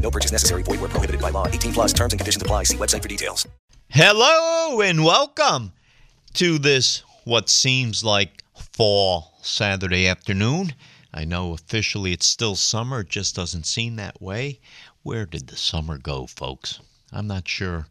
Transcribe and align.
No 0.00 0.10
purchase 0.10 0.32
necessary. 0.32 0.62
Void 0.62 0.80
where 0.80 0.88
prohibited 0.88 1.20
by 1.20 1.30
law. 1.30 1.46
18 1.46 1.72
plus 1.72 1.92
terms 1.92 2.12
and 2.12 2.20
conditions 2.20 2.42
apply. 2.42 2.64
See 2.64 2.76
website 2.76 3.02
for 3.02 3.08
details. 3.08 3.46
Hello 3.88 4.80
and 4.80 5.04
welcome 5.04 5.72
to 6.34 6.58
this 6.58 7.02
what 7.24 7.48
seems 7.48 8.02
like 8.04 8.44
fall 8.54 9.34
Saturday 9.42 10.06
afternoon. 10.06 10.74
I 11.12 11.24
know 11.24 11.52
officially 11.52 12.12
it's 12.12 12.26
still 12.26 12.54
summer, 12.54 13.00
it 13.00 13.08
just 13.08 13.34
doesn't 13.34 13.66
seem 13.66 13.96
that 13.96 14.22
way. 14.22 14.60
Where 15.02 15.26
did 15.26 15.48
the 15.48 15.56
summer 15.56 15.98
go, 15.98 16.26
folks? 16.26 16.78
I'm 17.12 17.26
not 17.26 17.48
sure. 17.48 17.88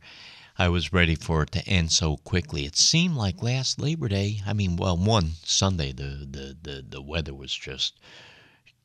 I 0.58 0.70
was 0.70 0.94
ready 0.94 1.16
for 1.16 1.44
it 1.44 1.52
to 1.52 1.68
end 1.68 1.92
so 1.92 2.18
quickly. 2.18 2.66
It 2.66 2.78
seemed 2.78 3.16
like 3.16 3.44
last 3.44 3.80
Labor 3.80 4.08
Day, 4.08 4.42
I 4.48 4.54
mean, 4.54 4.78
well, 4.78 4.98
one 4.98 5.32
Sunday 5.44 5.92
the 5.92 6.28
the 6.30 6.58
the, 6.62 6.86
the 6.88 7.02
weather 7.02 7.34
was 7.34 7.54
just 7.54 8.00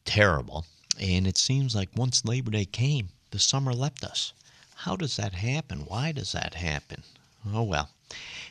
terrible. 0.05 0.67
And 1.01 1.27
it 1.27 1.39
seems 1.39 1.75
like 1.75 1.89
once 1.97 2.25
Labor 2.25 2.53
Day 2.53 2.65
came, 2.65 3.09
the 3.35 3.41
summer 3.41 3.73
left 3.73 4.05
us. 4.05 4.33
How 4.77 4.95
does 4.95 5.17
that 5.17 5.33
happen? 5.35 5.87
Why 5.87 6.13
does 6.13 6.31
that 6.33 6.55
happen? 6.55 7.03
Oh, 7.53 7.65
well, 7.65 7.91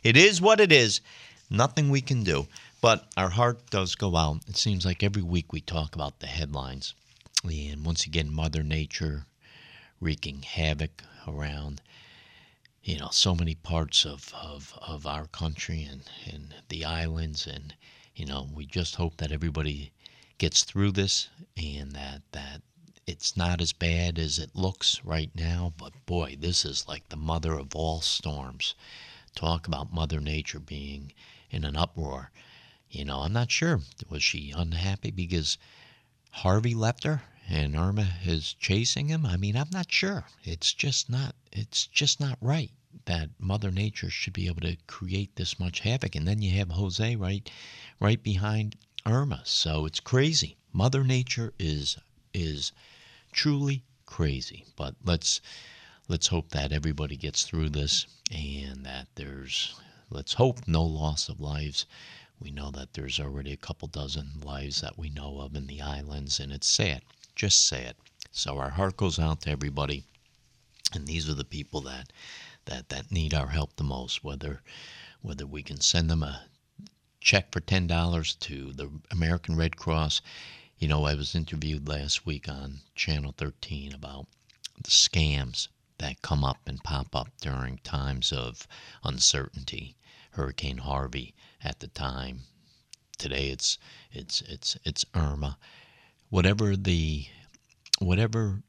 it 0.04 0.18
is 0.18 0.42
what 0.42 0.59
it 0.59 0.73
is. 0.73 1.00
Nothing 1.50 1.90
we 1.90 2.02
can 2.02 2.25
do. 2.25 2.48
But 2.81 3.08
our 3.16 3.30
heart 3.30 3.70
does 3.70 3.95
go 3.95 4.17
out. 4.17 4.42
It 4.45 4.58
seems 4.58 4.86
like 4.86 5.02
every 5.02 5.22
week 5.22 5.53
we 5.53 5.62
talk 5.62 5.95
about 5.95 6.20
the 6.20 6.28
headlines. 6.28 6.94
And 7.45 7.86
once 7.86 8.06
again, 8.06 8.30
Mother 8.30 8.62
Nature 8.62 9.25
wreaking 10.02 10.42
havoc 10.42 11.02
around, 11.25 11.81
you 12.84 12.97
know, 12.97 13.09
so 13.09 13.34
many 13.34 13.56
parts 13.56 14.06
of, 14.06 14.34
of, 14.34 14.78
of 14.86 15.08
our 15.08 15.28
country 15.28 15.84
and, 15.90 16.02
and 16.30 16.56
the 16.68 16.84
islands. 16.84 17.47
And, 17.47 17.73
you 18.18 18.25
know, 18.25 18.50
we 18.53 18.66
just 18.66 18.95
hope 18.95 19.16
that 19.18 19.31
everybody 19.31 19.94
gets 20.40 20.66
through 20.66 20.92
this 20.92 21.30
and 21.56 21.94
that 21.94 22.23
that 22.34 22.62
it's 23.06 23.36
not 23.36 23.59
as 23.59 23.73
bad 23.73 24.18
as 24.18 24.40
it 24.40 24.56
looks 24.56 25.04
right 25.04 25.30
now 25.36 25.73
but 25.78 26.06
boy 26.06 26.38
this 26.40 26.64
is 26.64 26.88
like 26.88 27.09
the 27.09 27.16
mother 27.16 27.54
of 27.54 27.76
all 27.76 28.00
storms. 28.02 28.76
Talk 29.36 29.68
about 29.68 29.94
mother 29.94 30.20
nature 30.20 30.59
being 30.59 31.12
in 31.52 31.66
an 31.66 31.76
uproar. 31.76 32.31
You 32.90 33.06
know 33.06 33.20
i'm 33.20 33.34
not 33.34 33.52
sure 33.52 33.81
was 34.09 34.24
she 34.24 34.52
unhappy 34.52 35.12
because 35.12 35.58
harvey 36.31 36.74
left 36.74 37.04
her 37.04 37.24
and 37.50 37.76
irma 37.76 38.16
is 38.24 38.56
chasing 38.59 39.08
him? 39.09 39.26
I 39.26 39.38
mean 39.38 39.58
i'm 39.58 39.70
not 39.72 39.92
sure. 39.92 40.26
It's 40.44 40.74
just 40.74 41.09
not 41.09 41.36
it's 41.52 41.88
just 41.88 42.20
not 42.20 42.38
right 42.42 42.72
that 43.06 43.30
mother 43.38 43.72
nature 43.72 44.09
should 44.09 44.34
be 44.34 44.48
able 44.48 44.62
to 44.62 44.78
create 44.88 45.36
this 45.36 45.59
much 45.59 45.81
havoc. 45.81 46.16
And 46.16 46.28
then 46.28 46.42
you 46.42 46.58
have 46.58 46.72
jose 46.72 47.16
right 47.16 47.50
right 48.00 48.24
behind 48.24 48.76
Irma. 49.06 49.42
So 49.44 49.86
it's 49.86 50.00
crazy. 50.00 50.56
Mother 50.72 51.04
Nature 51.04 51.54
is 51.59 51.98
is 52.34 52.72
truly 53.34 53.84
crazy. 54.06 54.66
But 54.76 54.95
let's 55.03 55.42
let's 56.08 56.28
hope 56.28 56.50
that 56.50 56.72
everybody 56.72 57.16
gets 57.16 57.44
through 57.44 57.70
this 57.70 58.06
and 58.31 58.86
that 58.86 59.08
there's 59.16 59.75
let's 60.09 60.34
hope 60.34 60.67
no 60.67 60.84
loss 60.84 61.30
of 61.30 61.40
lives. 61.40 61.86
We 62.40 62.52
know 62.52 62.72
that 62.72 62.94
there's 62.94 63.20
already 63.20 63.52
a 63.52 63.58
couple 63.58 63.88
dozen 63.88 64.42
lives 64.44 64.81
that 64.81 64.98
we 64.98 65.09
know 65.09 65.40
of 65.40 65.56
in 65.56 65.67
the 65.67 65.81
islands 65.81 66.40
and 66.40 66.52
it's 66.52 66.68
sad. 66.68 67.02
Just 67.35 67.68
sad. 67.68 67.96
So 68.31 68.57
our 68.57 68.72
heart 68.72 68.97
goes 68.97 69.18
out 69.19 69.41
to 69.41 69.50
everybody. 69.50 70.03
And 70.94 71.07
these 71.07 71.30
are 71.30 71.34
the 71.34 71.44
people 71.44 71.81
that 71.81 72.13
that 72.66 72.90
that 72.90 73.12
need 73.12 73.34
our 73.34 73.47
help 73.47 73.75
the 73.75 73.84
most 73.84 74.24
whether 74.24 74.62
whether 75.22 75.46
we 75.46 75.63
can 75.63 75.81
send 75.81 76.09
them 76.09 76.24
a 76.24 76.46
check 77.19 77.52
for 77.52 77.62
ten 77.62 77.88
dollars 77.88 78.36
to 78.36 78.74
the 78.74 78.90
American 79.09 79.56
Red 79.56 79.78
Cross. 79.78 80.22
You 80.83 80.89
know, 80.89 81.05
I 81.05 81.13
was 81.16 81.33
interviewed 81.33 81.88
last 81.88 82.25
week 82.25 82.49
on 82.49 82.81
Channel 82.94 83.33
13 83.38 83.94
about 83.94 84.27
the 84.75 84.89
scams 84.89 85.69
that 85.99 86.21
come 86.21 86.44
up 86.44 86.57
and 86.67 86.83
pop 86.83 87.16
up 87.16 87.29
during 87.39 87.77
times 87.85 88.33
of 88.33 88.67
uncertainty. 89.01 89.95
Hurricane 90.31 90.79
Harvey 90.79 91.35
at 91.63 91.79
the 91.79 91.88
time. 91.88 92.41
Today 93.17 93.47
it's 93.47 93.77
it's 94.11 94.41
it's 94.41 94.77
it's 94.83 95.05
Irma. 95.13 95.57
Whatever 96.29 96.75
the 96.75 97.27
whatever 98.00 98.61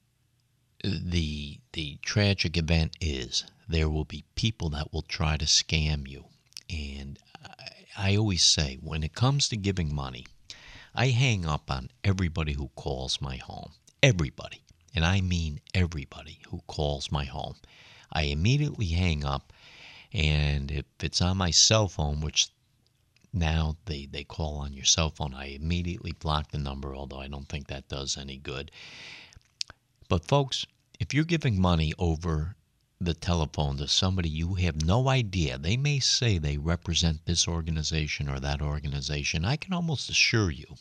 the 0.84 1.58
the 1.72 1.98
tragic 2.02 2.56
event 2.56 2.96
is, 3.00 3.42
there 3.68 3.90
will 3.90 4.04
be 4.04 4.22
people 4.36 4.68
that 4.68 4.92
will 4.92 5.02
try 5.02 5.36
to 5.36 5.46
scam 5.46 6.06
you. 6.06 6.26
And 6.70 7.18
I 7.98 8.14
always 8.14 8.44
say 8.44 8.78
when 8.80 9.02
it 9.02 9.16
comes 9.16 9.48
to 9.48 9.56
giving 9.56 9.92
money, 9.92 10.26
I 10.94 11.08
hang 11.08 11.44
up 11.44 11.70
on 11.70 11.90
everybody 12.04 12.52
who 12.52 12.70
calls 12.76 13.20
my 13.20 13.36
home. 13.36 13.72
Everybody. 14.02 14.62
And 14.94 15.04
I 15.04 15.20
mean 15.20 15.60
everybody 15.74 16.38
who 16.50 16.60
calls 16.68 17.10
my 17.10 17.24
home. 17.24 17.56
I 18.12 18.22
immediately 18.24 18.86
hang 18.86 19.24
up, 19.24 19.52
and 20.12 20.70
if 20.70 20.84
it's 21.02 21.20
on 21.20 21.36
my 21.36 21.50
cell 21.50 21.88
phone, 21.88 22.20
which 22.20 22.48
now 23.32 23.76
they, 23.86 24.06
they 24.06 24.22
call 24.22 24.58
on 24.58 24.72
your 24.72 24.84
cell 24.84 25.10
phone, 25.10 25.34
I 25.34 25.46
immediately 25.46 26.12
block 26.12 26.52
the 26.52 26.58
number, 26.58 26.94
although 26.94 27.18
I 27.18 27.26
don't 27.26 27.48
think 27.48 27.66
that 27.66 27.88
does 27.88 28.16
any 28.16 28.36
good. 28.36 28.70
But, 30.08 30.24
folks, 30.24 30.64
if 31.00 31.12
you're 31.12 31.24
giving 31.24 31.60
money 31.60 31.92
over 31.98 32.54
the 33.00 33.14
telephone 33.14 33.76
to 33.76 33.88
somebody 33.88 34.28
you 34.28 34.54
have 34.54 34.84
no 34.84 35.08
idea. 35.08 35.58
They 35.58 35.76
may 35.76 35.98
say 35.98 36.38
they 36.38 36.56
represent 36.58 37.24
this 37.24 37.48
organization 37.48 38.28
or 38.28 38.38
that 38.40 38.62
organization. 38.62 39.44
I 39.44 39.56
can 39.56 39.72
almost 39.72 40.08
assure 40.08 40.50
you, 40.50 40.76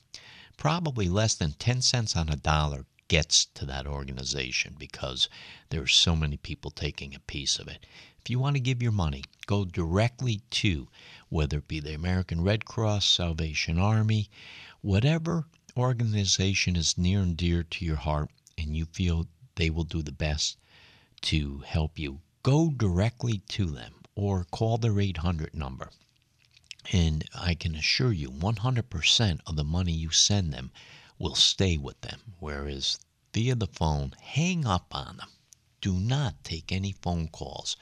probably 0.55 1.09
less 1.09 1.33
than 1.33 1.53
10 1.53 1.81
cents 1.81 2.15
on 2.15 2.29
a 2.29 2.35
dollar 2.35 2.85
gets 3.07 3.45
to 3.45 3.65
that 3.65 3.87
organization 3.87 4.75
because 4.77 5.27
there 5.69 5.81
are 5.81 5.87
so 5.87 6.15
many 6.15 6.37
people 6.37 6.71
taking 6.71 7.13
a 7.15 7.19
piece 7.19 7.59
of 7.59 7.67
it. 7.67 7.85
If 8.19 8.29
you 8.29 8.39
want 8.39 8.55
to 8.55 8.61
give 8.61 8.81
your 8.81 8.91
money, 8.91 9.23
go 9.45 9.65
directly 9.65 10.41
to 10.51 10.87
whether 11.29 11.57
it 11.57 11.67
be 11.67 11.79
the 11.79 11.93
American 11.93 12.41
Red 12.41 12.63
Cross, 12.65 13.07
Salvation 13.07 13.79
Army, 13.79 14.29
whatever 14.81 15.47
organization 15.75 16.75
is 16.75 16.97
near 16.97 17.21
and 17.21 17.35
dear 17.35 17.63
to 17.63 17.83
your 17.83 17.97
heart 17.97 18.29
and 18.57 18.77
you 18.77 18.85
feel 18.85 19.27
they 19.55 19.69
will 19.69 19.83
do 19.83 20.01
the 20.03 20.11
best 20.11 20.57
to 21.23 21.59
help 21.65 21.97
you, 21.97 22.21
go 22.43 22.69
directly 22.69 23.39
to 23.47 23.65
them 23.65 23.93
or 24.15 24.45
call 24.51 24.77
their 24.77 24.99
800 24.99 25.55
number. 25.55 25.89
And 26.91 27.23
I 27.33 27.55
can 27.55 27.75
assure 27.75 28.11
you 28.11 28.29
100% 28.29 29.39
of 29.47 29.55
the 29.55 29.63
money 29.63 29.93
you 29.93 30.09
send 30.11 30.53
them 30.53 30.71
will 31.17 31.35
stay 31.35 31.77
with 31.77 32.01
them. 32.01 32.35
Whereas 32.39 32.99
via 33.33 33.55
the 33.55 33.67
phone, 33.67 34.13
hang 34.21 34.65
up 34.65 34.87
on 34.91 35.17
them. 35.17 35.29
Do 35.79 35.93
not 35.93 36.43
take 36.43 36.71
any 36.71 36.91
phone 36.91 37.29
calls 37.29 37.77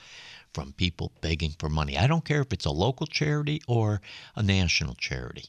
from 0.54 0.74
people 0.74 1.12
begging 1.22 1.56
for 1.58 1.70
money. 1.70 1.98
I 1.98 2.08
don't 2.08 2.26
care 2.26 2.42
if 2.42 2.54
it's 2.54 2.66
a 2.66 2.72
local 2.72 3.08
charity 3.08 3.62
or 3.68 4.02
a 4.36 4.44
national 4.44 4.96
charity. 4.96 5.46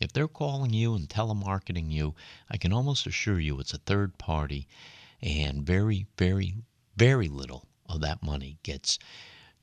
If 0.00 0.12
they're 0.12 0.28
calling 0.28 0.74
you 0.74 0.94
and 0.94 1.08
telemarketing 1.08 1.90
you, 1.90 2.14
I 2.50 2.58
can 2.58 2.72
almost 2.72 3.06
assure 3.06 3.40
you 3.40 3.60
it's 3.60 3.72
a 3.72 3.78
third 3.78 4.18
party 4.18 4.68
and 5.22 5.64
very, 5.64 6.06
very 6.18 6.56
very 6.96 7.28
little 7.28 7.66
of 7.88 8.00
that 8.00 8.22
money 8.22 8.58
gets 8.62 8.98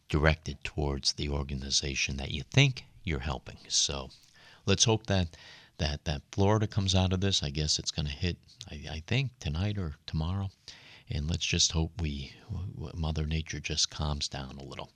directed 0.09 0.63
towards 0.63 1.13
the 1.13 1.29
organization 1.29 2.17
that 2.17 2.31
you 2.31 2.43
think 2.43 2.85
you're 3.03 3.19
helping. 3.19 3.57
So 3.67 4.09
let's 4.65 4.83
hope 4.83 5.07
that 5.07 5.37
that 5.77 6.05
that 6.05 6.21
Florida 6.31 6.67
comes 6.67 6.93
out 6.93 7.13
of 7.13 7.21
this. 7.21 7.41
I 7.41 7.49
guess 7.49 7.79
it's 7.79 7.91
going 7.91 8.05
to 8.05 8.11
hit. 8.11 8.37
I, 8.69 8.83
I 8.91 9.03
think 9.07 9.31
tonight 9.39 9.77
or 9.77 9.95
tomorrow. 10.05 10.49
And 11.09 11.29
let's 11.29 11.45
just 11.45 11.73
hope 11.73 11.99
we, 11.99 12.31
Mother 12.93 13.25
Nature 13.25 13.59
just 13.59 13.89
calms 13.89 14.29
down 14.29 14.57
a 14.57 14.63
little. 14.63 14.89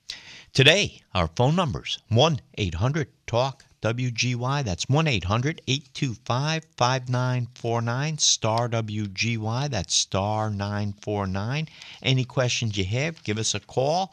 Today, 0.54 1.02
our 1.14 1.28
phone 1.28 1.58
numbers 1.58 2.00
1 2.08 2.40
800 2.58 3.10
TALK 3.28 3.66
WGY. 3.86 4.64
That's 4.64 4.90
1 4.90 5.08
800 5.08 5.62
825 5.68 6.66
5949. 6.76 8.18
Star 8.18 8.68
WGY. 8.68 9.70
That's 9.70 9.94
star 9.94 10.50
949. 10.50 11.68
Any 12.02 12.26
questions 12.26 12.78
you 12.80 12.86
have, 12.86 13.24
give 13.24 13.38
us 13.38 13.54
a 13.54 13.60
call. 13.60 14.12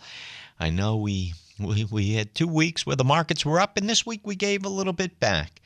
I 0.60 0.68
know 0.68 0.96
we, 0.96 1.32
we, 1.58 1.84
we 1.84 2.12
had 2.12 2.34
two 2.34 2.48
weeks 2.48 2.84
where 2.84 2.96
the 2.96 3.02
markets 3.02 3.46
were 3.46 3.58
up, 3.58 3.78
and 3.78 3.88
this 3.88 4.04
week 4.04 4.20
we 4.24 4.36
gave 4.36 4.66
a 4.66 4.68
little 4.68 4.92
bit 4.92 5.18
back. 5.18 5.62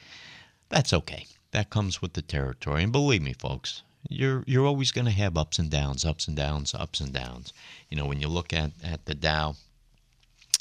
That's 0.69 0.93
okay. 0.93 1.27
That 1.51 1.71
comes 1.71 2.01
with 2.01 2.13
the 2.13 2.23
territory. 2.23 2.85
And 2.85 2.93
believe 2.93 3.23
me, 3.23 3.33
folks, 3.33 3.83
you're 4.09 4.45
you're 4.47 4.67
always 4.67 4.93
going 4.93 5.07
to 5.07 5.11
have 5.11 5.37
ups 5.37 5.59
and 5.59 5.69
downs, 5.69 6.05
ups 6.05 6.29
and 6.29 6.37
downs, 6.37 6.75
ups 6.75 7.01
and 7.01 7.13
downs. 7.13 7.53
You 7.91 7.97
know, 7.97 8.07
when 8.07 8.21
you 8.21 8.29
look 8.29 8.53
at, 8.53 8.71
at 8.85 9.07
the 9.07 9.17
Dow, 9.17 9.57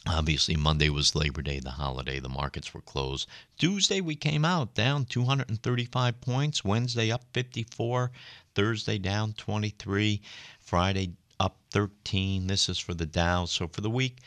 Obviously, 0.07 0.55
Monday 0.55 0.89
was 0.89 1.15
Labor 1.15 1.41
Day, 1.41 1.59
the 1.59 1.71
holiday. 1.71 2.19
The 2.19 2.29
markets 2.29 2.73
were 2.73 2.81
closed. 2.81 3.27
Tuesday, 3.57 4.01
we 4.01 4.15
came 4.15 4.45
out 4.45 4.75
down 4.75 5.05
235 5.05 6.21
points. 6.21 6.63
Wednesday, 6.63 7.11
up 7.11 7.23
54. 7.33 8.11
Thursday, 8.53 8.99
down 8.99 9.33
23. 9.33 10.21
Friday, 10.59 11.13
up 11.39 11.57
13. 11.71 12.45
This 12.45 12.69
is 12.69 12.77
for 12.77 12.93
the 12.93 13.07
Dow. 13.07 13.45
So 13.45 13.67
for 13.67 13.81
the 13.81 13.89
week, 13.89 14.19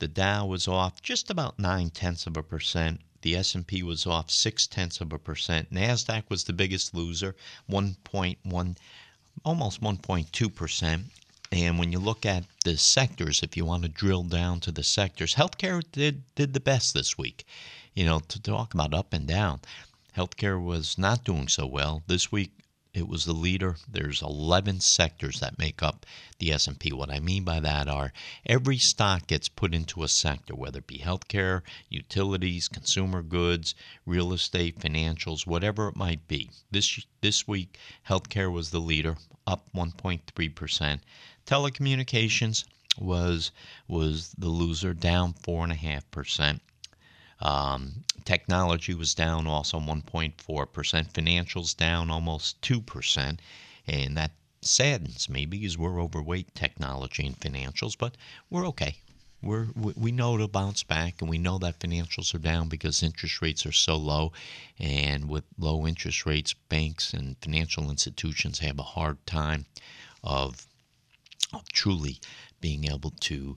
the 0.00 0.08
Dow 0.08 0.46
was 0.46 0.66
off 0.66 1.00
just 1.00 1.30
about 1.30 1.60
nine 1.60 1.90
tenths 1.90 2.26
of 2.26 2.36
a 2.36 2.42
percent. 2.42 3.00
The 3.22 3.36
S&P 3.36 3.82
was 3.84 4.06
off 4.06 4.30
six 4.30 4.66
tenths 4.66 5.00
of 5.00 5.12
a 5.12 5.18
percent. 5.18 5.72
Nasdaq 5.72 6.24
was 6.28 6.44
the 6.44 6.52
biggest 6.52 6.92
loser, 6.94 7.36
1.1, 7.70 8.76
almost 9.44 9.80
1.2 9.80 10.54
percent. 10.54 11.04
And 11.52 11.80
when 11.80 11.90
you 11.90 11.98
look 11.98 12.24
at 12.24 12.44
the 12.64 12.76
sectors, 12.76 13.42
if 13.42 13.56
you 13.56 13.64
want 13.64 13.82
to 13.82 13.88
drill 13.88 14.22
down 14.22 14.60
to 14.60 14.70
the 14.70 14.84
sectors, 14.84 15.34
healthcare 15.34 15.82
did 15.90 16.22
did 16.36 16.54
the 16.54 16.60
best 16.60 16.94
this 16.94 17.18
week. 17.18 17.44
You 17.92 18.04
know, 18.04 18.20
to 18.20 18.40
talk 18.40 18.72
about 18.72 18.94
up 18.94 19.12
and 19.12 19.26
down, 19.26 19.60
healthcare 20.16 20.62
was 20.62 20.96
not 20.96 21.24
doing 21.24 21.48
so 21.48 21.66
well 21.66 22.04
this 22.06 22.30
week. 22.30 22.52
It 22.94 23.08
was 23.08 23.24
the 23.24 23.32
leader. 23.32 23.76
There's 23.88 24.22
11 24.22 24.78
sectors 24.80 25.40
that 25.40 25.58
make 25.58 25.82
up 25.82 26.06
the 26.38 26.52
S&P. 26.52 26.92
What 26.92 27.10
I 27.10 27.18
mean 27.18 27.42
by 27.42 27.58
that 27.58 27.88
are 27.88 28.12
every 28.46 28.78
stock 28.78 29.26
gets 29.26 29.48
put 29.48 29.74
into 29.74 30.04
a 30.04 30.08
sector, 30.08 30.54
whether 30.54 30.78
it 30.78 30.86
be 30.86 30.98
healthcare, 30.98 31.62
utilities, 31.88 32.68
consumer 32.68 33.22
goods, 33.22 33.74
real 34.06 34.32
estate, 34.32 34.78
financials, 34.78 35.48
whatever 35.48 35.88
it 35.88 35.96
might 35.96 36.28
be. 36.28 36.50
This 36.70 37.04
this 37.20 37.48
week, 37.48 37.76
healthcare 38.08 38.52
was 38.52 38.70
the 38.70 38.80
leader, 38.80 39.18
up 39.46 39.68
1.3 39.74 40.54
percent. 40.54 41.02
Telecommunications 41.46 42.64
was 42.98 43.50
was 43.88 44.34
the 44.36 44.48
loser, 44.48 44.94
down 44.94 45.32
four 45.32 45.62
and 45.62 45.72
a 45.72 45.76
half 45.76 46.10
percent. 46.10 46.60
Um, 47.40 48.04
technology 48.24 48.94
was 48.94 49.14
down 49.14 49.46
also 49.46 49.78
1.4 49.80 50.72
percent. 50.72 51.12
Financials 51.12 51.76
down 51.76 52.10
almost 52.10 52.60
two 52.62 52.80
percent, 52.80 53.40
and 53.86 54.16
that 54.16 54.32
saddens 54.62 55.28
me 55.28 55.46
because 55.46 55.78
we're 55.78 56.02
overweight 56.02 56.54
technology 56.54 57.26
and 57.26 57.40
financials, 57.40 57.96
but 57.96 58.16
we're 58.50 58.66
okay. 58.68 58.96
We're 59.42 59.68
we 59.74 60.12
know 60.12 60.36
to 60.36 60.46
bounce 60.48 60.82
back, 60.82 61.22
and 61.22 61.30
we 61.30 61.38
know 61.38 61.56
that 61.58 61.78
financials 61.78 62.34
are 62.34 62.38
down 62.38 62.68
because 62.68 63.02
interest 63.02 63.40
rates 63.40 63.64
are 63.64 63.72
so 63.72 63.96
low, 63.96 64.32
and 64.78 65.30
with 65.30 65.44
low 65.58 65.86
interest 65.86 66.26
rates, 66.26 66.52
banks 66.52 67.14
and 67.14 67.36
financial 67.40 67.88
institutions 67.90 68.58
have 68.58 68.78
a 68.78 68.82
hard 68.82 69.24
time 69.26 69.64
of 70.22 70.66
truly 71.72 72.20
being 72.60 72.90
able 72.90 73.10
to 73.20 73.56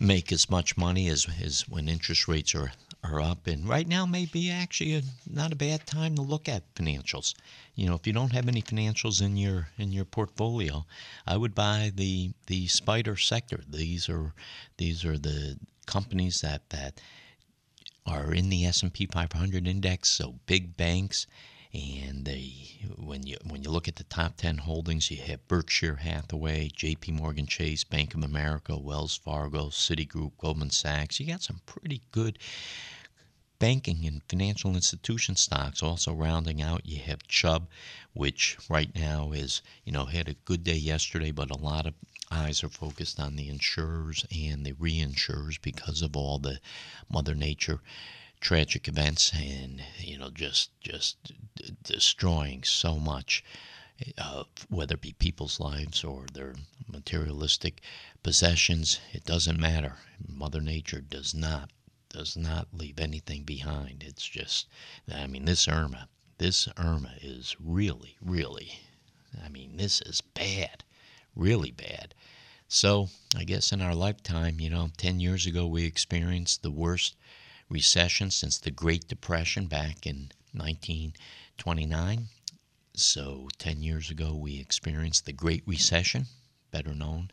make 0.00 0.30
as 0.30 0.48
much 0.48 0.76
money 0.76 1.08
as, 1.08 1.26
as 1.42 1.68
when 1.68 1.88
interest 1.88 2.28
rates 2.28 2.54
are, 2.54 2.72
are 3.02 3.20
up. 3.20 3.46
And 3.46 3.68
right 3.68 3.86
now 3.86 4.06
may 4.06 4.26
be 4.26 4.50
actually 4.50 4.94
a, 4.94 5.02
not 5.28 5.52
a 5.52 5.56
bad 5.56 5.86
time 5.86 6.14
to 6.16 6.22
look 6.22 6.48
at 6.48 6.74
financials. 6.74 7.34
You 7.74 7.88
know, 7.88 7.94
if 7.94 8.06
you 8.06 8.12
don't 8.12 8.32
have 8.32 8.48
any 8.48 8.62
financials 8.62 9.22
in 9.22 9.36
your 9.36 9.68
in 9.78 9.92
your 9.92 10.04
portfolio, 10.04 10.84
I 11.26 11.36
would 11.36 11.54
buy 11.54 11.92
the 11.94 12.32
the 12.46 12.66
spider 12.68 13.16
sector. 13.16 13.60
These 13.68 14.08
are 14.08 14.34
these 14.76 15.04
are 15.04 15.18
the 15.18 15.58
companies 15.86 16.40
that 16.40 16.68
that 16.70 17.00
are 18.06 18.32
in 18.32 18.48
the 18.48 18.64
S&P 18.64 19.06
500 19.06 19.68
index, 19.68 20.10
so 20.10 20.36
big 20.46 20.76
banks 20.76 21.26
and 21.74 22.26
when 22.96 23.26
you 23.26 23.36
when 23.46 23.62
you 23.62 23.70
look 23.70 23.88
at 23.88 23.96
the 23.96 24.04
top 24.04 24.36
10 24.36 24.58
holdings 24.58 25.10
you 25.10 25.18
have 25.18 25.46
Berkshire 25.48 25.96
Hathaway, 25.96 26.68
JP 26.70 27.12
Morgan 27.12 27.46
Chase, 27.46 27.84
Bank 27.84 28.14
of 28.14 28.24
America, 28.24 28.76
Wells 28.76 29.16
Fargo, 29.16 29.66
Citigroup, 29.66 30.32
Goldman 30.38 30.70
Sachs. 30.70 31.20
You 31.20 31.26
got 31.26 31.42
some 31.42 31.60
pretty 31.66 32.02
good 32.10 32.38
banking 33.58 34.06
and 34.06 34.22
financial 34.28 34.74
institution 34.74 35.34
stocks 35.34 35.82
also 35.82 36.12
rounding 36.12 36.62
out 36.62 36.86
you 36.86 36.98
have 37.00 37.26
chubb 37.26 37.66
which 38.12 38.56
right 38.68 38.94
now 38.94 39.32
is 39.32 39.62
you 39.84 39.90
know 39.90 40.04
had 40.04 40.28
a 40.28 40.34
good 40.44 40.62
day 40.62 40.76
yesterday 40.76 41.32
but 41.32 41.50
a 41.50 41.58
lot 41.58 41.84
of 41.84 41.94
eyes 42.30 42.62
are 42.62 42.68
focused 42.68 43.18
on 43.18 43.34
the 43.34 43.48
insurers 43.48 44.24
and 44.30 44.64
the 44.64 44.72
reinsurers 44.74 45.60
because 45.60 46.02
of 46.02 46.16
all 46.16 46.38
the 46.38 46.60
mother 47.10 47.34
nature 47.34 47.80
tragic 48.40 48.88
events 48.88 49.32
and 49.34 49.82
you 49.98 50.18
know 50.18 50.30
just 50.30 50.70
just 50.80 51.16
d- 51.56 51.76
destroying 51.82 52.62
so 52.62 52.98
much 52.98 53.42
uh, 54.16 54.44
whether 54.68 54.94
it 54.94 55.00
be 55.00 55.12
people's 55.12 55.58
lives 55.58 56.04
or 56.04 56.24
their 56.32 56.54
materialistic 56.86 57.80
possessions 58.22 59.00
it 59.12 59.24
doesn't 59.24 59.58
matter. 59.58 59.96
Mother 60.26 60.60
nature 60.60 61.00
does 61.00 61.34
not 61.34 61.70
does 62.08 62.36
not 62.36 62.68
leave 62.72 62.98
anything 63.00 63.42
behind. 63.42 64.04
It's 64.06 64.26
just 64.26 64.66
i 65.12 65.26
mean 65.26 65.44
this 65.44 65.66
irma 65.68 66.08
this 66.38 66.68
irma 66.76 67.14
is 67.20 67.56
really 67.58 68.16
really 68.22 68.80
i 69.44 69.48
mean 69.48 69.76
this 69.76 70.00
is 70.02 70.20
bad 70.20 70.84
really 71.34 71.70
bad. 71.72 72.14
So 72.68 73.08
i 73.36 73.44
guess 73.44 73.72
in 73.72 73.82
our 73.82 73.94
lifetime 73.94 74.60
you 74.60 74.70
know 74.70 74.90
10 74.96 75.20
years 75.20 75.44
ago 75.46 75.66
we 75.66 75.84
experienced 75.84 76.62
the 76.62 76.70
worst 76.70 77.16
recession 77.68 78.30
since 78.30 78.58
the 78.58 78.70
Great 78.70 79.08
Depression 79.08 79.66
back 79.66 80.06
in 80.06 80.30
1929. 80.52 82.28
So, 82.94 83.48
10 83.58 83.82
years 83.82 84.10
ago, 84.10 84.34
we 84.34 84.58
experienced 84.58 85.24
the 85.26 85.32
Great 85.32 85.62
Recession, 85.66 86.26
better 86.70 86.94
known 86.94 87.30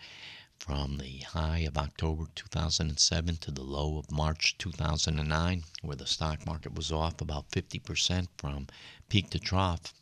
from 0.59 0.97
the 0.97 1.19
high 1.19 1.59
of 1.59 1.77
October 1.77 2.25
2007 2.35 3.37
to 3.37 3.51
the 3.51 3.63
low 3.63 3.97
of 3.97 4.11
March 4.11 4.57
2009, 4.57 5.63
where 5.81 5.95
the 5.95 6.07
stock 6.07 6.45
market 6.45 6.73
was 6.75 6.91
off 6.91 7.21
about 7.21 7.49
50% 7.51 8.27
from 8.37 8.67
peak 9.09 9.29
to 9.31 9.39
trough. 9.39 9.93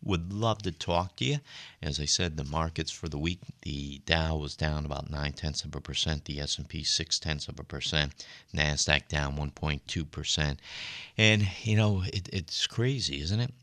would 0.07 0.31
love 0.31 0.59
to 0.63 0.71
talk 0.71 1.17
to 1.17 1.25
you. 1.25 1.39
As 1.81 1.99
I 1.99 2.05
said, 2.05 2.37
the 2.37 2.45
markets 2.45 2.91
for 2.91 3.09
the 3.09 3.17
week, 3.17 3.41
the 3.63 4.01
Dow 4.05 4.37
was 4.37 4.55
down 4.55 4.85
about 4.85 5.11
nine 5.11 5.33
tenths 5.33 5.65
of 5.65 5.75
a 5.75 5.81
percent, 5.81 6.25
the 6.25 6.39
S&P 6.39 6.83
six 6.83 7.19
tenths 7.19 7.49
of 7.49 7.59
a 7.59 7.63
percent, 7.63 8.25
Nasdaq 8.55 9.09
down 9.09 9.35
1.2 9.35 10.09
percent, 10.09 10.59
and 11.17 11.47
you 11.63 11.75
know 11.75 12.03
it, 12.07 12.29
it's 12.31 12.67
crazy, 12.67 13.21
isn't 13.21 13.39
it? 13.39 13.53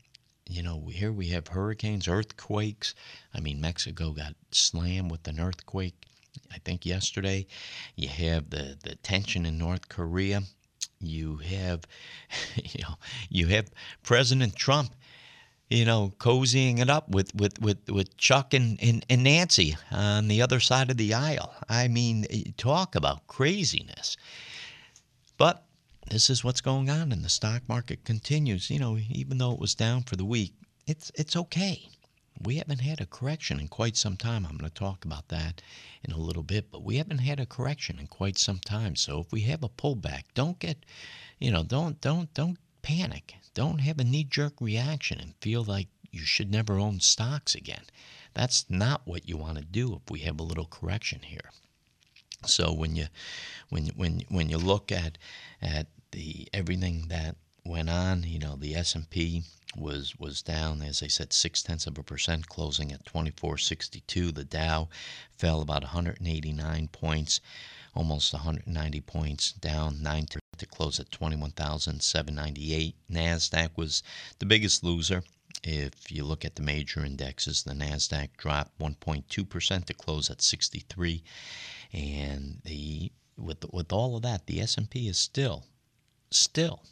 You 0.47 0.61
know, 0.61 0.87
here 0.91 1.11
we 1.11 1.29
have 1.29 1.47
hurricanes, 1.47 2.07
earthquakes. 2.07 2.93
I 3.33 3.39
mean, 3.39 3.59
Mexico 3.59 4.11
got 4.11 4.35
slammed 4.51 5.09
with 5.09 5.27
an 5.27 5.39
earthquake. 5.39 5.95
I 6.51 6.59
think 6.59 6.85
yesterday. 6.85 7.47
You 7.95 8.09
have 8.09 8.51
the 8.51 8.77
the 8.83 8.95
tension 8.97 9.47
in 9.47 9.57
North 9.57 9.89
Korea. 9.89 10.43
You 10.99 11.37
have, 11.37 11.87
you 12.55 12.83
know, 12.83 12.95
you 13.29 13.47
have 13.47 13.71
President 14.03 14.55
Trump 14.55 14.93
you 15.69 15.83
know, 15.85 16.13
cozying 16.19 16.79
it 16.79 16.89
up 16.89 17.09
with, 17.09 17.33
with, 17.33 17.59
with, 17.59 17.89
with 17.89 18.15
Chuck 18.17 18.53
and, 18.53 18.81
and, 18.81 19.05
and 19.09 19.23
Nancy 19.23 19.75
on 19.91 20.27
the 20.27 20.41
other 20.41 20.59
side 20.59 20.91
of 20.91 20.97
the 20.97 21.13
aisle. 21.13 21.53
I 21.67 21.87
mean, 21.87 22.25
eh, 22.29 22.51
talk 22.57 22.95
about 22.95 23.25
craziness. 23.27 24.15
But 25.37 25.65
this 26.09 26.29
is 26.29 26.43
what's 26.43 26.61
going 26.61 26.89
on, 26.89 27.11
and 27.11 27.23
the 27.23 27.29
stock 27.29 27.67
market 27.67 28.05
continues. 28.05 28.69
You 28.69 28.79
know, 28.79 28.97
even 29.09 29.37
though 29.37 29.53
it 29.53 29.59
was 29.59 29.75
down 29.75 30.03
for 30.03 30.15
the 30.15 30.25
week, 30.25 30.53
it's 30.85 31.11
it's 31.15 31.35
okay. 31.35 31.89
We 32.41 32.57
haven't 32.57 32.81
had 32.81 33.01
a 33.01 33.05
correction 33.05 33.59
in 33.59 33.67
quite 33.69 33.97
some 33.97 34.17
time. 34.17 34.45
I'm 34.45 34.57
going 34.57 34.69
to 34.69 34.73
talk 34.73 35.03
about 35.03 35.29
that 35.29 35.61
in 36.03 36.11
a 36.11 36.17
little 36.17 36.43
bit, 36.43 36.69
but 36.69 36.83
we 36.83 36.97
haven't 36.97 37.19
had 37.19 37.39
a 37.39 37.45
correction 37.45 37.97
in 37.97 38.07
quite 38.07 38.37
some 38.37 38.59
time. 38.59 38.95
So 38.95 39.19
if 39.19 39.31
we 39.31 39.41
have 39.41 39.63
a 39.63 39.69
pullback, 39.69 40.23
don't 40.33 40.59
get, 40.59 40.85
you 41.39 41.49
know, 41.49 41.63
don't 41.63 41.99
don't 42.01 42.31
don't 42.33 42.59
panic. 42.85 43.37
Don't 43.55 43.79
have 43.79 43.99
a 43.99 44.03
knee 44.03 44.23
jerk 44.23 44.61
reaction 44.61 45.19
and 45.19 45.33
feel 45.41 45.63
like 45.63 45.87
you 46.11 46.19
should 46.19 46.51
never 46.51 46.77
own 46.77 46.99
stocks 46.99 47.55
again. 47.55 47.85
That's 48.35 48.69
not 48.69 49.07
what 49.07 49.27
you 49.27 49.37
want 49.37 49.57
to 49.57 49.65
do 49.65 49.95
if 49.95 50.11
we 50.11 50.19
have 50.19 50.39
a 50.39 50.43
little 50.43 50.67
correction 50.67 51.21
here. 51.23 51.49
So 52.45 52.71
when 52.71 52.95
you 52.95 53.07
when 53.69 53.87
when 53.95 54.21
when 54.29 54.49
you 54.49 54.59
look 54.59 54.91
at 54.91 55.17
at 55.63 55.87
the 56.11 56.47
everything 56.53 57.07
that 57.07 57.37
went 57.65 57.89
on, 57.89 58.21
you 58.21 58.37
know, 58.37 58.55
the 58.55 58.75
S&P 58.75 59.41
was 59.75 60.15
was 60.19 60.43
down, 60.43 60.83
as 60.83 61.01
I 61.01 61.07
said, 61.07 61.33
six 61.33 61.63
tenths 61.63 61.87
of 61.87 61.97
a 61.97 62.03
percent, 62.03 62.49
closing 62.49 62.91
at 62.91 63.03
24.62. 63.05 64.31
The 64.31 64.45
Dow 64.45 64.89
fell 65.39 65.61
about 65.61 65.81
189 65.81 66.89
points, 66.89 67.41
almost 67.95 68.31
190 68.31 69.01
points, 69.01 69.53
down 69.53 70.03
nine 70.03 70.27
to 70.57 70.65
close 70.65 70.99
at 70.99 71.11
21,798. 71.11 72.95
Nasdaq 73.09 73.69
was 73.75 74.03
the 74.39 74.45
biggest 74.45 74.83
loser. 74.83 75.23
If 75.63 76.11
you 76.11 76.23
look 76.23 76.45
at 76.45 76.55
the 76.55 76.61
major 76.61 77.03
indexes, 77.05 77.63
the 77.63 77.73
Nasdaq 77.73 78.37
dropped 78.37 78.77
1.2% 78.79 79.85
to 79.85 79.93
close 79.93 80.29
at 80.29 80.41
63, 80.41 81.23
and 81.93 82.61
the 82.63 83.11
with 83.37 83.65
with 83.71 83.91
all 83.91 84.15
of 84.15 84.21
that, 84.23 84.47
the 84.47 84.61
S&P 84.61 85.07
is 85.07 85.17
still 85.17 85.65
still 86.31 86.83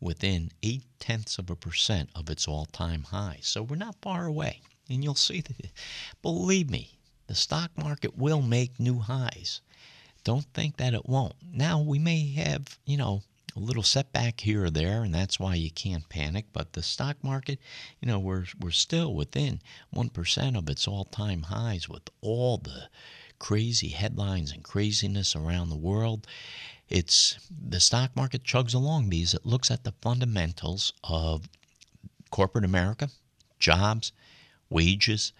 within 0.00 0.52
eight 0.62 0.84
tenths 0.98 1.38
of 1.38 1.50
a 1.50 1.56
percent 1.56 2.10
of 2.14 2.28
its 2.30 2.46
all-time 2.46 3.04
high. 3.04 3.38
So 3.42 3.62
we're 3.62 3.76
not 3.76 4.00
far 4.02 4.26
away, 4.26 4.60
and 4.88 5.02
you'll 5.02 5.14
see 5.14 5.40
that. 5.40 5.70
Believe 6.22 6.70
me, 6.70 6.98
the 7.26 7.34
stock 7.34 7.76
market 7.76 8.16
will 8.16 8.42
make 8.42 8.78
new 8.78 9.00
highs. 9.00 9.60
Don't 10.26 10.52
think 10.54 10.78
that 10.78 10.92
it 10.92 11.08
won't. 11.08 11.36
Now 11.52 11.80
we 11.80 12.00
may 12.00 12.32
have, 12.32 12.80
you 12.84 12.96
know, 12.96 13.22
a 13.54 13.60
little 13.60 13.84
setback 13.84 14.40
here 14.40 14.64
or 14.64 14.70
there, 14.70 15.04
and 15.04 15.14
that's 15.14 15.38
why 15.38 15.54
you 15.54 15.70
can't 15.70 16.08
panic. 16.08 16.46
But 16.52 16.72
the 16.72 16.82
stock 16.82 17.22
market, 17.22 17.60
you 18.00 18.08
know, 18.08 18.18
we're 18.18 18.46
we're 18.60 18.72
still 18.72 19.14
within 19.14 19.60
one 19.90 20.08
percent 20.08 20.56
of 20.56 20.68
its 20.68 20.88
all-time 20.88 21.42
highs 21.42 21.88
with 21.88 22.10
all 22.22 22.58
the 22.58 22.88
crazy 23.38 23.90
headlines 23.90 24.50
and 24.50 24.64
craziness 24.64 25.36
around 25.36 25.68
the 25.68 25.76
world. 25.76 26.26
It's 26.88 27.38
the 27.48 27.78
stock 27.78 28.16
market 28.16 28.42
chugs 28.42 28.74
along 28.74 29.08
because 29.10 29.32
it 29.32 29.46
looks 29.46 29.70
at 29.70 29.84
the 29.84 29.94
fundamentals 30.02 30.92
of 31.04 31.48
corporate 32.32 32.64
America, 32.64 33.10
jobs, 33.60 34.10
wages. 34.68 35.32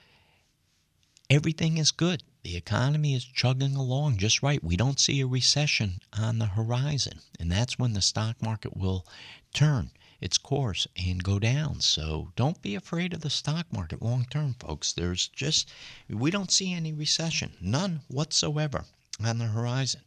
Everything 1.28 1.76
is 1.76 1.90
good. 1.90 2.22
The 2.46 2.54
economy 2.54 3.12
is 3.12 3.24
chugging 3.24 3.74
along 3.74 4.18
just 4.18 4.40
right. 4.40 4.62
We 4.62 4.76
don't 4.76 5.00
see 5.00 5.20
a 5.20 5.26
recession 5.26 6.00
on 6.12 6.38
the 6.38 6.46
horizon, 6.46 7.18
and 7.40 7.50
that's 7.50 7.76
when 7.76 7.92
the 7.92 8.00
stock 8.00 8.40
market 8.40 8.76
will 8.76 9.04
turn 9.52 9.90
its 10.20 10.38
course 10.38 10.86
and 10.96 11.24
go 11.24 11.40
down. 11.40 11.80
So 11.80 12.30
don't 12.36 12.62
be 12.62 12.76
afraid 12.76 13.12
of 13.12 13.22
the 13.22 13.30
stock 13.30 13.72
market 13.72 14.00
long 14.00 14.26
term, 14.30 14.54
folks. 14.60 14.92
There's 14.92 15.26
just, 15.26 15.68
we 16.08 16.30
don't 16.30 16.52
see 16.52 16.72
any 16.72 16.92
recession, 16.92 17.56
none 17.60 18.02
whatsoever 18.06 18.84
on 19.24 19.38
the 19.38 19.46
horizon. 19.46 20.02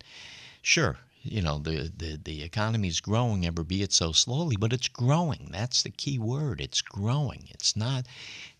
Sure, 0.61 0.97
you 1.23 1.41
know 1.41 1.57
the, 1.59 1.91
the 1.97 2.15
the 2.23 2.41
economy 2.41 2.87
is 2.87 3.01
growing 3.01 3.45
ever 3.45 3.65
be 3.65 3.83
it 3.83 3.91
so 3.91 4.13
slowly 4.13 4.55
but 4.55 4.71
it's 4.71 4.87
growing 4.87 5.49
that's 5.51 5.83
the 5.83 5.89
key 5.89 6.17
word 6.17 6.61
it's 6.61 6.81
growing 6.81 7.49
it's 7.49 7.75
not 7.75 8.05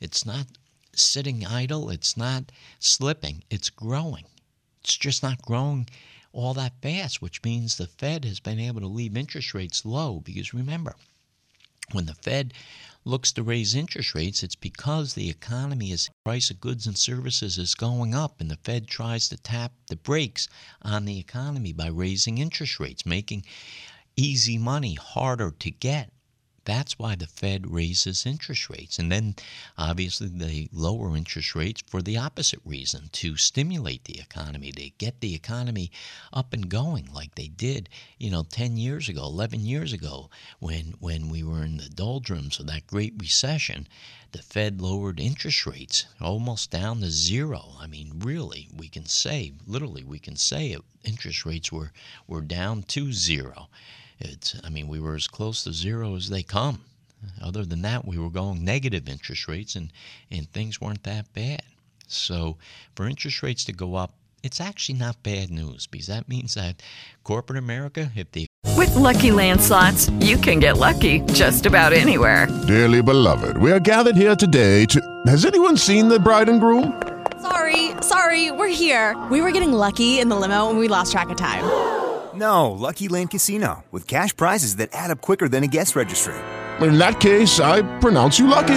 it's 0.01 0.25
not 0.25 0.45
sitting 0.93 1.45
idle. 1.45 1.89
It's 1.89 2.17
not 2.17 2.51
slipping. 2.79 3.43
It's 3.49 3.69
growing. 3.69 4.25
It's 4.81 4.97
just 4.97 5.23
not 5.23 5.41
growing 5.41 5.87
all 6.31 6.53
that 6.53 6.79
fast 6.81 7.23
which 7.23 7.43
means 7.43 7.75
the 7.75 7.87
fed 7.87 8.23
has 8.23 8.39
been 8.39 8.59
able 8.59 8.79
to 8.79 8.87
leave 8.87 9.17
interest 9.17 9.55
rates 9.55 9.83
low 9.83 10.19
because 10.19 10.53
remember 10.53 10.95
when 11.91 12.05
the 12.05 12.13
Fed 12.13 12.53
looks 13.03 13.31
to 13.31 13.41
raise 13.41 13.73
interest 13.73 14.13
rates, 14.13 14.43
it's 14.43 14.55
because 14.55 15.15
the 15.15 15.27
economy 15.27 15.91
is 15.91 16.07
price 16.23 16.51
of 16.51 16.61
goods 16.61 16.85
and 16.85 16.95
services 16.95 17.57
is 17.57 17.73
going 17.73 18.13
up 18.13 18.39
and 18.39 18.51
the 18.51 18.57
Fed 18.57 18.87
tries 18.87 19.27
to 19.29 19.37
tap 19.37 19.71
the 19.87 19.95
brakes 19.95 20.47
on 20.83 21.05
the 21.05 21.17
economy 21.17 21.73
by 21.73 21.87
raising 21.87 22.37
interest 22.37 22.79
rates, 22.79 23.07
making 23.07 23.43
easy 24.15 24.59
money 24.59 24.93
harder 24.93 25.49
to 25.49 25.71
get. 25.71 26.11
That's 26.69 26.99
why 26.99 27.15
the 27.15 27.25
Fed 27.25 27.71
raises 27.71 28.27
interest 28.27 28.69
rates. 28.69 28.99
And 28.99 29.11
then 29.11 29.35
obviously 29.75 30.27
they 30.27 30.69
lower 30.71 31.17
interest 31.17 31.55
rates 31.55 31.81
for 31.87 32.03
the 32.03 32.17
opposite 32.17 32.59
reason 32.63 33.09
to 33.13 33.37
stimulate 33.37 34.03
the 34.03 34.19
economy, 34.19 34.71
to 34.73 34.91
get 34.91 35.19
the 35.19 35.33
economy 35.33 35.89
up 36.31 36.53
and 36.53 36.69
going 36.69 37.11
like 37.11 37.33
they 37.33 37.47
did, 37.47 37.89
you 38.19 38.29
know, 38.29 38.43
10 38.43 38.77
years 38.77 39.09
ago, 39.09 39.23
11 39.23 39.61
years 39.61 39.93
ago, 39.93 40.29
when, 40.59 40.93
when 40.99 41.29
we 41.29 41.41
were 41.41 41.63
in 41.63 41.77
the 41.77 41.89
doldrums 41.89 42.59
of 42.59 42.67
that 42.67 42.85
great 42.85 43.15
recession. 43.17 43.87
The 44.31 44.43
Fed 44.43 44.79
lowered 44.79 45.19
interest 45.19 45.65
rates 45.65 46.05
almost 46.21 46.69
down 46.69 47.01
to 47.01 47.09
zero. 47.09 47.77
I 47.79 47.87
mean, 47.87 48.19
really, 48.19 48.69
we 48.71 48.89
can 48.89 49.07
say, 49.07 49.53
literally, 49.65 50.03
we 50.03 50.19
can 50.19 50.35
say 50.35 50.77
interest 51.03 51.47
rates 51.47 51.71
were, 51.71 51.93
were 52.27 52.41
down 52.41 52.83
to 52.83 53.11
zero. 53.11 53.69
It's, 54.19 54.59
I 54.63 54.69
mean, 54.69 54.87
we 54.87 54.99
were 54.99 55.15
as 55.15 55.27
close 55.27 55.63
to 55.63 55.73
zero 55.73 56.15
as 56.15 56.29
they 56.29 56.43
come. 56.43 56.81
Other 57.41 57.65
than 57.65 57.81
that, 57.81 58.05
we 58.05 58.17
were 58.17 58.29
going 58.29 58.63
negative 58.63 59.09
interest 59.09 59.47
rates, 59.47 59.75
and, 59.75 59.91
and 60.31 60.49
things 60.51 60.79
weren't 60.79 61.03
that 61.03 61.31
bad. 61.33 61.63
So, 62.07 62.57
for 62.95 63.07
interest 63.07 63.43
rates 63.43 63.65
to 63.65 63.73
go 63.73 63.95
up, 63.95 64.13
it's 64.41 64.61
actually 64.61 64.97
not 64.97 65.21
bad 65.21 65.51
news 65.51 65.85
because 65.85 66.07
that 66.07 66.29
means 66.29 66.53
that 66.53 66.81
corporate 67.23 67.59
America, 67.59 68.11
if 68.15 68.31
they 68.31 68.45
with 68.77 68.95
Lucky 68.95 69.31
Land 69.31 69.61
slots, 69.61 70.09
you 70.21 70.37
can 70.37 70.59
get 70.59 70.77
lucky 70.77 71.19
just 71.33 71.65
about 71.65 71.91
anywhere. 71.93 72.47
Dearly 72.67 73.01
beloved, 73.01 73.57
we 73.57 73.71
are 73.71 73.79
gathered 73.79 74.15
here 74.15 74.35
today 74.35 74.85
to. 74.85 75.01
Has 75.27 75.45
anyone 75.45 75.75
seen 75.75 76.07
the 76.07 76.19
bride 76.19 76.49
and 76.49 76.59
groom? 76.59 77.01
Sorry, 77.41 77.91
sorry, 78.01 78.51
we're 78.51 78.67
here. 78.67 79.21
We 79.29 79.41
were 79.41 79.51
getting 79.51 79.73
lucky 79.73 80.19
in 80.19 80.29
the 80.29 80.35
limo 80.35 80.69
and 80.69 80.79
we 80.79 80.87
lost 80.87 81.11
track 81.11 81.29
of 81.29 81.37
time. 81.37 81.98
No, 82.39 82.71
Lucky 82.71 83.09
Land 83.09 83.31
Casino, 83.31 83.83
with 83.91 84.07
cash 84.07 84.33
prizes 84.35 84.77
that 84.77 84.89
add 84.93 85.11
up 85.11 85.19
quicker 85.19 85.49
than 85.49 85.65
a 85.65 85.67
guest 85.67 85.93
registry. 85.93 86.35
In 86.79 86.97
that 86.97 87.19
case, 87.19 87.59
I 87.59 87.81
pronounce 87.99 88.39
you 88.39 88.47
lucky. 88.47 88.67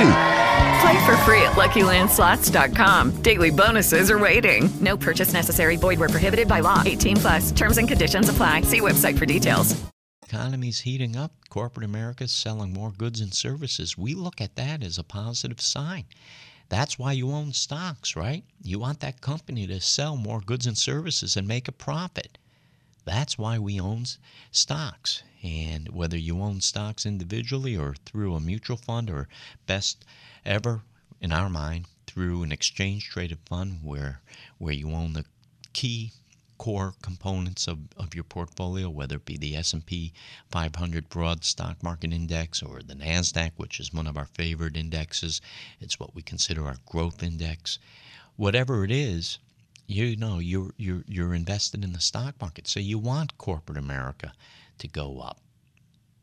Play 0.82 1.04
for 1.06 1.16
free 1.18 1.42
at 1.42 1.52
LuckyLandSlots.com. 1.52 3.22
Daily 3.22 3.50
bonuses 3.50 4.10
are 4.10 4.18
waiting. 4.18 4.68
No 4.80 4.96
purchase 4.96 5.32
necessary. 5.32 5.76
Void 5.76 6.00
where 6.00 6.08
prohibited 6.08 6.48
by 6.48 6.58
law. 6.58 6.82
18 6.84 7.16
plus. 7.18 7.52
Terms 7.52 7.78
and 7.78 7.86
conditions 7.86 8.28
apply. 8.28 8.62
See 8.62 8.80
website 8.80 9.16
for 9.16 9.26
details. 9.26 9.80
Economy's 10.24 10.80
heating 10.80 11.14
up. 11.16 11.30
Corporate 11.48 11.84
America's 11.84 12.32
selling 12.32 12.72
more 12.72 12.90
goods 12.90 13.20
and 13.20 13.32
services. 13.32 13.96
We 13.96 14.14
look 14.14 14.40
at 14.40 14.56
that 14.56 14.82
as 14.82 14.98
a 14.98 15.04
positive 15.04 15.60
sign. 15.60 16.06
That's 16.68 16.98
why 16.98 17.12
you 17.12 17.30
own 17.30 17.52
stocks, 17.52 18.16
right? 18.16 18.42
You 18.64 18.80
want 18.80 18.98
that 19.00 19.20
company 19.20 19.68
to 19.68 19.80
sell 19.80 20.16
more 20.16 20.40
goods 20.40 20.66
and 20.66 20.76
services 20.76 21.36
and 21.36 21.46
make 21.46 21.68
a 21.68 21.72
profit. 21.72 22.38
That's 23.04 23.36
why 23.36 23.58
we 23.58 23.80
own 23.80 24.04
stocks. 24.50 25.22
And 25.42 25.88
whether 25.88 26.16
you 26.16 26.40
own 26.40 26.60
stocks 26.60 27.04
individually 27.04 27.76
or 27.76 27.94
through 28.04 28.34
a 28.34 28.40
mutual 28.40 28.76
fund 28.76 29.10
or 29.10 29.28
best 29.66 30.04
ever 30.44 30.82
in 31.20 31.32
our 31.32 31.50
mind 31.50 31.86
through 32.06 32.42
an 32.42 32.52
exchange 32.52 33.08
traded 33.08 33.38
fund 33.46 33.80
where 33.82 34.20
where 34.58 34.74
you 34.74 34.90
own 34.92 35.14
the 35.14 35.24
key 35.72 36.12
core 36.58 36.94
components 37.02 37.66
of, 37.66 37.78
of 37.96 38.14
your 38.14 38.22
portfolio, 38.22 38.88
whether 38.88 39.16
it 39.16 39.24
be 39.24 39.36
the 39.36 39.56
S&P 39.56 40.12
500 40.48 41.08
broad 41.08 41.42
stock 41.42 41.82
market 41.82 42.12
index 42.12 42.62
or 42.62 42.82
the 42.82 42.94
Nasdaq, 42.94 43.50
which 43.56 43.80
is 43.80 43.92
one 43.92 44.06
of 44.06 44.16
our 44.16 44.26
favorite 44.26 44.76
indexes. 44.76 45.40
It's 45.80 45.98
what 45.98 46.14
we 46.14 46.22
consider 46.22 46.68
our 46.68 46.76
growth 46.86 47.20
index. 47.20 47.80
Whatever 48.36 48.84
it 48.84 48.92
is, 48.92 49.38
you 49.92 50.16
know 50.16 50.38
you're 50.38 50.72
you're 50.76 51.04
you're 51.06 51.34
invested 51.34 51.84
in 51.84 51.92
the 51.92 52.00
stock 52.00 52.40
market, 52.40 52.66
so 52.66 52.80
you 52.80 52.98
want 52.98 53.36
corporate 53.38 53.78
America 53.78 54.32
to 54.78 54.88
go 54.88 55.20
up 55.20 55.38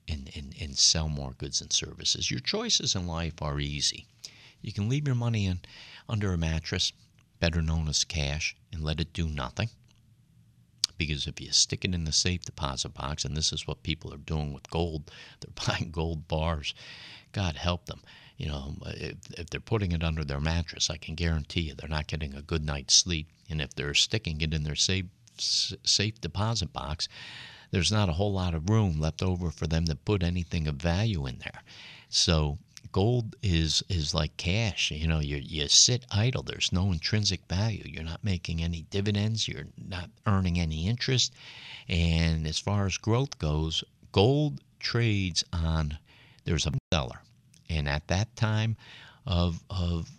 and, 0.08 0.30
and, 0.36 0.56
and 0.60 0.78
sell 0.78 1.08
more 1.08 1.34
goods 1.38 1.62
and 1.62 1.72
services. 1.72 2.32
Your 2.32 2.40
choices 2.40 2.96
in 2.96 3.06
life 3.06 3.42
are 3.42 3.60
easy. 3.60 4.08
You 4.62 4.74
can 4.74 4.90
leave 4.90 5.08
your 5.08 5.16
money 5.16 5.46
in 5.46 5.60
under 6.08 6.34
a 6.34 6.38
mattress, 6.38 6.92
better 7.40 7.62
known 7.62 7.88
as 7.88 8.04
cash, 8.04 8.56
and 8.74 8.84
let 8.84 9.00
it 9.00 9.14
do 9.14 9.28
nothing. 9.30 9.70
Because 10.98 11.28
if 11.28 11.40
you 11.40 11.52
stick 11.52 11.86
it 11.86 11.94
in 11.94 12.04
the 12.04 12.12
safe 12.12 12.44
deposit 12.44 12.90
box, 12.96 13.24
and 13.24 13.38
this 13.38 13.54
is 13.54 13.68
what 13.68 13.84
people 13.84 14.14
are 14.14 14.18
doing 14.18 14.52
with 14.52 14.70
gold, 14.70 15.12
they're 15.40 15.68
buying 15.68 15.92
gold 15.92 16.28
bars. 16.28 16.74
God 17.32 17.56
help 17.56 17.86
them 17.86 18.02
you 18.40 18.48
know, 18.48 18.56
um, 18.56 18.82
uh, 18.86 18.92
if, 18.96 19.18
if 19.38 19.50
they're 19.50 19.60
putting 19.60 19.92
it 19.92 20.02
under 20.02 20.24
their 20.24 20.40
mattress, 20.40 20.90
I 20.90 20.96
can 20.96 21.14
guarantee 21.14 21.62
you 21.62 21.76
they're 21.76 21.90
not 21.90 22.08
getting 22.08 22.34
a 22.34 22.42
good 22.42 22.66
night's 22.66 22.94
sleep. 22.96 23.28
And 23.50 23.62
if 23.62 23.76
they're 23.76 23.94
sticking 23.94 24.40
it 24.40 24.54
in 24.54 24.64
their 24.64 24.76
safe 24.76 25.06
safe 25.38 26.20
deposit 26.22 26.72
box, 26.74 27.10
there's 27.72 27.92
not 27.92 28.10
a 28.10 28.14
whole 28.14 28.32
lot 28.32 28.54
of 28.54 28.70
room 28.70 29.00
left 29.00 29.22
over 29.22 29.52
for 29.52 29.68
them 29.68 29.86
to 29.86 29.96
put 29.96 30.24
anything 30.24 30.68
of 30.68 30.76
value 30.76 31.26
in 31.28 31.40
there. 31.40 31.62
So 32.10 32.58
gold 32.94 33.36
is 33.44 33.84
is 33.90 34.14
like 34.14 34.38
cash. 34.38 34.90
You 34.90 35.08
know, 35.08 35.20
you 35.20 35.38
you 35.38 35.68
sit 35.68 36.06
idle. 36.10 36.44
There's 36.44 36.72
no 36.72 36.94
intrinsic 36.94 37.46
value. 37.50 37.84
You're 37.86 38.04
not 38.04 38.24
making 38.24 38.64
any 38.64 38.84
dividends. 38.84 39.50
You're 39.50 39.68
not 39.78 40.10
earning 40.26 40.58
any 40.58 40.88
interest. 40.88 41.34
And 41.90 42.48
as 42.48 42.58
far 42.58 42.86
as 42.86 42.98
growth 42.98 43.38
goes, 43.38 43.84
gold 44.14 44.62
trades 44.80 45.44
on. 45.52 46.00
There's 46.46 46.66
a 46.66 46.72
seller 46.94 47.22
and 47.70 47.88
at 47.88 48.08
that 48.08 48.36
time 48.36 48.76
of, 49.26 49.64
of 49.70 50.10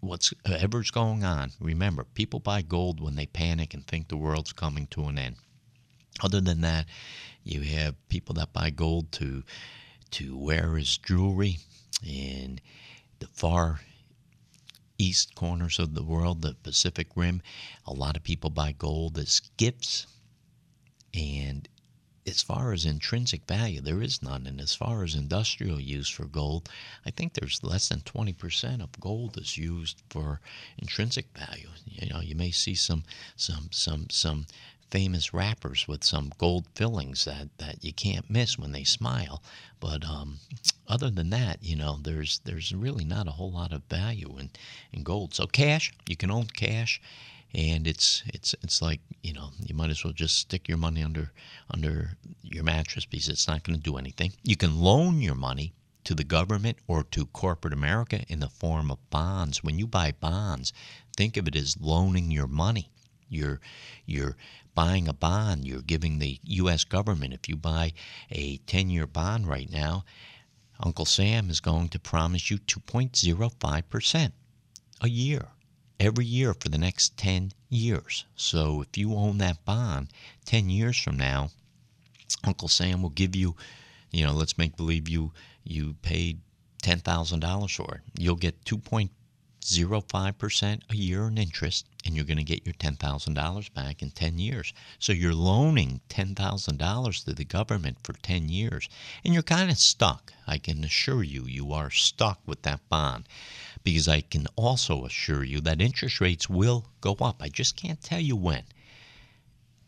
what's 0.00 0.32
ever's 0.44 0.90
going 0.90 1.24
on, 1.24 1.52
remember, 1.60 2.04
people 2.04 2.40
buy 2.40 2.62
gold 2.62 3.00
when 3.00 3.16
they 3.16 3.26
panic 3.26 3.74
and 3.74 3.86
think 3.86 4.08
the 4.08 4.16
world's 4.16 4.52
coming 4.52 4.86
to 4.88 5.04
an 5.04 5.18
end. 5.18 5.36
Other 6.22 6.40
than 6.40 6.60
that, 6.62 6.86
you 7.44 7.62
have 7.62 8.08
people 8.08 8.34
that 8.34 8.52
buy 8.52 8.70
gold 8.70 9.12
to 9.12 9.42
to 10.10 10.36
wear 10.36 10.76
as 10.76 10.98
jewelry 10.98 11.58
in 12.04 12.58
the 13.20 13.28
far 13.28 13.80
east 14.98 15.34
corners 15.34 15.78
of 15.78 15.94
the 15.94 16.02
world, 16.02 16.42
the 16.42 16.54
Pacific 16.62 17.06
Rim. 17.14 17.40
A 17.86 17.92
lot 17.92 18.16
of 18.16 18.22
people 18.22 18.50
buy 18.50 18.72
gold 18.72 19.18
as 19.18 19.40
gifts, 19.56 20.06
and 21.14 21.68
as 22.30 22.42
far 22.42 22.72
as 22.72 22.86
intrinsic 22.86 23.44
value, 23.46 23.80
there 23.80 24.00
is 24.00 24.22
none. 24.22 24.46
And 24.46 24.60
as 24.60 24.74
far 24.74 25.02
as 25.04 25.14
industrial 25.14 25.80
use 25.80 26.08
for 26.08 26.24
gold, 26.24 26.68
I 27.04 27.10
think 27.10 27.34
there's 27.34 27.62
less 27.62 27.88
than 27.88 28.00
20% 28.00 28.80
of 28.80 29.00
gold 29.00 29.36
is 29.36 29.58
used 29.58 30.00
for 30.08 30.40
intrinsic 30.78 31.26
value. 31.36 31.68
You 31.84 32.08
know, 32.08 32.20
you 32.20 32.34
may 32.34 32.52
see 32.52 32.74
some 32.74 33.02
some 33.36 33.68
some 33.72 34.08
some 34.10 34.46
famous 34.90 35.32
rappers 35.32 35.86
with 35.86 36.02
some 36.02 36.32
gold 36.38 36.66
fillings 36.74 37.24
that, 37.24 37.48
that 37.58 37.84
you 37.84 37.92
can't 37.92 38.28
miss 38.28 38.58
when 38.58 38.72
they 38.72 38.84
smile. 38.84 39.42
But 39.78 40.04
um, 40.04 40.38
other 40.88 41.10
than 41.10 41.30
that, 41.30 41.58
you 41.62 41.76
know, 41.76 41.98
there's 42.02 42.40
there's 42.44 42.74
really 42.74 43.04
not 43.04 43.28
a 43.28 43.32
whole 43.32 43.52
lot 43.52 43.72
of 43.72 43.82
value 43.84 44.36
in, 44.38 44.50
in 44.92 45.02
gold. 45.02 45.34
So 45.34 45.46
cash, 45.46 45.92
you 46.08 46.16
can 46.16 46.30
own 46.30 46.46
cash 46.46 47.00
and 47.54 47.86
it's 47.86 48.22
it's 48.26 48.54
it's 48.62 48.80
like 48.80 49.00
you 49.22 49.32
know 49.32 49.50
you 49.58 49.74
might 49.74 49.90
as 49.90 50.04
well 50.04 50.12
just 50.12 50.38
stick 50.38 50.68
your 50.68 50.78
money 50.78 51.02
under 51.02 51.32
under 51.70 52.16
your 52.42 52.62
mattress 52.62 53.04
because 53.04 53.28
it's 53.28 53.48
not 53.48 53.64
going 53.64 53.76
to 53.76 53.82
do 53.82 53.96
anything. 53.96 54.32
You 54.42 54.56
can 54.56 54.78
loan 54.78 55.20
your 55.20 55.34
money 55.34 55.74
to 56.04 56.14
the 56.14 56.24
government 56.24 56.78
or 56.86 57.02
to 57.04 57.26
corporate 57.26 57.72
America 57.72 58.24
in 58.28 58.40
the 58.40 58.48
form 58.48 58.90
of 58.90 59.10
bonds. 59.10 59.62
When 59.62 59.78
you 59.78 59.86
buy 59.86 60.12
bonds, 60.12 60.72
think 61.16 61.36
of 61.36 61.48
it 61.48 61.56
as 61.56 61.76
loaning 61.80 62.30
your 62.30 62.46
money. 62.46 62.90
You're 63.28 63.60
you're 64.06 64.36
buying 64.74 65.08
a 65.08 65.12
bond. 65.12 65.66
You're 65.66 65.82
giving 65.82 66.18
the 66.18 66.38
U.S. 66.44 66.84
government. 66.84 67.34
If 67.34 67.48
you 67.48 67.56
buy 67.56 67.92
a 68.30 68.58
10-year 68.58 69.06
bond 69.06 69.46
right 69.46 69.70
now, 69.70 70.04
Uncle 70.78 71.04
Sam 71.04 71.50
is 71.50 71.60
going 71.60 71.88
to 71.90 71.98
promise 71.98 72.50
you 72.50 72.58
2.05 72.58 73.88
percent 73.88 74.34
a 75.00 75.08
year 75.08 75.48
every 76.00 76.24
year 76.24 76.54
for 76.54 76.70
the 76.70 76.78
next 76.78 77.16
10 77.18 77.52
years. 77.68 78.24
So 78.34 78.80
if 78.80 78.96
you 78.96 79.14
own 79.14 79.36
that 79.38 79.64
bond 79.66 80.08
10 80.46 80.70
years 80.70 80.98
from 80.98 81.18
now, 81.18 81.50
Uncle 82.42 82.68
Sam 82.68 83.02
will 83.02 83.10
give 83.10 83.36
you, 83.36 83.54
you 84.10 84.24
know, 84.24 84.32
let's 84.32 84.56
make 84.56 84.76
believe 84.76 85.08
you 85.08 85.32
you 85.62 85.94
paid 86.00 86.40
$10,000 86.82 87.76
for 87.76 87.96
it. 87.96 88.00
You'll 88.18 88.36
get 88.36 88.64
2.05% 88.64 90.80
a 90.88 90.96
year 90.96 91.28
in 91.28 91.36
interest 91.36 91.84
and 92.06 92.16
you're 92.16 92.24
going 92.24 92.38
to 92.38 92.44
get 92.44 92.64
your 92.64 92.72
$10,000 92.74 93.74
back 93.74 94.00
in 94.00 94.10
10 94.10 94.38
years. 94.38 94.72
So 94.98 95.12
you're 95.12 95.34
loaning 95.34 96.00
$10,000 96.08 97.24
to 97.24 97.34
the 97.34 97.44
government 97.44 97.98
for 98.02 98.14
10 98.14 98.48
years 98.48 98.88
and 99.22 99.34
you're 99.34 99.42
kind 99.42 99.70
of 99.70 99.76
stuck. 99.76 100.32
I 100.46 100.56
can 100.56 100.82
assure 100.82 101.22
you 101.22 101.44
you 101.44 101.74
are 101.74 101.90
stuck 101.90 102.40
with 102.46 102.62
that 102.62 102.88
bond 102.88 103.28
because 103.82 104.08
I 104.08 104.20
can 104.20 104.46
also 104.56 105.04
assure 105.04 105.44
you 105.44 105.60
that 105.62 105.80
interest 105.80 106.20
rates 106.20 106.48
will 106.48 106.86
go 107.00 107.14
up. 107.20 107.42
I 107.42 107.48
just 107.48 107.76
can't 107.76 108.02
tell 108.02 108.20
you 108.20 108.36
when. 108.36 108.64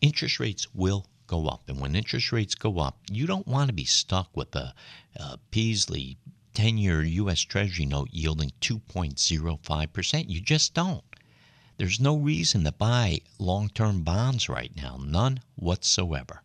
Interest 0.00 0.40
rates 0.40 0.66
will 0.74 1.06
go 1.26 1.46
up. 1.46 1.68
And 1.68 1.80
when 1.80 1.96
interest 1.96 2.32
rates 2.32 2.54
go 2.54 2.78
up, 2.78 2.98
you 3.10 3.26
don't 3.26 3.46
want 3.46 3.68
to 3.68 3.74
be 3.74 3.84
stuck 3.84 4.36
with 4.36 4.54
a, 4.56 4.74
a 5.16 5.38
Peasley 5.50 6.18
10 6.54 6.76
year 6.78 7.02
U.S. 7.02 7.40
Treasury 7.40 7.86
note 7.86 8.08
yielding 8.12 8.52
2.05%. 8.60 10.28
You 10.28 10.40
just 10.40 10.74
don't. 10.74 11.04
There's 11.78 12.00
no 12.00 12.16
reason 12.16 12.64
to 12.64 12.72
buy 12.72 13.20
long 13.38 13.70
term 13.70 14.02
bonds 14.02 14.48
right 14.48 14.70
now, 14.76 15.00
none 15.02 15.40
whatsoever. 15.56 16.42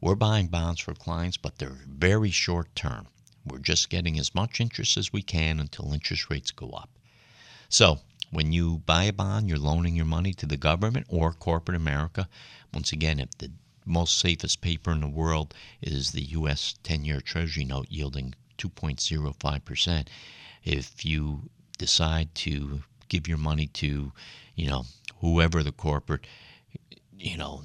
We're 0.00 0.14
buying 0.14 0.48
bonds 0.48 0.80
for 0.80 0.94
clients, 0.94 1.38
but 1.38 1.58
they're 1.58 1.80
very 1.86 2.30
short 2.30 2.74
term. 2.74 3.08
We're 3.46 3.58
just 3.58 3.90
getting 3.90 4.18
as 4.18 4.34
much 4.34 4.60
interest 4.60 4.96
as 4.96 5.12
we 5.12 5.22
can 5.22 5.60
until 5.60 5.92
interest 5.92 6.28
rates 6.28 6.50
go 6.50 6.70
up. 6.70 6.90
So, 7.68 8.00
when 8.30 8.52
you 8.52 8.78
buy 8.86 9.04
a 9.04 9.12
bond, 9.12 9.48
you're 9.48 9.58
loaning 9.58 9.94
your 9.94 10.04
money 10.04 10.32
to 10.34 10.46
the 10.46 10.56
government 10.56 11.06
or 11.08 11.32
corporate 11.32 11.76
America. 11.76 12.28
Once 12.74 12.92
again, 12.92 13.20
if 13.20 13.30
the 13.38 13.52
most 13.84 14.18
safest 14.18 14.60
paper 14.60 14.90
in 14.90 15.00
the 15.00 15.08
world 15.08 15.54
is 15.80 16.10
the 16.10 16.24
U.S. 16.24 16.74
10 16.82 17.04
year 17.04 17.20
Treasury 17.20 17.64
note 17.64 17.86
yielding 17.88 18.34
2.05%, 18.58 20.08
if 20.64 21.04
you 21.04 21.48
decide 21.78 22.34
to 22.34 22.82
give 23.08 23.28
your 23.28 23.38
money 23.38 23.68
to, 23.68 24.12
you 24.56 24.66
know, 24.66 24.84
whoever 25.20 25.62
the 25.62 25.72
corporate, 25.72 26.26
you 27.16 27.36
know, 27.36 27.62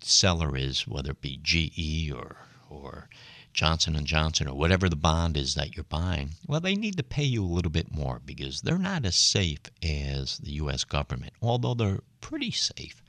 seller 0.00 0.56
is, 0.56 0.88
whether 0.88 1.10
it 1.10 1.20
be 1.20 1.38
GE 1.42 2.10
or, 2.10 2.36
or 2.70 3.08
Johnson 3.54 3.94
and 3.94 4.06
Johnson 4.06 4.48
or 4.48 4.54
whatever 4.56 4.88
the 4.88 4.96
bond 4.96 5.36
is 5.36 5.54
that 5.54 5.76
you're 5.76 5.84
buying, 5.84 6.30
well, 6.46 6.60
they 6.60 6.74
need 6.74 6.96
to 6.96 7.04
pay 7.04 7.22
you 7.22 7.44
a 7.44 7.46
little 7.46 7.70
bit 7.70 7.94
more 7.94 8.20
because 8.24 8.60
they're 8.60 8.78
not 8.78 9.06
as 9.06 9.14
safe 9.14 9.60
as 9.82 10.38
the 10.38 10.50
U.S. 10.54 10.82
government, 10.82 11.32
although 11.40 11.74
they're 11.74 12.00
pretty 12.20 12.50
safe. 12.50 13.02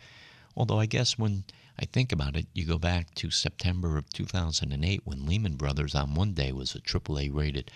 Although 0.55 0.79
I 0.79 0.86
guess 0.86 1.17
when 1.17 1.45
I 1.79 1.86
think 1.86 2.12
about 2.12 2.38
it, 2.38 2.45
you 2.53 2.63
go 2.63 2.77
back 2.77 3.13
to 3.15 3.31
September 3.31 3.97
of 3.97 4.08
2008 4.13 5.01
when 5.03 5.25
Lehman 5.25 5.55
Brothers 5.55 5.95
on 5.95 6.13
one 6.13 6.34
day 6.34 6.51
was 6.51 6.75
a 6.75 6.79
AAA 6.79 7.34
rated 7.34 7.71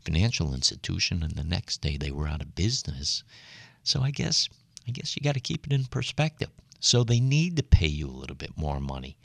financial 0.00 0.54
institution 0.54 1.22
and 1.22 1.32
the 1.32 1.44
next 1.44 1.80
day 1.80 1.96
they 1.96 2.10
were 2.12 2.28
out 2.28 2.40
of 2.40 2.54
business. 2.54 3.24
So 3.82 4.02
I 4.02 4.12
guess 4.12 4.48
I 4.86 4.92
guess 4.92 5.16
you 5.16 5.22
got 5.22 5.34
to 5.34 5.40
keep 5.40 5.66
it 5.66 5.72
in 5.72 5.84
perspective. 5.86 6.50
So 6.78 7.02
they 7.02 7.20
need 7.20 7.56
to 7.56 7.62
pay 7.62 7.86
you 7.86 8.08
a 8.08 8.20
little 8.20 8.36
bit 8.36 8.56
more 8.56 8.80
money 8.80 9.16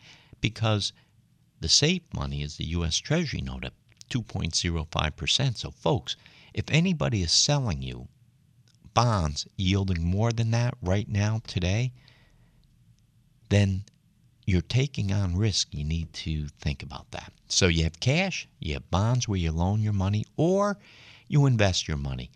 because 0.42 0.92
the 1.62 1.70
safe 1.70 2.02
money 2.14 2.42
is 2.42 2.58
the 2.58 2.66
U.S. 2.68 2.98
Treasury 2.98 3.42
note 3.42 3.66
at 3.66 3.74
2.05%. 4.10 5.58
So, 5.58 5.72
folks, 5.72 6.16
if 6.54 6.66
anybody 6.70 7.22
is 7.22 7.32
selling 7.32 7.82
you 7.82 8.08
bonds 8.94 9.48
yielding 9.58 10.04
more 10.04 10.32
than 10.32 10.52
that 10.52 10.74
right 10.82 11.08
now, 11.08 11.42
today, 11.46 11.92
then 13.50 13.84
you're 14.46 14.62
taking 14.62 15.12
on 15.12 15.38
risk. 15.38 15.68
You 15.72 15.84
need 15.84 16.12
to 16.14 16.48
think 16.60 16.82
about 16.82 17.12
that. 17.12 17.32
So, 17.48 17.68
you 17.68 17.84
have 17.84 18.00
cash, 18.00 18.48
you 18.60 18.74
have 18.74 18.90
bonds 18.90 19.28
where 19.28 19.40
you 19.40 19.52
loan 19.52 19.82
your 19.82 19.94
money, 19.94 20.26
or 20.38 20.78
you 21.28 21.46
invest 21.46 21.88
your 21.88 21.98
money 21.98 22.32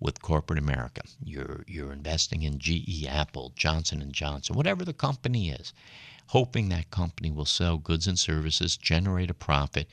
with 0.00 0.22
corporate 0.22 0.58
America. 0.58 1.02
You're 1.22 1.64
you're 1.66 1.92
investing 1.92 2.42
in 2.42 2.58
GE, 2.58 3.04
Apple, 3.06 3.52
Johnson 3.56 4.10
Johnson, 4.12 4.54
whatever 4.54 4.84
the 4.84 4.92
company 4.92 5.50
is 5.50 5.72
hoping 6.28 6.68
that 6.68 6.90
company 6.90 7.30
will 7.30 7.44
sell 7.44 7.78
goods 7.78 8.06
and 8.06 8.18
services, 8.18 8.76
generate 8.76 9.30
a 9.30 9.34
profit. 9.34 9.88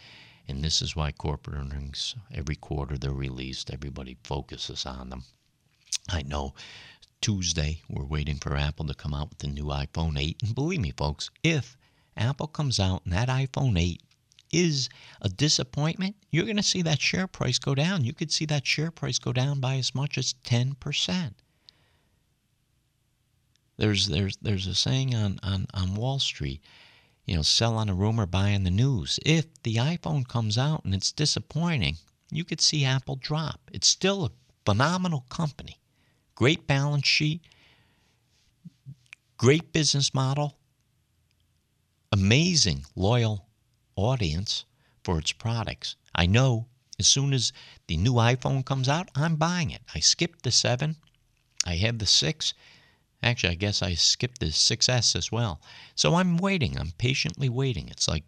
And 0.47 0.63
this 0.63 0.81
is 0.81 0.95
why 0.95 1.11
corporate 1.11 1.57
earnings, 1.57 2.15
every 2.33 2.55
quarter 2.55 2.97
they're 2.97 3.11
released, 3.11 3.71
everybody 3.71 4.17
focuses 4.23 4.85
on 4.85 5.09
them. 5.09 5.23
I 6.09 6.21
know 6.21 6.53
Tuesday 7.21 7.81
we're 7.89 8.05
waiting 8.05 8.37
for 8.37 8.55
Apple 8.55 8.85
to 8.85 8.93
come 8.93 9.13
out 9.13 9.29
with 9.29 9.39
the 9.39 9.47
new 9.47 9.65
iPhone 9.65 10.19
8. 10.19 10.43
And 10.43 10.53
believe 10.53 10.81
me, 10.81 10.91
folks, 10.91 11.31
if 11.41 11.77
Apple 12.15 12.47
comes 12.47 12.79
out 12.79 13.03
and 13.05 13.13
that 13.13 13.29
iPhone 13.29 13.79
8 13.79 14.01
is 14.51 14.89
a 15.21 15.29
disappointment, 15.29 16.15
you're 16.31 16.45
going 16.45 16.57
to 16.57 16.63
see 16.63 16.81
that 16.83 17.01
share 17.01 17.27
price 17.27 17.57
go 17.57 17.73
down. 17.73 18.03
You 18.03 18.13
could 18.13 18.31
see 18.31 18.45
that 18.45 18.67
share 18.67 18.91
price 18.91 19.17
go 19.19 19.33
down 19.33 19.59
by 19.59 19.75
as 19.77 19.95
much 19.95 20.17
as 20.17 20.35
10%. 20.43 21.33
There's 23.77 24.07
there's 24.07 24.37
there's 24.37 24.67
a 24.67 24.75
saying 24.75 25.13
on, 25.13 25.39
on, 25.43 25.67
on 25.73 25.95
Wall 25.95 26.19
Street, 26.19 26.61
you 27.25 27.35
know, 27.35 27.41
sell 27.41 27.75
on 27.75 27.89
a 27.89 27.93
rumor, 27.93 28.25
buy 28.25 28.53
on 28.53 28.63
the 28.63 28.71
news. 28.71 29.19
If 29.25 29.45
the 29.63 29.75
iPhone 29.75 30.27
comes 30.27 30.57
out 30.57 30.85
and 30.85 30.93
it's 30.93 31.11
disappointing, 31.11 31.97
you 32.31 32.45
could 32.45 32.61
see 32.61 32.85
Apple 32.85 33.17
drop. 33.17 33.59
It's 33.73 33.87
still 33.87 34.25
a 34.25 34.31
phenomenal 34.65 35.25
company. 35.29 35.79
Great 36.35 36.67
balance 36.67 37.07
sheet, 37.07 37.41
great 39.37 39.71
business 39.73 40.13
model, 40.13 40.57
amazing 42.11 42.85
loyal 42.95 43.47
audience 43.95 44.65
for 45.03 45.19
its 45.19 45.31
products. 45.31 45.95
I 46.13 46.25
know 46.25 46.67
as 46.97 47.07
soon 47.07 47.33
as 47.33 47.51
the 47.87 47.97
new 47.97 48.13
iPhone 48.13 48.65
comes 48.65 48.87
out, 48.87 49.09
I'm 49.15 49.35
buying 49.35 49.71
it. 49.71 49.81
I 49.93 49.99
skipped 49.99 50.43
the 50.43 50.51
7. 50.51 50.95
I 51.65 51.75
have 51.75 51.99
the 51.99 52.05
6 52.05 52.53
Actually, 53.25 53.53
I 53.53 53.55
guess 53.55 53.81
I 53.81 53.95
skipped 53.95 54.39
the 54.39 54.51
6S 54.51 55.15
as 55.15 55.31
well. 55.31 55.59
So 55.95 56.13
I'm 56.13 56.37
waiting. 56.37 56.79
I'm 56.79 56.91
patiently 56.99 57.49
waiting. 57.49 57.89
It's 57.89 58.07
like 58.07 58.23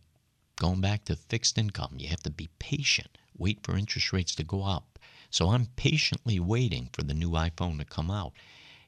going 0.56 0.82
back 0.82 1.06
to 1.06 1.16
fixed 1.16 1.60
income. 1.60 1.94
You 2.00 2.08
have 2.08 2.24
to 2.24 2.32
be 2.32 2.50
patient, 2.58 3.16
wait 3.38 3.60
for 3.64 3.78
interest 3.78 4.12
rates 4.12 4.34
to 4.36 4.44
go 4.44 4.64
up. 4.64 4.98
So 5.30 5.50
I'm 5.50 5.68
patiently 5.76 6.40
waiting 6.40 6.90
for 6.94 7.04
the 7.04 7.14
new 7.14 7.30
iPhone 7.30 7.78
to 7.78 7.86
come 7.86 8.10
out. 8.10 8.34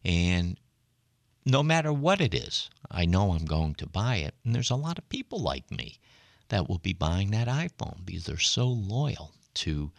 And 0.04 0.60
no 1.45 1.62
matter 1.62 1.93
what 1.93 2.22
it 2.22 2.34
is, 2.34 2.72
I 2.89 3.06
know 3.06 3.34
I'm 3.34 3.45
going 3.45 3.76
to 3.76 3.86
buy 3.86 4.15
it. 4.15 4.34
And 4.43 4.56
there's 4.56 4.72
a 4.72 4.76
lot 4.76 4.98
of 4.98 5.10
people 5.10 5.39
like 5.39 5.69
me 5.69 6.00
that 6.48 6.67
will 6.67 6.80
be 6.80 6.93
buying 6.93 7.30
that 7.32 7.48
iPhone 7.48 8.04
because 8.04 8.26
they're 8.26 8.38
so 8.38 8.67
loyal 8.67 9.34
to 9.56 9.91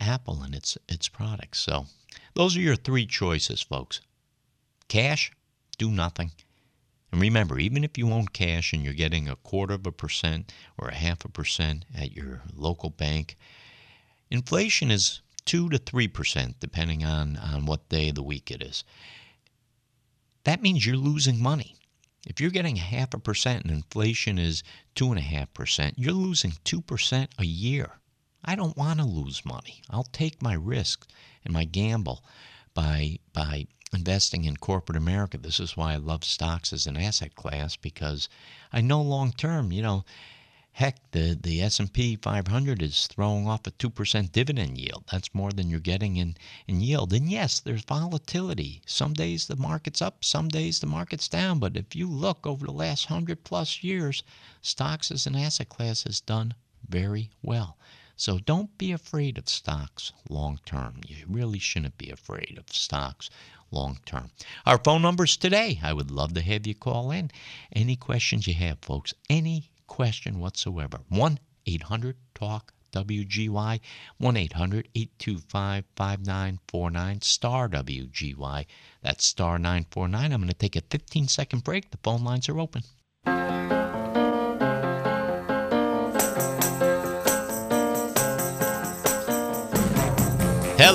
Apple 0.00 0.42
and 0.42 0.52
its 0.52 0.76
its 0.88 1.08
products. 1.08 1.60
So 1.60 1.86
those 2.34 2.56
are 2.56 2.60
your 2.60 2.74
three 2.74 3.06
choices, 3.06 3.62
folks. 3.62 4.00
Cash, 4.88 5.30
do 5.76 5.90
nothing. 5.90 6.32
And 7.12 7.20
remember, 7.20 7.58
even 7.58 7.84
if 7.84 7.96
you 7.96 8.10
own 8.10 8.26
cash 8.26 8.72
and 8.72 8.82
you're 8.82 8.92
getting 8.92 9.28
a 9.28 9.36
quarter 9.36 9.74
of 9.74 9.86
a 9.86 9.92
percent 9.92 10.52
or 10.76 10.88
a 10.88 10.94
half 10.94 11.24
a 11.24 11.28
percent 11.28 11.84
at 11.96 12.12
your 12.12 12.42
local 12.54 12.90
bank, 12.90 13.36
inflation 14.30 14.90
is 14.90 15.20
2 15.44 15.68
to 15.68 15.78
3% 15.78 16.54
depending 16.58 17.04
on, 17.04 17.36
on 17.36 17.66
what 17.66 17.88
day 17.88 18.08
of 18.08 18.16
the 18.16 18.22
week 18.22 18.50
it 18.50 18.62
is. 18.62 18.82
That 20.44 20.62
means 20.62 20.84
you're 20.84 20.96
losing 20.96 21.40
money. 21.40 21.76
If 22.26 22.40
you're 22.40 22.50
getting 22.50 22.76
half 22.76 23.12
a 23.14 23.18
percent 23.18 23.64
and 23.64 23.72
inflation 23.72 24.38
is 24.38 24.62
two 24.94 25.10
and 25.10 25.18
a 25.18 25.22
half 25.22 25.52
percent, 25.52 25.98
you're 25.98 26.12
losing 26.12 26.54
two 26.64 26.80
percent 26.80 27.30
a 27.38 27.44
year. 27.44 27.98
I 28.44 28.56
don't 28.56 28.76
want 28.76 28.98
to 29.00 29.06
lose 29.06 29.44
money. 29.44 29.82
I'll 29.90 30.04
take 30.04 30.42
my 30.42 30.54
risk 30.54 31.06
and 31.44 31.52
my 31.52 31.64
gamble 31.64 32.24
by 32.74 33.18
by 33.32 33.66
investing 33.94 34.44
in 34.44 34.56
corporate 34.56 34.96
America. 34.96 35.38
This 35.38 35.60
is 35.60 35.76
why 35.76 35.92
I 35.92 35.96
love 35.96 36.24
stocks 36.24 36.72
as 36.72 36.86
an 36.86 36.96
asset 36.96 37.34
class 37.34 37.76
because 37.76 38.28
I 38.72 38.80
know 38.80 39.00
long 39.00 39.32
term, 39.32 39.72
you 39.72 39.82
know, 39.82 40.04
heck, 40.74 40.96
the, 41.12 41.38
the 41.40 41.62
S&P 41.62 42.16
500 42.16 42.82
is 42.82 43.06
throwing 43.06 43.46
off 43.46 43.64
a 43.66 43.70
2% 43.70 44.32
dividend 44.32 44.76
yield. 44.76 45.04
That's 45.10 45.32
more 45.32 45.52
than 45.52 45.70
you're 45.70 45.78
getting 45.78 46.16
in, 46.16 46.36
in 46.66 46.80
yield. 46.80 47.12
And 47.12 47.30
yes, 47.30 47.60
there's 47.60 47.84
volatility. 47.84 48.82
Some 48.84 49.12
days 49.12 49.46
the 49.46 49.54
market's 49.54 50.02
up, 50.02 50.24
some 50.24 50.48
days 50.48 50.80
the 50.80 50.88
market's 50.88 51.28
down. 51.28 51.60
But 51.60 51.76
if 51.76 51.94
you 51.94 52.10
look 52.10 52.44
over 52.44 52.66
the 52.66 52.72
last 52.72 53.08
100 53.08 53.44
plus 53.44 53.84
years, 53.84 54.24
stocks 54.62 55.12
as 55.12 55.28
an 55.28 55.36
asset 55.36 55.68
class 55.68 56.02
has 56.02 56.20
done 56.20 56.54
very 56.88 57.30
well. 57.40 57.76
So 58.16 58.38
don't 58.38 58.78
be 58.78 58.92
afraid 58.92 59.38
of 59.38 59.48
stocks 59.48 60.12
long 60.28 60.60
term. 60.64 61.00
You 61.06 61.24
really 61.26 61.58
shouldn't 61.58 61.98
be 61.98 62.10
afraid 62.10 62.56
of 62.58 62.72
stocks 62.72 63.28
long 63.72 63.98
term. 64.06 64.30
Our 64.64 64.78
phone 64.78 65.02
numbers 65.02 65.36
today, 65.36 65.80
I 65.82 65.92
would 65.92 66.12
love 66.12 66.32
to 66.34 66.40
have 66.40 66.64
you 66.64 66.76
call 66.76 67.10
in. 67.10 67.32
Any 67.72 67.96
questions 67.96 68.46
you 68.46 68.54
have, 68.54 68.78
folks, 68.82 69.14
any 69.28 69.70
question 69.88 70.38
whatsoever. 70.38 71.00
1 71.08 71.40
800 71.66 72.16
TALK 72.34 72.72
WGY 72.92 73.80
1 74.18 74.36
800 74.36 74.88
825 74.94 75.84
5949 75.96 77.20
star 77.20 77.68
WGY. 77.68 78.66
That's 79.02 79.24
star 79.24 79.58
949. 79.58 80.32
I'm 80.32 80.40
going 80.40 80.48
to 80.48 80.54
take 80.54 80.76
a 80.76 80.82
15 80.82 81.26
second 81.26 81.64
break. 81.64 81.90
The 81.90 81.98
phone 82.04 82.22
lines 82.22 82.48
are 82.48 82.60
open. 82.60 82.84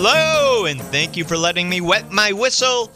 Hello, 0.01 0.63
and 0.63 0.79
thank 0.79 1.17
you 1.17 1.25
for 1.25 1.35
letting 1.35 1.67
me 1.67 1.81
wet 1.81 2.09
my 2.09 2.31
whistle. 2.31 2.89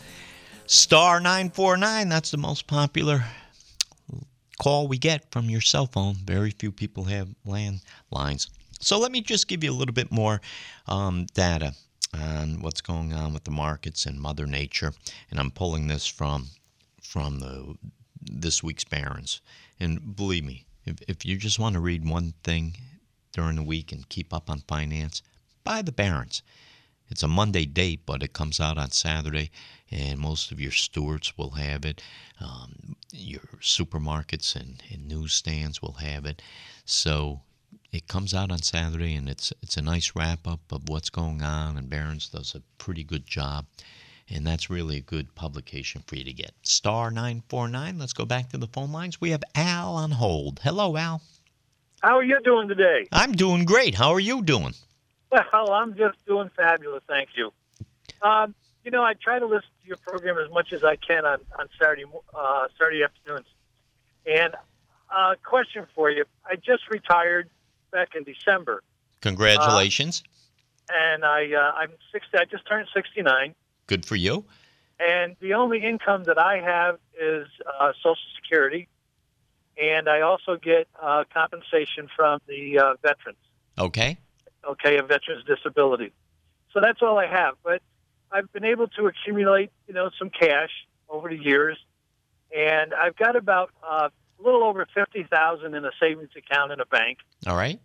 Star 0.67 1.19
949, 1.19 2.07
that's 2.07 2.31
the 2.31 2.37
most 2.37 2.65
popular 2.65 3.25
call 4.57 4.87
we 4.87 4.97
get 4.97 5.29
from 5.29 5.49
your 5.49 5.59
cell 5.59 5.85
phone. 5.85 6.15
Very 6.23 6.51
few 6.51 6.71
people 6.71 7.03
have 7.03 7.27
landlines. 7.45 8.47
So 8.79 8.97
let 8.99 9.11
me 9.11 9.19
just 9.19 9.49
give 9.49 9.65
you 9.65 9.71
a 9.71 9.75
little 9.75 9.93
bit 9.93 10.13
more 10.13 10.39
um, 10.87 11.25
data 11.33 11.73
on 12.13 12.61
what's 12.61 12.79
going 12.79 13.11
on 13.11 13.33
with 13.33 13.43
the 13.43 13.51
markets 13.51 14.05
and 14.05 14.17
Mother 14.17 14.47
Nature. 14.47 14.93
And 15.29 15.41
I'm 15.41 15.51
pulling 15.51 15.89
this 15.89 16.07
from 16.07 16.47
from 17.01 17.41
the 17.41 17.75
this 18.21 18.63
week's 18.63 18.85
Barron's. 18.85 19.41
And 19.77 20.15
believe 20.15 20.45
me, 20.45 20.63
if, 20.85 21.01
if 21.09 21.25
you 21.25 21.35
just 21.35 21.59
want 21.59 21.73
to 21.73 21.81
read 21.81 22.07
one 22.07 22.33
thing 22.45 22.77
during 23.33 23.57
the 23.57 23.63
week 23.63 23.91
and 23.91 24.07
keep 24.07 24.33
up 24.33 24.49
on 24.49 24.59
finance, 24.59 25.21
buy 25.65 25.81
the 25.81 25.91
Barron's. 25.91 26.41
It's 27.13 27.21
a 27.21 27.27
Monday 27.27 27.65
date, 27.65 28.07
but 28.07 28.23
it 28.23 28.33
comes 28.33 28.59
out 28.59 28.79
on 28.79 28.89
Saturday, 28.89 29.51
and 29.91 30.17
most 30.17 30.51
of 30.51 30.59
your 30.59 30.71
Stewart's 30.71 31.37
will 31.37 31.51
have 31.51 31.85
it. 31.85 32.01
Um, 32.41 32.95
your 33.11 33.41
supermarkets 33.61 34.55
and, 34.55 34.81
and 34.91 35.07
newsstands 35.07 35.79
will 35.79 35.97
have 35.99 36.25
it. 36.25 36.41
So 36.85 37.41
it 37.91 38.07
comes 38.07 38.33
out 38.33 38.51
on 38.51 38.63
Saturday, 38.63 39.13
and 39.13 39.29
it's 39.29 39.53
it's 39.61 39.77
a 39.77 39.81
nice 39.83 40.13
wrap 40.15 40.47
up 40.47 40.61
of 40.71 40.89
what's 40.89 41.11
going 41.11 41.43
on. 41.43 41.77
And 41.77 41.87
Barron's 41.87 42.29
does 42.29 42.55
a 42.55 42.63
pretty 42.79 43.03
good 43.03 43.27
job, 43.27 43.67
and 44.27 44.47
that's 44.47 44.71
really 44.71 44.97
a 44.97 45.01
good 45.01 45.35
publication 45.35 46.01
for 46.07 46.15
you 46.15 46.23
to 46.23 46.33
get. 46.33 46.53
Star 46.63 47.11
nine 47.11 47.43
four 47.47 47.67
nine. 47.67 47.99
Let's 47.99 48.13
go 48.13 48.25
back 48.25 48.49
to 48.49 48.57
the 48.57 48.65
phone 48.65 48.91
lines. 48.91 49.21
We 49.21 49.29
have 49.29 49.43
Al 49.53 49.97
on 49.97 50.09
hold. 50.09 50.61
Hello, 50.63 50.97
Al. 50.97 51.21
How 52.01 52.17
are 52.17 52.23
you 52.23 52.39
doing 52.43 52.67
today? 52.67 53.05
I'm 53.11 53.33
doing 53.33 53.65
great. 53.65 53.93
How 53.93 54.13
are 54.13 54.19
you 54.19 54.41
doing? 54.41 54.73
Well, 55.33 55.71
I'm 55.71 55.95
just 55.95 56.23
doing 56.27 56.49
fabulous, 56.55 57.03
thank 57.07 57.29
you. 57.35 57.51
Um, 58.21 58.53
you 58.85 58.91
know, 58.91 59.03
I 59.03 59.13
try 59.13 59.39
to 59.39 59.45
listen 59.45 59.69
to 59.81 59.87
your 59.87 59.97
program 59.97 60.37
as 60.37 60.51
much 60.51 60.71
as 60.73 60.83
I 60.83 60.95
can 60.95 61.25
on 61.25 61.39
on 61.57 61.67
Saturday 61.79 62.03
uh, 62.33 62.67
Saturday 62.77 63.03
afternoons. 63.03 63.47
And 64.25 64.53
uh, 65.09 65.35
question 65.43 65.87
for 65.95 66.09
you: 66.11 66.25
I 66.45 66.55
just 66.55 66.83
retired 66.89 67.49
back 67.91 68.09
in 68.15 68.23
December, 68.23 68.83
Congratulations. 69.21 70.23
and 70.93 71.25
I 71.25 71.51
uh, 71.53 71.71
I'm 71.77 71.91
60. 72.11 72.37
I 72.37 72.45
just 72.45 72.67
turned 72.67 72.87
69, 72.93 73.55
Good 73.87 74.05
for 74.05 74.15
you. 74.15 74.45
and 74.99 75.35
the 75.39 75.53
only 75.55 75.83
income 75.83 76.25
that 76.25 76.37
I 76.37 76.59
have 76.59 76.99
is 77.19 77.47
uh, 77.79 77.93
Social 77.97 78.15
Security, 78.41 78.87
and 79.81 80.07
I 80.07 80.21
also 80.21 80.57
get 80.57 80.87
uh, 81.01 81.23
compensation 81.33 82.07
from 82.15 82.39
the 82.47 82.79
uh, 82.79 82.93
veterans. 83.01 83.37
Okay. 83.79 84.17
Okay, 84.65 84.97
a 84.97 85.03
veteran's 85.03 85.43
disability. 85.45 86.11
So 86.73 86.79
that's 86.81 87.01
all 87.01 87.17
I 87.19 87.27
have. 87.27 87.55
But 87.63 87.81
I've 88.31 88.51
been 88.51 88.65
able 88.65 88.87
to 88.89 89.05
accumulate, 89.07 89.71
you 89.87 89.93
know, 89.93 90.09
some 90.17 90.29
cash 90.29 90.71
over 91.09 91.29
the 91.29 91.37
years, 91.37 91.77
and 92.55 92.93
I've 92.93 93.15
got 93.15 93.35
about 93.35 93.71
uh, 93.87 94.09
a 94.39 94.43
little 94.43 94.63
over 94.63 94.85
fifty 94.93 95.23
thousand 95.23 95.75
in 95.75 95.85
a 95.85 95.91
savings 95.99 96.31
account 96.35 96.71
in 96.71 96.79
a 96.79 96.85
bank, 96.85 97.19
All 97.45 97.55
right. 97.55 97.79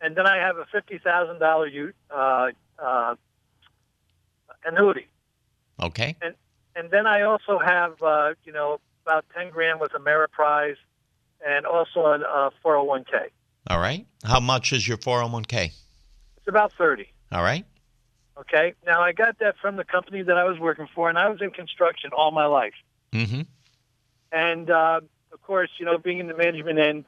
and 0.00 0.16
then 0.16 0.26
I 0.26 0.38
have 0.38 0.56
a 0.58 0.66
fifty 0.72 0.98
thousand 0.98 1.38
dollar 1.38 1.68
uh, 2.10 2.48
uh, 2.78 3.14
annuity, 4.64 5.06
Okay. 5.80 6.16
and 6.20 6.34
and 6.74 6.90
then 6.90 7.06
I 7.06 7.22
also 7.22 7.58
have, 7.58 8.02
uh, 8.02 8.34
you 8.44 8.52
know, 8.52 8.80
about 9.04 9.24
ten 9.34 9.50
grand 9.50 9.80
with 9.80 9.92
Ameriprise, 9.92 10.76
and 11.46 11.64
also 11.64 12.00
a 12.00 12.50
four 12.62 12.74
hundred 12.76 12.88
one 12.88 13.04
k. 13.04 13.16
All 13.68 13.78
right. 13.78 14.06
How 14.24 14.40
much 14.40 14.72
is 14.72 14.86
your 14.86 14.96
401k? 14.96 15.72
It's 16.46 16.52
about 16.52 16.72
thirty. 16.78 17.08
All 17.32 17.42
right. 17.42 17.66
Okay. 18.38 18.74
Now 18.86 19.00
I 19.00 19.10
got 19.10 19.40
that 19.40 19.56
from 19.60 19.74
the 19.74 19.82
company 19.82 20.22
that 20.22 20.36
I 20.36 20.44
was 20.44 20.60
working 20.60 20.86
for, 20.94 21.08
and 21.08 21.18
I 21.18 21.28
was 21.28 21.42
in 21.42 21.50
construction 21.50 22.10
all 22.16 22.30
my 22.30 22.46
life. 22.46 22.74
Mm-hmm. 23.12 23.40
And 24.30 24.70
uh, 24.70 25.00
of 25.32 25.42
course, 25.42 25.70
you 25.80 25.86
know, 25.86 25.98
being 25.98 26.20
in 26.20 26.28
the 26.28 26.36
management 26.36 26.78
end, 26.78 27.04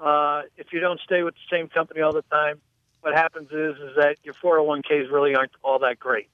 uh, 0.00 0.42
if 0.56 0.72
you 0.72 0.80
don't 0.80 0.98
stay 0.98 1.22
with 1.22 1.34
the 1.34 1.56
same 1.56 1.68
company 1.68 2.00
all 2.00 2.12
the 2.12 2.22
time, 2.22 2.60
what 3.02 3.14
happens 3.14 3.52
is 3.52 3.76
is 3.76 3.94
that 3.98 4.16
your 4.24 4.34
401ks 4.34 5.12
really 5.12 5.36
aren't 5.36 5.52
all 5.62 5.78
that 5.78 6.00
great. 6.00 6.28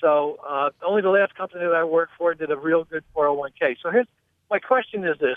So 0.00 0.38
uh, 0.48 0.70
only 0.82 1.02
the 1.02 1.10
last 1.10 1.34
company 1.34 1.60
that 1.64 1.74
I 1.74 1.84
worked 1.84 2.12
for 2.16 2.32
did 2.32 2.50
a 2.50 2.56
real 2.56 2.84
good 2.84 3.04
401k. 3.14 3.76
So 3.82 3.90
here's 3.90 4.06
my 4.50 4.60
question: 4.60 5.04
Is 5.04 5.18
this? 5.18 5.36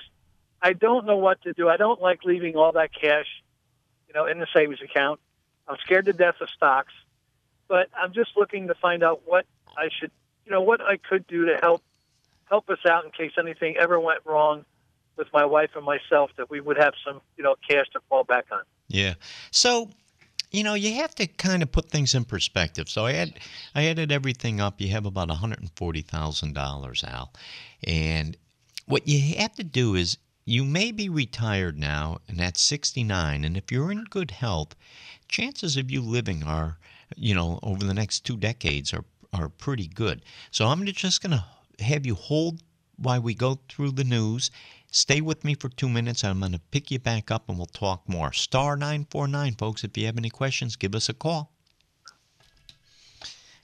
I 0.61 0.71
don't 0.71 1.05
know 1.05 1.17
what 1.17 1.41
to 1.41 1.51
do. 1.51 1.67
I 1.67 1.75
don't 1.75 2.01
like 2.01 2.23
leaving 2.23 2.55
all 2.55 2.71
that 2.71 2.91
cash, 2.93 3.27
you 4.07 4.13
know, 4.13 4.25
in 4.25 4.39
the 4.39 4.47
savings 4.55 4.79
account. 4.81 5.19
I'm 5.67 5.77
scared 5.84 6.06
to 6.06 6.13
death 6.13 6.36
of 6.41 6.49
stocks, 6.49 6.93
but 7.67 7.89
I'm 7.97 8.13
just 8.13 8.38
looking 8.38 8.67
to 8.67 8.75
find 8.75 9.03
out 9.03 9.21
what 9.25 9.45
I 9.77 9.89
should, 9.99 10.12
you 10.45 10.51
know, 10.51 10.62
what 10.62 10.82
I 10.82 10.97
could 10.97 11.27
do 11.27 11.45
to 11.45 11.58
help 11.58 11.84
help 12.45 12.69
us 12.69 12.80
out 12.89 13.03
in 13.03 13.12
case 13.12 13.34
anything 13.38 13.75
ever 13.77 13.99
went 13.99 14.21
wrong 14.25 14.63
with 15.17 15.27
my 15.34 15.43
wife 15.43 15.71
and 15.75 15.84
myself, 15.84 16.32
that 16.38 16.49
we 16.49 16.62
would 16.62 16.77
have 16.77 16.93
some, 17.06 17.19
you 17.36 17.43
know, 17.43 17.56
cash 17.67 17.88
to 17.91 17.99
fall 18.08 18.23
back 18.23 18.45
on. 18.51 18.62
Yeah. 18.88 19.15
So, 19.51 19.89
you 20.51 20.63
know, 20.63 20.75
you 20.75 20.93
have 20.95 21.13
to 21.15 21.27
kind 21.27 21.62
of 21.62 21.71
put 21.71 21.89
things 21.89 22.15
in 22.15 22.23
perspective. 22.23 22.88
So 22.88 23.06
I 23.06 23.13
had 23.13 23.39
I 23.75 23.86
added 23.88 24.12
everything 24.12 24.62
up. 24.62 24.80
You 24.80 24.89
have 24.89 25.06
about 25.06 25.27
one 25.27 25.38
hundred 25.38 25.60
and 25.60 25.71
forty 25.75 26.01
thousand 26.01 26.53
dollars, 26.53 27.03
Al, 27.03 27.34
and 27.84 28.38
what 28.86 29.08
you 29.08 29.36
have 29.38 29.53
to 29.56 29.63
do 29.63 29.95
is 29.95 30.17
you 30.49 30.63
may 30.63 30.93
be 30.93 31.10
retired 31.10 31.77
now, 31.77 32.19
and 32.29 32.39
at 32.39 32.57
sixty 32.57 33.03
nine, 33.03 33.43
and 33.43 33.57
if 33.57 33.69
you're 33.69 33.91
in 33.91 34.05
good 34.05 34.31
health, 34.31 34.75
chances 35.27 35.75
of 35.75 35.91
you 35.91 36.01
living 36.01 36.41
are, 36.41 36.77
you 37.17 37.36
know, 37.36 37.60
over 37.62 37.83
the 37.83 37.93
next 37.93 38.21
two 38.21 38.38
decades 38.38 38.93
are 38.93 39.03
are 39.33 39.49
pretty 39.49 39.88
good. 39.88 40.23
So 40.51 40.67
I'm 40.67 40.86
just 40.86 41.21
going 41.21 41.38
to 41.38 41.83
have 41.83 42.05
you 42.05 42.15
hold 42.15 42.63
while 42.95 43.21
we 43.21 43.33
go 43.33 43.60
through 43.67 43.91
the 43.91 44.05
news. 44.05 44.49
Stay 44.89 45.19
with 45.19 45.43
me 45.43 45.53
for 45.53 45.67
two 45.67 45.89
minutes. 45.89 46.23
I'm 46.23 46.39
going 46.39 46.53
to 46.53 46.62
pick 46.71 46.91
you 46.91 46.99
back 46.99 47.29
up 47.29 47.49
and 47.49 47.57
we'll 47.57 47.65
talk 47.67 48.07
more. 48.07 48.31
Star 48.31 48.77
949, 48.77 49.55
folks. 49.55 49.83
If 49.83 49.97
you 49.97 50.05
have 50.05 50.17
any 50.17 50.29
questions, 50.29 50.77
give 50.77 50.95
us 50.95 51.10
a 51.10 51.13
call. 51.13 51.51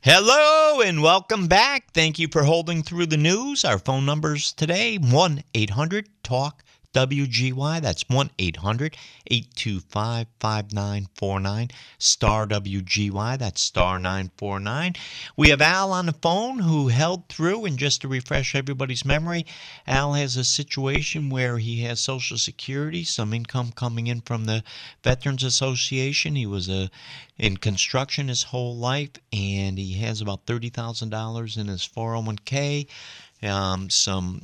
Hello 0.01 0.81
and 0.81 1.01
welcome 1.01 1.47
back. 1.47 1.93
Thank 1.93 2.19
you 2.19 2.27
for 2.27 2.43
holding 2.43 2.83
through 2.83 3.05
the 3.05 3.15
news. 3.15 3.63
Our 3.63 3.79
phone 3.79 4.05
numbers 4.05 4.51
today 4.51 4.97
1 4.97 5.43
800 5.53 6.09
TALK 6.23 6.61
WGY. 6.93 7.81
That's 7.81 8.07
1 8.07 8.29
800 8.37 8.95
825 9.27 10.27
5949. 10.39 11.71
Star 11.97 12.47
WGY. 12.47 13.37
That's 13.39 13.61
star 13.61 13.97
949. 13.97 14.93
We 15.35 15.49
have 15.49 15.61
Al 15.61 15.91
on 15.91 16.05
the 16.05 16.13
phone 16.13 16.59
who 16.59 16.89
held 16.89 17.27
through. 17.29 17.65
And 17.65 17.79
just 17.79 18.01
to 18.01 18.07
refresh 18.07 18.53
everybody's 18.53 19.03
memory, 19.03 19.45
Al 19.87 20.13
has 20.13 20.37
a 20.37 20.43
situation 20.43 21.29
where 21.29 21.57
he 21.57 21.81
has 21.81 21.99
Social 21.99 22.37
Security, 22.37 23.03
some 23.03 23.33
income 23.33 23.71
coming 23.71 24.07
in 24.07 24.21
from 24.21 24.45
the 24.45 24.63
Veterans 25.03 25.43
Association. 25.43 26.35
He 26.35 26.45
was 26.45 26.69
a 26.69 26.91
in 27.37 27.57
construction 27.57 28.27
his 28.27 28.43
whole 28.43 28.77
life, 28.77 29.11
and 29.31 29.77
he 29.77 29.93
has 29.93 30.21
about 30.21 30.45
thirty 30.45 30.69
thousand 30.69 31.09
dollars 31.09 31.57
in 31.57 31.67
his 31.67 31.83
four 31.83 32.13
hundred 32.13 32.27
one 32.27 32.37
k. 32.37 32.87
Um, 33.41 33.89
some 33.89 34.43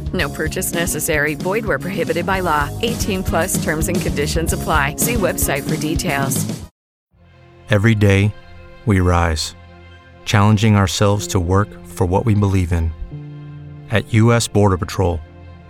No 0.13 0.27
purchase 0.29 0.73
necessary. 0.73 1.35
Void 1.35 1.65
where 1.65 1.79
prohibited 1.79 2.25
by 2.25 2.39
law. 2.39 2.69
18 2.81 3.23
plus 3.23 3.63
terms 3.63 3.87
and 3.87 4.01
conditions 4.01 4.53
apply. 4.53 4.95
See 4.95 5.13
website 5.13 5.69
for 5.69 5.79
details. 5.79 6.61
Every 7.69 7.95
day, 7.95 8.33
we 8.85 8.99
rise, 8.99 9.55
challenging 10.25 10.75
ourselves 10.75 11.25
to 11.27 11.39
work 11.39 11.69
for 11.85 12.05
what 12.05 12.25
we 12.25 12.35
believe 12.35 12.73
in. 12.73 12.91
At 13.91 14.11
U.S. 14.13 14.49
Border 14.49 14.77
Patrol, 14.77 15.21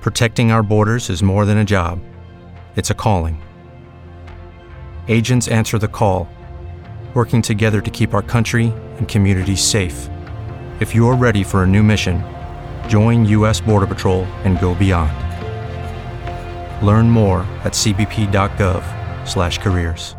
protecting 0.02 0.52
our 0.52 0.64
borders 0.64 1.12
is 1.12 1.22
more 1.22 1.46
than 1.46 1.60
a 1.60 1.64
job, 1.64 2.00
it's 2.76 2.90
a 2.90 2.96
calling. 2.96 3.40
Agents 5.10 5.48
answer 5.50 5.78
the 5.78 5.88
call, 5.88 6.28
working 7.14 7.44
together 7.44 7.82
to 7.82 7.92
keep 7.92 8.16
our 8.16 8.24
country 8.24 8.74
and 8.98 9.08
communities 9.08 9.64
safe. 9.64 10.10
If 10.80 10.96
you're 10.96 11.16
ready 11.16 11.44
for 11.44 11.64
a 11.64 11.68
new 11.68 11.84
mission, 11.84 12.24
join 12.92 13.26
U.S. 13.38 13.62
Border 13.62 13.88
Patrol 13.88 14.26
and 14.44 14.60
go 14.60 14.76
beyond. 14.76 15.16
Learn 16.86 17.10
more 17.10 17.40
at 17.64 17.74
cbp.gov/careers. 17.74 20.16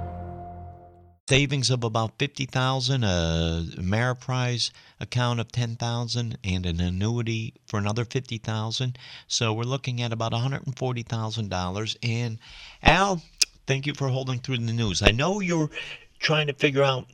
savings 1.28 1.70
of 1.70 1.84
about 1.84 2.18
50,000, 2.18 3.04
a 3.04 3.64
Ameriprise 3.76 4.72
account 5.00 5.38
of 5.40 5.52
10,000 5.52 6.38
and 6.44 6.66
an 6.66 6.80
annuity 6.80 7.54
for 7.66 7.78
another 7.78 8.04
50,000. 8.04 8.98
So 9.28 9.52
we're 9.52 9.62
looking 9.64 10.02
at 10.02 10.12
about 10.12 10.32
$140,000 10.32 11.96
and 12.02 12.38
Al, 12.82 13.22
thank 13.66 13.86
you 13.86 13.94
for 13.94 14.08
holding 14.08 14.40
through 14.40 14.58
the 14.58 14.72
news. 14.72 15.02
I 15.02 15.10
know 15.10 15.40
you're 15.40 15.70
trying 16.18 16.46
to 16.48 16.54
figure 16.54 16.82
out 16.82 17.06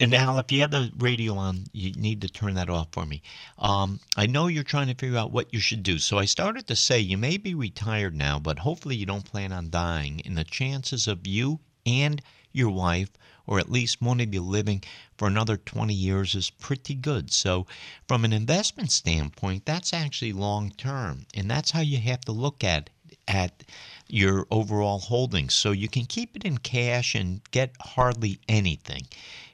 and 0.00 0.14
Al, 0.14 0.38
if 0.38 0.52
you 0.52 0.60
have 0.60 0.70
the 0.70 0.92
radio 0.98 1.34
on, 1.34 1.64
you 1.72 1.92
need 1.92 2.20
to 2.22 2.28
turn 2.28 2.54
that 2.54 2.70
off 2.70 2.88
for 2.92 3.06
me. 3.06 3.22
Um, 3.58 4.00
I 4.16 4.26
know 4.26 4.46
you're 4.46 4.62
trying 4.62 4.88
to 4.88 4.94
figure 4.94 5.18
out 5.18 5.32
what 5.32 5.52
you 5.52 5.60
should 5.60 5.82
do. 5.82 5.98
So 5.98 6.18
I 6.18 6.24
started 6.24 6.66
to 6.66 6.76
say 6.76 7.00
you 7.00 7.18
may 7.18 7.36
be 7.36 7.54
retired 7.54 8.14
now, 8.14 8.38
but 8.38 8.60
hopefully 8.60 8.96
you 8.96 9.06
don't 9.06 9.24
plan 9.24 9.52
on 9.52 9.70
dying. 9.70 10.22
And 10.24 10.36
the 10.36 10.44
chances 10.44 11.06
of 11.06 11.26
you 11.26 11.60
and 11.84 12.22
your 12.52 12.70
wife, 12.70 13.10
or 13.46 13.58
at 13.58 13.70
least 13.70 14.02
one 14.02 14.20
of 14.20 14.32
you 14.32 14.40
living 14.40 14.82
for 15.16 15.26
another 15.28 15.56
20 15.56 15.94
years, 15.94 16.34
is 16.34 16.50
pretty 16.50 16.94
good. 16.94 17.32
So, 17.32 17.66
from 18.06 18.24
an 18.24 18.32
investment 18.32 18.90
standpoint, 18.90 19.66
that's 19.66 19.92
actually 19.92 20.32
long 20.32 20.70
term. 20.72 21.26
And 21.34 21.50
that's 21.50 21.70
how 21.70 21.80
you 21.80 21.98
have 21.98 22.20
to 22.22 22.32
look 22.32 22.62
at 22.64 22.90
at 23.28 23.62
your 24.12 24.46
overall 24.50 24.98
holdings. 24.98 25.54
So 25.54 25.72
you 25.72 25.88
can 25.88 26.06
keep 26.06 26.36
it 26.36 26.44
in 26.44 26.58
cash 26.58 27.14
and 27.14 27.40
get 27.50 27.74
hardly 27.80 28.40
anything. 28.48 29.06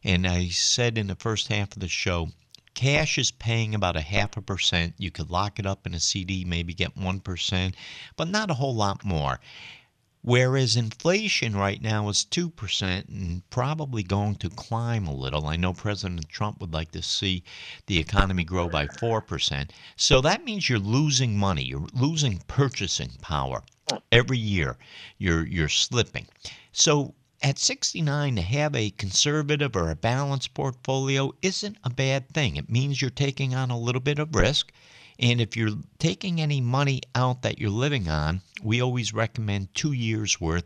And 0.03 0.27
I 0.27 0.49
said 0.49 0.99
in 0.99 1.09
the 1.09 1.14
first 1.14 1.49
half 1.49 1.73
of 1.73 1.81
the 1.81 1.88
show, 1.88 2.31
cash 2.75 3.19
is 3.19 3.31
paying 3.31 3.75
about 3.75 3.97
a 3.97 4.03
half 4.03 4.37
a 4.37 4.42
percent. 4.42 4.95
You 4.99 5.11
could 5.11 5.31
lock 5.31 5.59
it 5.59 5.66
up 5.66 5.87
in 5.87 5.95
a 5.95 6.01
CD, 6.01 6.45
maybe 6.45 6.75
get 6.75 6.97
1%, 6.97 7.75
but 8.16 8.29
not 8.29 8.51
a 8.51 8.55
whole 8.55 8.75
lot 8.75 9.05
more. 9.05 9.40
Whereas 10.23 10.75
inflation 10.75 11.55
right 11.55 11.81
now 11.81 12.09
is 12.09 12.27
2% 12.29 13.09
and 13.09 13.49
probably 13.49 14.03
going 14.03 14.35
to 14.37 14.51
climb 14.51 15.07
a 15.07 15.14
little. 15.14 15.47
I 15.47 15.57
know 15.57 15.73
President 15.73 16.29
Trump 16.29 16.61
would 16.61 16.75
like 16.75 16.90
to 16.92 17.03
see 17.03 17.45
the 17.87 17.99
economy 17.99 18.42
grow 18.42 18.69
by 18.69 18.87
4%. 18.88 19.71
So 19.97 20.21
that 20.21 20.45
means 20.45 20.69
you're 20.69 20.79
losing 20.81 21.38
money, 21.38 21.62
you're 21.62 21.87
losing 21.95 22.42
purchasing 22.49 23.12
power 23.23 23.62
every 24.11 24.38
year. 24.38 24.77
You're 25.18 25.46
you're 25.46 25.68
slipping. 25.68 26.27
So 26.72 27.14
at 27.42 27.59
69 27.59 28.37
to 28.37 28.42
have 28.42 28.75
a 28.75 28.90
conservative 28.90 29.77
or 29.77 29.90
a 29.90 29.96
balanced 29.96 30.55
portfolio 30.55 31.33
isn't 31.42 31.79
a 31.85 31.90
bad 31.90 32.29
thing. 32.31 32.57
It 32.57 32.70
means 32.70 33.01
you're 33.01 33.11
taking 33.11 33.55
on 33.55 33.70
a 33.70 33.79
little 33.79 34.01
bit 34.01 34.18
of 34.18 34.35
risk. 34.35 34.72
And 35.18 35.40
if 35.40 35.57
you're 35.57 35.79
taking 35.99 36.40
any 36.40 36.61
money 36.61 37.01
out 37.14 37.42
that 37.42 37.59
you're 37.59 37.70
living 37.70 38.09
on, 38.09 38.42
we 38.62 38.83
always 38.83 39.14
recommend 39.14 39.75
two 39.75 39.92
years 39.92 40.40
worth 40.40 40.64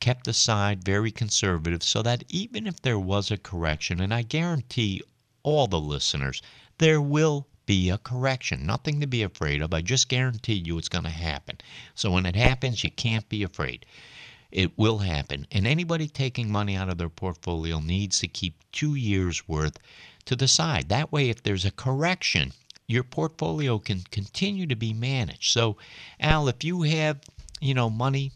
kept 0.00 0.26
aside, 0.26 0.82
very 0.82 1.12
conservative, 1.12 1.82
so 1.82 2.02
that 2.02 2.24
even 2.28 2.66
if 2.66 2.82
there 2.82 2.98
was 2.98 3.30
a 3.30 3.36
correction, 3.36 4.00
and 4.00 4.12
I 4.12 4.22
guarantee 4.22 5.00
all 5.44 5.68
the 5.68 5.78
listeners, 5.78 6.42
there 6.78 7.00
will 7.00 7.46
be 7.66 7.90
a 7.90 7.98
correction. 7.98 8.66
Nothing 8.66 9.00
to 9.00 9.06
be 9.06 9.22
afraid 9.22 9.62
of. 9.62 9.72
I 9.72 9.80
just 9.80 10.08
guarantee 10.08 10.54
you 10.54 10.78
it's 10.78 10.88
going 10.88 11.04
to 11.04 11.10
happen. 11.10 11.58
So 11.94 12.10
when 12.10 12.26
it 12.26 12.36
happens, 12.36 12.82
you 12.82 12.90
can't 12.90 13.28
be 13.28 13.42
afraid. 13.42 13.86
It 14.50 14.76
will 14.78 14.98
happen. 14.98 15.46
And 15.50 15.66
anybody 15.66 16.08
taking 16.08 16.50
money 16.50 16.76
out 16.76 16.88
of 16.88 16.98
their 16.98 17.08
portfolio 17.08 17.80
needs 17.80 18.18
to 18.20 18.28
keep 18.28 18.54
two 18.72 18.94
years 18.94 19.48
worth 19.48 19.78
to 20.26 20.36
the 20.36 20.48
side. 20.48 20.88
That 20.88 21.10
way, 21.10 21.30
if 21.30 21.42
there's 21.42 21.64
a 21.64 21.70
correction, 21.70 22.52
your 22.86 23.04
portfolio 23.04 23.78
can 23.78 24.02
continue 24.10 24.66
to 24.66 24.76
be 24.76 24.92
managed. 24.92 25.52
So, 25.52 25.76
Al, 26.20 26.48
if 26.48 26.62
you 26.62 26.82
have, 26.82 27.20
you 27.60 27.74
know, 27.74 27.88
money 27.88 28.32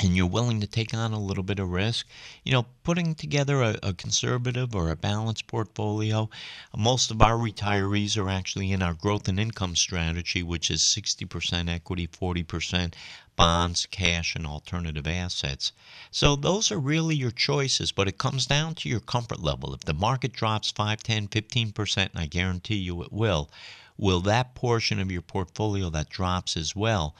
and 0.00 0.16
you're 0.16 0.26
willing 0.26 0.60
to 0.60 0.66
take 0.66 0.94
on 0.94 1.12
a 1.12 1.18
little 1.18 1.42
bit 1.42 1.58
of 1.58 1.70
risk, 1.70 2.06
you 2.44 2.52
know, 2.52 2.66
putting 2.82 3.14
together 3.14 3.62
a, 3.62 3.78
a, 3.82 3.92
conservative 3.92 4.74
or 4.74 4.90
a 4.90 4.96
balanced 4.96 5.46
portfolio. 5.46 6.28
Most 6.76 7.10
of 7.10 7.20
our 7.20 7.36
retirees 7.36 8.16
are 8.16 8.28
actually 8.28 8.72
in 8.72 8.82
our 8.82 8.94
growth 8.94 9.28
and 9.28 9.38
income 9.38 9.76
strategy, 9.76 10.42
which 10.42 10.70
is 10.70 10.80
60% 10.82 11.68
equity, 11.68 12.06
40% 12.06 12.94
bonds, 13.36 13.86
cash, 13.90 14.34
and 14.34 14.46
alternative 14.46 15.06
assets. 15.06 15.72
So 16.10 16.36
those 16.36 16.70
are 16.70 16.78
really 16.78 17.14
your 17.14 17.30
choices, 17.30 17.92
but 17.92 18.08
it 18.08 18.18
comes 18.18 18.46
down 18.46 18.74
to 18.76 18.88
your 18.88 19.00
comfort 19.00 19.40
level. 19.40 19.74
If 19.74 19.80
the 19.80 19.94
market 19.94 20.32
drops 20.32 20.70
5, 20.70 21.02
10, 21.02 21.28
15%, 21.28 21.96
and 21.96 22.18
I 22.18 22.26
guarantee 22.26 22.76
you 22.76 23.02
it 23.02 23.12
will, 23.12 23.50
will 23.96 24.20
that 24.20 24.54
portion 24.54 24.98
of 24.98 25.10
your 25.10 25.22
portfolio 25.22 25.90
that 25.90 26.10
drops 26.10 26.56
as 26.56 26.74
well 26.74 27.14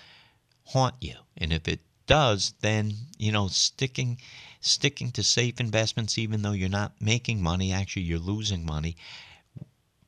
haunt 0.67 0.95
you? 1.01 1.17
And 1.37 1.53
if 1.53 1.69
it 1.69 1.81
does, 2.12 2.53
then 2.61 2.92
you 3.16 3.33
know 3.33 3.48
sticking 3.48 4.18
sticking 4.61 5.11
to 5.12 5.22
safe 5.22 5.59
investments, 5.61 6.18
even 6.18 6.42
though 6.42 6.53
you're 6.53 6.68
not 6.68 6.92
making 7.01 7.42
money, 7.42 7.72
actually 7.72 8.03
you're 8.03 8.18
losing 8.18 8.66
money, 8.66 8.96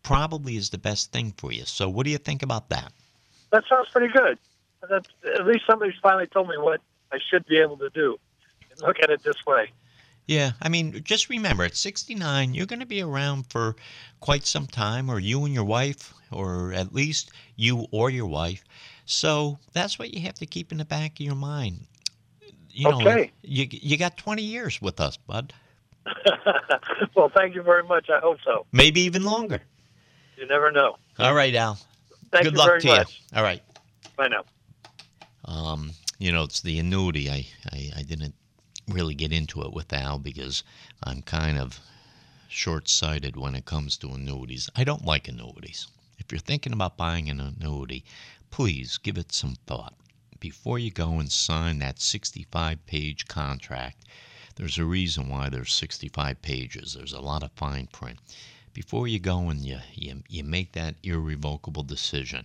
probably 0.03 0.57
is 0.57 0.69
the 0.69 0.79
best 0.79 1.13
thing 1.13 1.33
for 1.39 1.51
you. 1.51 1.65
So, 1.65 1.89
what 1.89 2.05
do 2.05 2.11
you 2.11 2.19
think 2.19 2.43
about 2.43 2.69
that? 2.69 2.93
That 3.53 3.65
sounds 3.71 3.89
pretty 3.89 4.13
good. 4.13 4.39
At 4.91 5.47
least 5.47 5.65
somebody's 5.67 5.99
finally 6.03 6.27
told 6.27 6.49
me 6.49 6.57
what 6.59 6.83
I 7.11 7.19
should 7.31 7.47
be 7.47 7.59
able 7.59 7.79
to 7.79 7.89
do. 7.89 8.19
Look 8.81 8.99
at 9.03 9.09
it 9.09 9.23
this 9.23 9.47
way. 9.47 9.71
Yeah, 10.27 10.53
I 10.61 10.69
mean, 10.69 11.03
just 11.05 11.31
remember 11.31 11.65
at 11.65 11.77
69, 11.77 12.53
you're 12.53 12.67
going 12.67 12.81
to 12.81 12.87
be 12.87 13.01
around 13.01 13.47
for 13.49 13.77
quite 14.21 14.45
some 14.45 14.67
time, 14.67 15.09
or 15.09 15.19
you 15.19 15.45
and 15.45 15.55
your 15.55 15.65
wife, 15.65 16.13
or 16.31 16.73
at 16.73 16.95
least 16.95 17.31
you 17.57 17.87
or 17.91 18.11
your 18.11 18.27
wife. 18.27 18.63
So 19.07 19.59
that's 19.73 19.99
what 19.99 20.13
you 20.13 20.21
have 20.23 20.35
to 20.35 20.47
keep 20.47 20.71
in 20.71 20.79
the 20.79 20.85
back 20.85 21.13
of 21.13 21.21
your 21.21 21.35
mind. 21.35 21.87
You 22.75 22.91
know, 22.91 23.01
okay. 23.01 23.31
you 23.43 23.69
you 23.71 23.97
got 23.97 24.17
20 24.17 24.43
years 24.43 24.83
with 24.83 25.01
us, 25.01 25.17
bud. 25.17 25.53
well, 27.15 27.31
thank 27.35 27.55
you 27.55 27.63
very 27.63 27.85
much. 27.85 28.11
I 28.11 28.19
hope 28.19 28.39
so. 28.45 28.67
Maybe 28.73 29.03
even 29.03 29.23
longer. 29.23 29.61
You 30.37 30.47
never 30.49 30.73
know. 30.73 30.97
All 31.21 31.35
right, 31.35 31.55
Al. 31.55 31.79
Thank 32.33 32.45
Good 32.45 32.55
you 32.55 32.59
luck 32.59 32.69
very 32.69 32.81
to 32.81 32.87
much. 32.89 33.23
you. 33.33 33.39
All 33.39 33.45
right. 33.45 33.63
Bye 34.17 34.29
now. 34.29 34.45
Um, 35.45 35.93
you 36.19 36.33
know, 36.33 36.43
it's 36.43 36.63
the 36.63 36.81
annuity. 36.81 37.31
I, 37.31 37.47
I, 37.73 37.91
I 37.99 38.03
didn't 38.03 38.35
really 38.89 39.15
get 39.15 39.33
into 39.33 39.63
it 39.63 39.73
with 39.73 39.93
Al 39.93 40.19
because 40.19 40.65
I'm 41.05 41.23
kind 41.23 41.59
of 41.59 41.79
short 42.49 42.89
sighted 42.89 43.37
when 43.37 43.55
it 43.55 43.67
comes 43.67 43.97
to 43.99 44.09
annuities. 44.11 44.69
I 44.75 44.83
don't 44.83 45.05
like 45.05 45.29
annuities. 45.29 45.87
If 46.19 46.33
you're 46.33 46.41
thinking 46.41 46.73
about 46.73 46.97
buying 46.97 47.31
an 47.31 47.41
annuity, 47.41 48.05
please 48.51 48.99
give 48.99 49.17
it 49.17 49.33
some 49.33 49.57
thought. 49.67 49.95
Before 50.45 50.79
you 50.79 50.91
go 50.91 51.21
and 51.21 51.33
sign 51.33 51.79
that 51.79 51.99
65 51.99 52.85
page 52.85 53.29
contract, 53.29 54.05
there's 54.57 54.77
a 54.77 54.85
reason 54.85 55.31
why 55.31 55.49
there's 55.49 55.73
65 55.73 56.43
pages. 56.43 56.93
There's 56.93 57.15
a 57.15 57.21
lot 57.23 57.43
of 57.43 57.51
fine 57.53 57.87
print. 57.87 58.19
Before 58.75 59.09
you 59.09 59.19
go 59.19 59.49
and 59.49 59.65
you, 59.65 59.79
you, 59.95 60.23
you 60.29 60.45
make 60.45 60.73
that 60.73 60.97
irrevocable 61.03 61.83
decision 61.83 62.45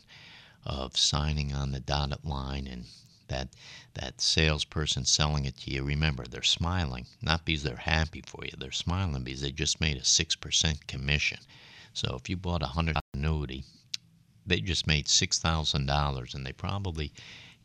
of 0.64 0.96
signing 0.96 1.52
on 1.54 1.74
the 1.74 1.82
dotted 1.82 2.24
line 2.24 2.68
and 2.68 2.86
that 3.28 3.50
that 3.96 4.22
salesperson 4.22 5.04
selling 5.04 5.44
it 5.44 5.58
to 5.58 5.72
you, 5.72 5.84
remember 5.84 6.24
they're 6.24 6.42
smiling, 6.42 7.06
not 7.22 7.44
because 7.44 7.64
they're 7.64 7.76
happy 7.76 8.24
for 8.26 8.46
you. 8.46 8.54
They're 8.58 8.72
smiling 8.72 9.26
because 9.26 9.42
they 9.42 9.52
just 9.52 9.82
made 9.82 9.98
a 9.98 10.06
six 10.06 10.38
percent 10.38 10.88
commission. 10.88 11.40
So 11.94 12.16
if 12.16 12.30
you 12.30 12.38
bought 12.38 12.64
a 12.64 12.68
hundred 12.68 12.96
annuity, 13.14 13.66
they 14.50 14.62
just 14.62 14.88
made 14.88 15.06
$6,000 15.06 16.34
and 16.34 16.46
they 16.46 16.54
probably 16.54 17.12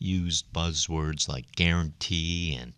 used 0.04 0.52
buzzwords 0.52 1.28
like 1.28 1.56
guarantee 1.56 2.54
and 2.54 2.74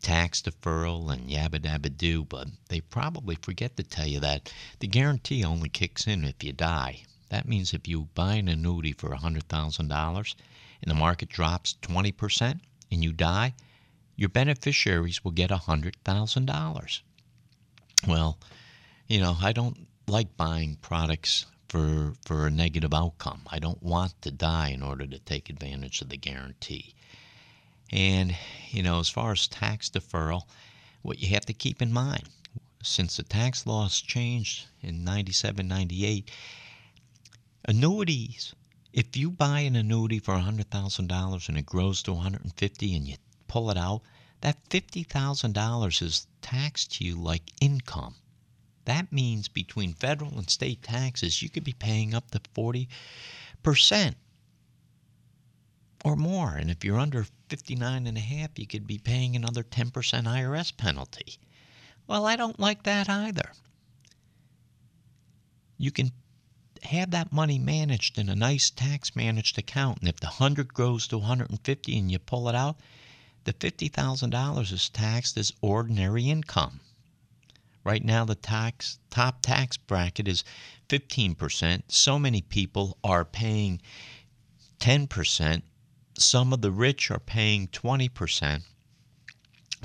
tax 0.00 0.42
deferral 0.42 1.12
and 1.12 1.30
yabba 1.30 1.58
dabba 1.60 1.96
do, 1.96 2.24
but 2.24 2.48
they 2.68 2.80
probably 2.80 3.36
forget 3.36 3.76
to 3.76 3.82
tell 3.82 4.06
you 4.06 4.20
that 4.20 4.52
the 4.80 4.86
guarantee 4.86 5.44
only 5.44 5.68
kicks 5.68 6.06
in 6.06 6.24
if 6.24 6.42
you 6.42 6.52
die. 6.52 7.02
That 7.30 7.48
means 7.48 7.72
if 7.72 7.88
you 7.88 8.08
buy 8.14 8.34
an 8.34 8.48
annuity 8.48 8.92
for 8.92 9.10
$100,000 9.10 10.34
and 10.82 10.90
the 10.90 10.94
market 10.94 11.28
drops 11.28 11.76
20% 11.82 12.60
and 12.90 13.02
you 13.04 13.12
die, 13.12 13.54
your 14.16 14.28
beneficiaries 14.28 15.24
will 15.24 15.32
get 15.32 15.50
$100,000. 15.50 17.00
Well, 18.06 18.38
you 19.08 19.20
know, 19.20 19.36
I 19.40 19.52
don't 19.52 19.86
like 20.06 20.36
buying 20.36 20.76
products 20.76 21.46
for 21.74 22.14
for 22.24 22.46
a 22.46 22.50
negative 22.52 22.94
outcome. 22.94 23.42
I 23.48 23.58
don't 23.58 23.82
want 23.82 24.22
to 24.22 24.30
die 24.30 24.68
in 24.68 24.80
order 24.80 25.08
to 25.08 25.18
take 25.18 25.50
advantage 25.50 26.00
of 26.00 26.08
the 26.08 26.16
guarantee. 26.16 26.94
And, 27.90 28.36
you 28.70 28.80
know, 28.80 29.00
as 29.00 29.08
far 29.08 29.32
as 29.32 29.48
tax 29.48 29.90
deferral, 29.90 30.44
what 31.02 31.18
you 31.18 31.30
have 31.34 31.46
to 31.46 31.52
keep 31.52 31.82
in 31.82 31.92
mind, 31.92 32.28
since 32.80 33.16
the 33.16 33.24
tax 33.24 33.66
laws 33.66 34.00
changed 34.00 34.66
in 34.82 35.02
97, 35.02 35.66
98, 35.66 36.30
annuities, 37.64 38.54
if 38.92 39.16
you 39.16 39.32
buy 39.32 39.60
an 39.60 39.74
annuity 39.74 40.20
for 40.20 40.34
$100,000 40.34 41.48
and 41.48 41.58
it 41.58 41.66
grows 41.66 42.04
to 42.04 42.12
150 42.12 42.94
and 42.94 43.08
you 43.08 43.16
pull 43.48 43.68
it 43.72 43.76
out, 43.76 44.02
that 44.42 44.68
$50,000 44.68 46.02
is 46.02 46.28
taxed 46.40 46.92
to 46.92 47.04
you 47.04 47.16
like 47.16 47.50
income. 47.60 48.14
That 48.84 49.12
means 49.12 49.48
between 49.48 49.94
federal 49.94 50.36
and 50.36 50.50
state 50.50 50.82
taxes, 50.82 51.42
you 51.42 51.48
could 51.48 51.64
be 51.64 51.72
paying 51.72 52.14
up 52.14 52.30
to 52.32 52.40
40% 52.54 54.14
or 56.04 56.16
more. 56.16 56.56
And 56.56 56.70
if 56.70 56.84
you're 56.84 56.98
under 56.98 57.26
59 57.48 58.06
and 58.06 58.18
a 58.18 58.20
half, 58.20 58.58
you 58.58 58.66
could 58.66 58.86
be 58.86 58.98
paying 58.98 59.34
another 59.34 59.62
10% 59.62 59.90
IRS 59.92 60.76
penalty. 60.76 61.38
Well, 62.06 62.26
I 62.26 62.36
don't 62.36 62.60
like 62.60 62.82
that 62.82 63.08
either. 63.08 63.52
You 65.78 65.90
can 65.90 66.12
have 66.82 67.10
that 67.12 67.32
money 67.32 67.58
managed 67.58 68.18
in 68.18 68.28
a 68.28 68.34
nice 68.34 68.68
tax 68.68 69.16
managed 69.16 69.56
account, 69.58 70.00
and 70.00 70.08
if 70.08 70.20
the 70.20 70.26
100 70.26 70.74
grows 70.74 71.08
to 71.08 71.16
150 71.18 71.98
and 71.98 72.12
you 72.12 72.18
pull 72.18 72.48
it 72.50 72.54
out, 72.54 72.76
the 73.44 73.54
$50,000 73.54 74.72
is 74.72 74.88
taxed 74.90 75.38
as 75.38 75.52
ordinary 75.62 76.28
income. 76.28 76.80
Right 77.84 78.02
now, 78.02 78.24
the 78.24 78.34
tax 78.34 78.98
top 79.10 79.42
tax 79.42 79.76
bracket 79.76 80.26
is 80.26 80.42
15%. 80.88 81.82
So 81.88 82.18
many 82.18 82.40
people 82.40 82.98
are 83.04 83.24
paying 83.24 83.80
10%. 84.80 85.62
Some 86.18 86.52
of 86.52 86.62
the 86.62 86.70
rich 86.70 87.10
are 87.10 87.18
paying 87.18 87.68
20%. 87.68 88.62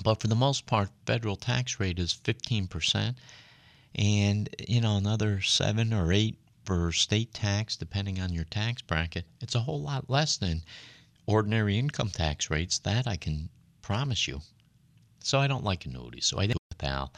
But 0.03 0.21
for 0.21 0.27
the 0.27 0.35
most 0.35 0.65
part, 0.65 0.89
federal 1.05 1.35
tax 1.35 1.79
rate 1.79 1.99
is 1.99 2.13
15%. 2.23 3.15
And, 3.95 4.49
you 4.67 4.79
know, 4.79 4.95
another 4.95 5.41
7 5.41 5.93
or 5.93 6.13
8 6.13 6.37
for 6.63 6.91
state 6.91 7.33
tax, 7.33 7.75
depending 7.75 8.19
on 8.19 8.31
your 8.31 8.45
tax 8.45 8.81
bracket. 8.81 9.25
It's 9.41 9.55
a 9.55 9.61
whole 9.61 9.81
lot 9.81 10.09
less 10.09 10.37
than 10.37 10.63
ordinary 11.25 11.77
income 11.77 12.11
tax 12.11 12.49
rates. 12.49 12.79
That 12.79 13.07
I 13.07 13.17
can 13.17 13.49
promise 13.81 14.27
you. 14.27 14.41
So 15.21 15.39
I 15.39 15.47
don't 15.47 15.63
like 15.63 15.85
annuities. 15.85 16.27
So 16.27 16.39
I 16.39 16.47
did 16.47 16.57
with 16.69 16.83
Al. 16.83 17.11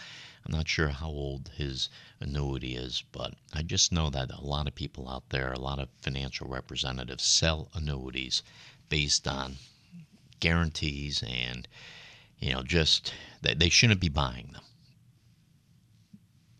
I'm 0.45 0.51
not 0.51 0.67
sure 0.67 0.89
how 0.89 1.07
old 1.07 1.51
his 1.55 1.89
annuity 2.19 2.75
is, 2.75 3.03
but 3.11 3.35
I 3.53 3.61
just 3.61 3.91
know 3.91 4.09
that 4.09 4.31
a 4.31 4.41
lot 4.41 4.67
of 4.67 4.75
people 4.75 5.07
out 5.07 5.29
there, 5.29 5.51
a 5.51 5.59
lot 5.59 5.79
of 5.79 5.89
financial 6.01 6.47
representatives 6.47 7.23
sell 7.23 7.69
annuities 7.73 8.41
based 8.89 9.27
on 9.27 9.57
guarantees 10.39 11.23
and, 11.23 11.67
you 12.39 12.51
know, 12.53 12.63
just 12.63 13.13
that 13.41 13.59
they 13.59 13.69
shouldn't 13.69 14.01
be 14.01 14.09
buying 14.09 14.49
them. 14.53 14.63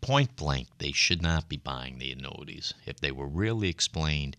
Point 0.00 0.36
blank, 0.36 0.68
they 0.78 0.92
should 0.92 1.22
not 1.22 1.48
be 1.48 1.56
buying 1.56 1.98
the 1.98 2.12
annuities. 2.12 2.74
If 2.86 3.00
they 3.00 3.12
were 3.12 3.28
really 3.28 3.68
explained 3.68 4.36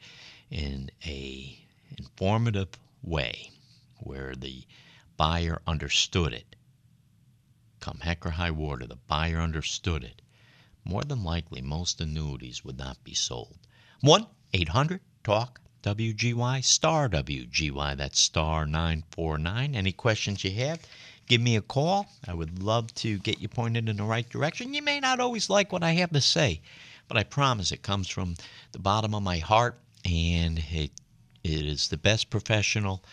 in 0.49 0.89
a 1.06 1.60
informative 1.97 2.69
way 3.01 3.51
where 3.97 4.36
the 4.36 4.65
buyer 5.17 5.62
understood 5.67 6.34
it, 6.34 6.56
come 7.84 8.00
heck 8.00 8.26
or 8.26 8.30
high 8.30 8.50
water, 8.50 8.88
the 8.88 8.96
buyer 8.96 9.41
understood 9.41 10.06
it, 10.06 10.22
more 10.86 11.04
than 11.04 11.22
likely 11.22 11.62
most 11.62 12.00
annuities 12.00 12.63
would 12.63 12.78
not 12.78 13.04
be 13.04 13.13
sold. 13.13 13.58
1 14.00 14.26
800 14.54 15.02
TALK 15.22 15.60
WGY, 15.84 16.63
star 16.63 17.10
WGY, 17.10 17.98
that's 17.98 18.22
star 18.22 18.65
949. 18.65 19.76
Any 19.76 19.91
questions 19.91 20.46
you 20.46 20.52
have, 20.52 20.80
give 21.28 21.41
me 21.41 21.58
a 21.58 21.62
call. 21.62 22.08
I 22.26 22.34
would 22.34 22.63
love 22.63 22.96
to 22.96 23.19
get 23.19 23.41
you 23.41 23.50
pointed 23.50 23.89
in 23.89 23.98
the 23.98 24.04
right 24.04 24.30
direction. 24.30 24.74
You 24.74 24.82
may 24.82 25.02
not 25.02 25.19
always 25.19 25.50
like 25.50 25.74
what 25.74 25.84
I 25.84 25.91
have 25.91 26.12
to 26.12 26.22
say, 26.22 26.62
but 27.10 27.17
I 27.17 27.24
promise 27.24 27.74
it 27.74 27.84
comes 27.84 28.08
from 28.08 28.36
the 28.72 28.80
bottom 28.80 29.13
of 29.13 29.24
my 29.24 29.39
heart 29.39 29.78
and 30.06 30.63
it, 30.72 30.91
it 31.43 31.65
is 31.65 31.89
the 31.89 31.98
best 31.98 32.30
professional 32.30 33.04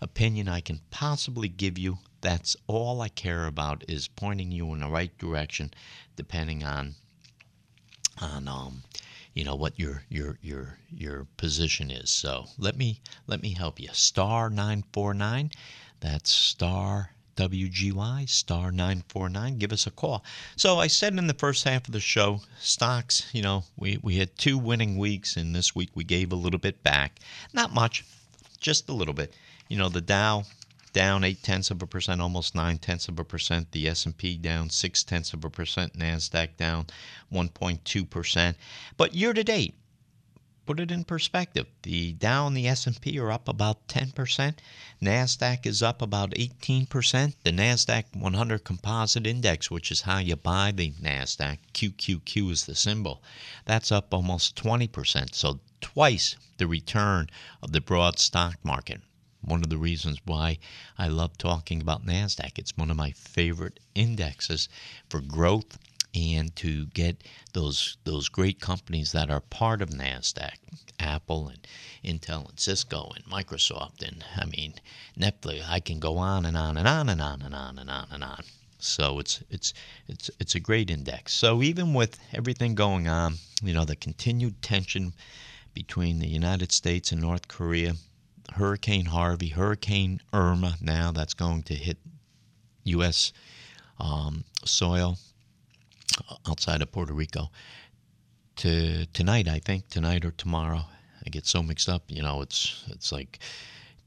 opinion 0.00 0.48
I 0.48 0.60
can 0.60 0.80
possibly 0.90 1.48
give 1.48 1.78
you 1.78 1.98
that's 2.20 2.56
all 2.66 3.00
I 3.00 3.08
care 3.08 3.46
about 3.46 3.84
is 3.88 4.08
pointing 4.08 4.50
you 4.50 4.72
in 4.72 4.80
the 4.80 4.88
right 4.88 5.16
direction, 5.18 5.72
depending 6.16 6.64
on 6.64 6.96
on 8.20 8.48
um, 8.48 8.82
you 9.34 9.44
know 9.44 9.54
what 9.54 9.78
your 9.78 10.02
your 10.08 10.38
your 10.42 10.78
your 10.90 11.26
position 11.36 11.90
is. 11.90 12.10
So 12.10 12.46
let 12.58 12.76
me 12.76 13.00
let 13.26 13.40
me 13.40 13.52
help 13.52 13.78
you. 13.78 13.88
Star 13.92 14.50
nine 14.50 14.84
four 14.92 15.14
nine. 15.14 15.52
That's 16.00 16.30
star 16.30 17.12
WGY 17.38 18.28
star 18.28 18.72
949. 18.72 19.58
Give 19.58 19.72
us 19.72 19.86
a 19.86 19.92
call. 19.92 20.24
So 20.56 20.80
I 20.80 20.88
said 20.88 21.16
in 21.16 21.28
the 21.28 21.34
first 21.34 21.62
half 21.62 21.86
of 21.86 21.92
the 21.92 22.00
show, 22.00 22.40
stocks, 22.58 23.28
you 23.32 23.42
know, 23.42 23.62
we, 23.76 23.96
we 24.02 24.16
had 24.16 24.36
two 24.36 24.58
winning 24.58 24.98
weeks, 24.98 25.36
and 25.36 25.54
this 25.54 25.72
week 25.72 25.90
we 25.94 26.02
gave 26.02 26.32
a 26.32 26.36
little 26.36 26.58
bit 26.58 26.82
back. 26.82 27.20
Not 27.52 27.72
much, 27.72 28.04
just 28.60 28.88
a 28.88 28.92
little 28.92 29.14
bit. 29.14 29.34
You 29.68 29.76
know, 29.76 29.90
the 29.90 30.00
Dow 30.00 30.44
down 30.94 31.24
eight 31.24 31.42
tenths 31.42 31.70
of 31.70 31.82
a 31.82 31.86
percent, 31.86 32.22
almost 32.22 32.54
nine 32.54 32.78
tenths 32.78 33.06
of 33.08 33.18
a 33.18 33.24
percent. 33.24 33.70
The 33.72 33.86
S&P 33.86 34.38
down 34.38 34.70
six 34.70 35.04
tenths 35.04 35.34
of 35.34 35.44
a 35.44 35.50
percent. 35.50 35.92
Nasdaq 35.92 36.56
down 36.56 36.86
1.2 37.30 38.08
percent. 38.08 38.56
But 38.96 39.14
year 39.14 39.34
to 39.34 39.44
date, 39.44 39.74
put 40.64 40.80
it 40.80 40.90
in 40.90 41.04
perspective. 41.04 41.66
The 41.82 42.14
Dow 42.14 42.46
and 42.46 42.56
the 42.56 42.66
S&P 42.66 43.18
are 43.18 43.30
up 43.30 43.46
about 43.46 43.86
10 43.88 44.12
percent. 44.12 44.62
Nasdaq 45.02 45.66
is 45.66 45.82
up 45.82 46.00
about 46.00 46.32
18 46.34 46.86
percent. 46.86 47.36
The 47.44 47.52
Nasdaq 47.52 48.04
100 48.16 48.64
Composite 48.64 49.26
Index, 49.26 49.70
which 49.70 49.90
is 49.90 50.00
how 50.00 50.18
you 50.18 50.36
buy 50.36 50.72
the 50.72 50.92
Nasdaq, 50.92 51.58
QQQ 51.74 52.50
is 52.50 52.64
the 52.64 52.74
symbol, 52.74 53.22
that's 53.66 53.92
up 53.92 54.14
almost 54.14 54.56
20 54.56 54.88
percent. 54.88 55.34
So 55.34 55.60
twice 55.82 56.36
the 56.56 56.66
return 56.66 57.28
of 57.62 57.72
the 57.72 57.82
broad 57.82 58.18
stock 58.18 58.56
market 58.64 59.02
one 59.40 59.62
of 59.62 59.70
the 59.70 59.78
reasons 59.78 60.18
why 60.24 60.58
I 60.96 61.08
love 61.08 61.38
talking 61.38 61.80
about 61.80 62.04
NASDAQ. 62.04 62.58
It's 62.58 62.76
one 62.76 62.90
of 62.90 62.96
my 62.96 63.12
favorite 63.12 63.80
indexes 63.94 64.68
for 65.08 65.20
growth 65.20 65.78
and 66.14 66.54
to 66.56 66.86
get 66.86 67.22
those 67.52 67.96
those 68.04 68.28
great 68.28 68.60
companies 68.60 69.12
that 69.12 69.30
are 69.30 69.40
part 69.40 69.82
of 69.82 69.90
Nasdaq, 69.90 70.56
Apple 70.98 71.48
and 71.48 71.66
Intel 72.04 72.48
and 72.48 72.58
Cisco 72.58 73.12
and 73.14 73.24
Microsoft 73.26 74.02
and 74.02 74.24
I 74.36 74.46
mean 74.46 74.74
Netflix. 75.18 75.68
I 75.68 75.80
can 75.80 75.98
go 75.98 76.16
on 76.18 76.44
and 76.44 76.56
on 76.56 76.76
and 76.76 76.88
on 76.88 77.08
and 77.08 77.20
on 77.20 77.42
and 77.42 77.54
on 77.54 77.78
and 77.78 77.90
on 77.90 78.08
and 78.10 78.24
on. 78.24 78.42
So 78.78 79.18
it's 79.18 79.42
it's 79.50 79.74
it's 80.06 80.30
it's 80.40 80.54
a 80.54 80.60
great 80.60 80.90
index. 80.90 81.34
So 81.34 81.62
even 81.62 81.94
with 81.94 82.18
everything 82.32 82.74
going 82.74 83.08
on, 83.08 83.36
you 83.62 83.74
know, 83.74 83.84
the 83.84 83.96
continued 83.96 84.62
tension 84.62 85.14
between 85.74 86.18
the 86.18 86.28
United 86.28 86.72
States 86.72 87.12
and 87.12 87.20
North 87.20 87.48
Korea, 87.48 87.94
Hurricane 88.54 89.06
Harvey, 89.06 89.48
Hurricane 89.48 90.20
Irma 90.32 90.76
now 90.80 91.12
that's 91.12 91.34
going 91.34 91.62
to 91.64 91.74
hit 91.74 91.98
U.S. 92.84 93.32
Um, 94.00 94.44
soil 94.64 95.18
uh, 96.28 96.36
outside 96.48 96.82
of 96.82 96.90
Puerto 96.92 97.12
Rico. 97.12 97.50
To 98.56 99.06
tonight, 99.06 99.46
I 99.46 99.60
think 99.60 99.88
tonight 99.88 100.24
or 100.24 100.32
tomorrow. 100.32 100.84
I 101.24 101.30
get 101.30 101.46
so 101.46 101.62
mixed 101.62 101.88
up. 101.88 102.02
You 102.08 102.22
know, 102.22 102.42
it's 102.42 102.84
it's 102.88 103.12
like 103.12 103.38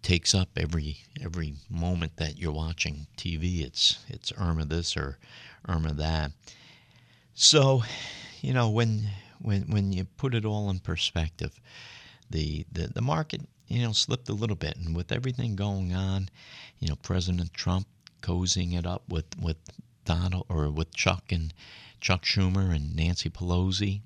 takes 0.02 0.34
up 0.34 0.50
every 0.58 0.98
every 1.24 1.54
moment 1.70 2.18
that 2.18 2.38
you're 2.38 2.52
watching 2.52 3.08
TV. 3.18 3.64
It's 3.64 4.00
it's 4.08 4.34
Irma 4.38 4.66
this 4.66 4.98
or 4.98 5.18
Irma 5.68 5.94
that. 5.94 6.32
So, 7.34 7.84
you 8.42 8.54
know, 8.54 8.70
when 8.70 9.10
when 9.40 9.64
when 9.64 9.94
you 9.94 10.06
put 10.06 10.36
it 10.36 10.46
all 10.46 10.70
in 10.70 10.80
perspective, 10.80 11.60
the 12.30 12.66
the, 12.72 12.88
the 12.88 13.02
market 13.02 13.42
you 13.72 13.82
know, 13.82 13.94
slipped 13.94 14.30
a 14.30 14.34
little 14.34 14.56
bit. 14.56 14.76
And 14.78 14.96
with 14.96 15.12
everything 15.12 15.56
going 15.56 15.94
on, 15.94 16.30
you 16.80 16.90
know, 16.90 16.96
President 16.98 17.54
Trump 17.54 17.88
cozying 18.22 18.78
it 18.78 18.86
up 18.86 19.04
with, 19.08 19.26
with 19.40 19.58
Donald 20.04 20.46
or 20.50 20.70
with 20.70 20.94
Chuck 20.94 21.32
and 21.32 21.54
Chuck 22.02 22.24
Schumer 22.24 22.76
and 22.76 22.96
Nancy 22.96 23.30
Pelosi. 23.30 24.02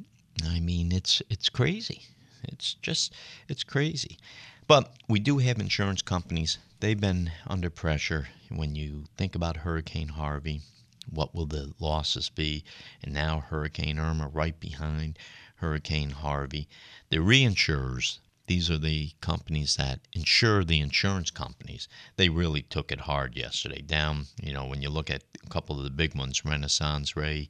I 0.46 0.60
mean, 0.60 0.92
it's 0.92 1.22
it's 1.30 1.50
crazy. 1.50 2.04
It's 2.44 2.74
just 2.76 3.14
it's 3.48 3.64
crazy. 3.64 4.20
But 4.68 4.94
we 5.08 5.20
do 5.20 5.38
have 5.38 5.60
insurance 5.60 6.02
companies. 6.02 6.58
They've 6.80 7.00
been 7.00 7.32
under 7.48 7.70
pressure. 7.70 8.28
When 8.50 8.76
you 8.76 9.06
think 9.16 9.34
about 9.34 9.58
Hurricane 9.58 10.10
Harvey, 10.10 10.62
what 11.10 11.34
will 11.34 11.46
the 11.46 11.74
losses 11.80 12.30
be? 12.30 12.64
And 13.02 13.14
now 13.14 13.40
Hurricane 13.40 13.98
Irma 13.98 14.28
right 14.28 14.60
behind 14.60 15.18
Hurricane 15.56 16.10
Harvey. 16.12 16.68
The 17.10 17.18
reinsurers, 17.18 18.20
these 18.48 18.70
are 18.70 18.78
the 18.78 19.12
companies 19.22 19.76
that 19.76 20.00
insure 20.14 20.64
the 20.64 20.80
insurance 20.80 21.32
companies. 21.32 21.88
They 22.16 22.30
really 22.30 22.62
took 22.62 22.92
it 22.92 23.02
hard 23.02 23.36
yesterday. 23.36 23.82
Down, 23.82 24.28
you 24.42 24.54
know, 24.54 24.66
when 24.66 24.82
you 24.82 24.90
look 24.90 25.10
at 25.10 25.24
a 25.44 25.50
couple 25.50 25.78
of 25.78 25.84
the 25.84 25.90
big 25.90 26.16
ones, 26.16 26.42
RenaissanceRe 26.42 27.50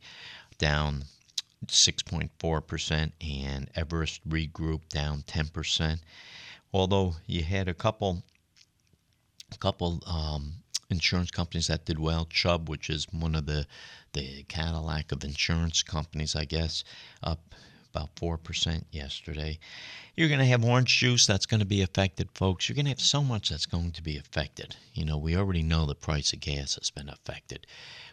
down 0.57 1.05
6.4%, 1.67 3.11
and 3.21 3.69
Everest 3.75 4.21
Re 4.25 4.47
Group 4.47 4.89
down 4.89 5.23
10%. 5.23 5.99
Although 6.73 7.15
you 7.25 7.43
had 7.43 7.67
a 7.67 7.73
couple, 7.73 8.23
a 9.51 9.57
couple 9.57 10.01
um, 10.05 10.53
insurance 10.89 11.31
companies 11.31 11.67
that 11.67 11.85
did 11.85 11.99
well. 11.99 12.25
Chubb, 12.25 12.69
which 12.69 12.89
is 12.89 13.07
one 13.11 13.35
of 13.35 13.45
the 13.45 13.65
the 14.13 14.43
Cadillac 14.43 15.11
of 15.11 15.25
insurance 15.25 15.83
companies, 15.83 16.37
I 16.37 16.45
guess, 16.45 16.85
up 17.21 17.53
about 17.95 18.15
4% 18.15 18.83
yesterday. 18.91 19.57
You're 20.15 20.27
going 20.27 20.39
to 20.39 20.45
have 20.45 20.65
orange 20.65 20.97
juice 20.97 21.25
that's 21.25 21.45
going 21.45 21.59
to 21.59 21.65
be 21.65 21.81
affected, 21.81 22.29
folks. 22.33 22.67
You're 22.67 22.75
going 22.75 22.85
to 22.85 22.91
have 22.91 22.99
so 22.99 23.23
much 23.23 23.49
that's 23.49 23.65
going 23.65 23.91
to 23.91 24.03
be 24.03 24.17
affected. 24.17 24.75
You 24.93 25.05
know, 25.05 25.17
we 25.17 25.35
already 25.35 25.63
know 25.63 25.85
the 25.85 25.95
price 25.95 26.33
of 26.33 26.39
gas 26.41 26.75
has 26.75 26.91
been 26.91 27.09
affected. 27.09 27.65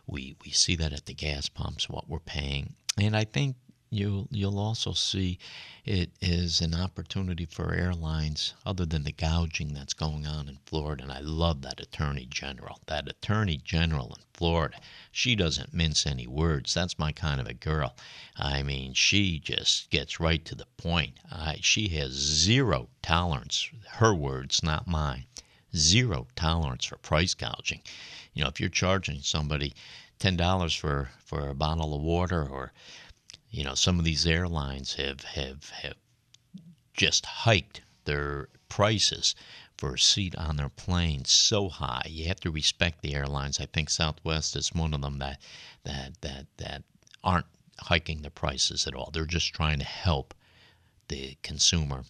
We 0.06 0.36
we 0.44 0.50
see 0.50 0.76
that 0.76 0.92
at 0.92 1.06
the 1.06 1.14
gas 1.14 1.48
pumps, 1.48 1.88
what 1.88 2.08
we're 2.08 2.18
paying. 2.18 2.74
And 2.98 3.16
I 3.16 3.24
think 3.24 3.56
you'll 3.92 4.26
you'll 4.30 4.58
also 4.58 4.92
see 4.92 5.38
it 5.84 6.10
is 6.22 6.62
an 6.62 6.74
opportunity 6.74 7.44
for 7.44 7.74
airlines 7.74 8.54
other 8.64 8.86
than 8.86 9.04
the 9.04 9.12
gouging 9.12 9.74
that's 9.74 9.92
going 9.92 10.26
on 10.26 10.48
in 10.48 10.58
Florida 10.64 11.02
and 11.02 11.12
I 11.12 11.20
love 11.20 11.60
that 11.60 11.78
attorney 11.78 12.24
general. 12.24 12.80
That 12.86 13.06
attorney 13.06 13.60
general 13.62 14.14
in 14.16 14.24
Florida 14.32 14.78
she 15.10 15.36
doesn't 15.36 15.74
mince 15.74 16.06
any 16.06 16.26
words. 16.26 16.72
That's 16.72 16.98
my 16.98 17.12
kind 17.12 17.38
of 17.38 17.46
a 17.46 17.52
girl. 17.52 17.94
I 18.34 18.62
mean 18.62 18.94
she 18.94 19.38
just 19.38 19.90
gets 19.90 20.18
right 20.18 20.42
to 20.46 20.54
the 20.54 20.66
point. 20.78 21.18
I, 21.30 21.58
she 21.60 21.88
has 21.88 22.12
zero 22.12 22.88
tolerance 23.02 23.68
her 23.98 24.14
words 24.14 24.62
not 24.62 24.86
mine 24.86 25.26
zero 25.76 26.28
tolerance 26.34 26.86
for 26.86 26.96
price 26.96 27.34
gouging. 27.34 27.82
You 28.32 28.42
know 28.42 28.48
if 28.48 28.58
you're 28.58 28.70
charging 28.70 29.20
somebody 29.20 29.74
$10 30.18 30.78
for 30.78 31.10
for 31.24 31.48
a 31.48 31.54
bottle 31.54 31.94
of 31.94 32.00
water 32.00 32.46
or 32.48 32.72
you 33.52 33.62
know, 33.62 33.74
some 33.74 33.98
of 33.98 34.04
these 34.04 34.26
airlines 34.26 34.94
have, 34.94 35.22
have, 35.22 35.70
have 35.70 35.96
just 36.94 37.24
hiked 37.26 37.82
their 38.04 38.48
prices 38.68 39.34
for 39.76 39.94
a 39.94 39.98
seat 39.98 40.34
on 40.36 40.56
their 40.56 40.68
plane 40.70 41.24
so 41.24 41.68
high. 41.68 42.06
You 42.08 42.26
have 42.28 42.40
to 42.40 42.50
respect 42.50 43.02
the 43.02 43.14
airlines. 43.14 43.60
I 43.60 43.66
think 43.66 43.90
Southwest 43.90 44.56
is 44.56 44.72
one 44.72 44.94
of 44.94 45.02
them 45.02 45.18
that 45.18 45.40
that 45.84 46.20
that 46.22 46.46
that 46.56 46.82
aren't 47.22 47.46
hiking 47.78 48.22
the 48.22 48.30
prices 48.30 48.86
at 48.86 48.94
all. 48.94 49.10
They're 49.12 49.24
just 49.26 49.52
trying 49.52 49.78
to 49.80 49.84
help 49.84 50.34
the 51.08 51.36
consumer 51.42 52.04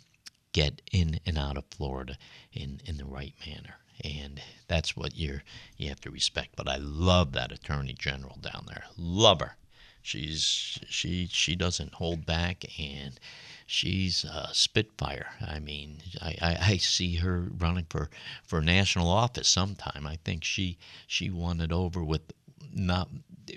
get 0.52 0.82
in 0.92 1.18
and 1.24 1.38
out 1.38 1.56
of 1.56 1.64
Florida 1.70 2.16
in, 2.52 2.80
in 2.84 2.98
the 2.98 3.06
right 3.06 3.34
manner. 3.46 3.76
And 4.04 4.40
that's 4.68 4.96
what 4.96 5.16
you're 5.16 5.42
you 5.76 5.88
have 5.88 6.00
to 6.02 6.10
respect. 6.10 6.56
But 6.56 6.68
I 6.68 6.76
love 6.76 7.32
that 7.32 7.52
attorney 7.52 7.94
general 7.94 8.36
down 8.40 8.66
there. 8.66 8.84
Love 8.96 9.40
her. 9.40 9.56
She's 10.02 10.78
she 10.88 11.28
she 11.30 11.54
doesn't 11.54 11.94
hold 11.94 12.26
back, 12.26 12.64
and 12.78 13.18
she's 13.66 14.24
a 14.24 14.50
spitfire. 14.52 15.28
I 15.40 15.60
mean, 15.60 16.02
I, 16.20 16.36
I, 16.42 16.58
I 16.72 16.76
see 16.78 17.16
her 17.16 17.48
running 17.56 17.86
for 17.88 18.10
for 18.44 18.60
national 18.60 19.08
office 19.08 19.48
sometime. 19.48 20.06
I 20.06 20.18
think 20.24 20.44
she 20.44 20.78
she 21.06 21.30
won 21.30 21.60
it 21.60 21.72
over 21.72 22.02
with 22.04 22.32
not 22.72 23.08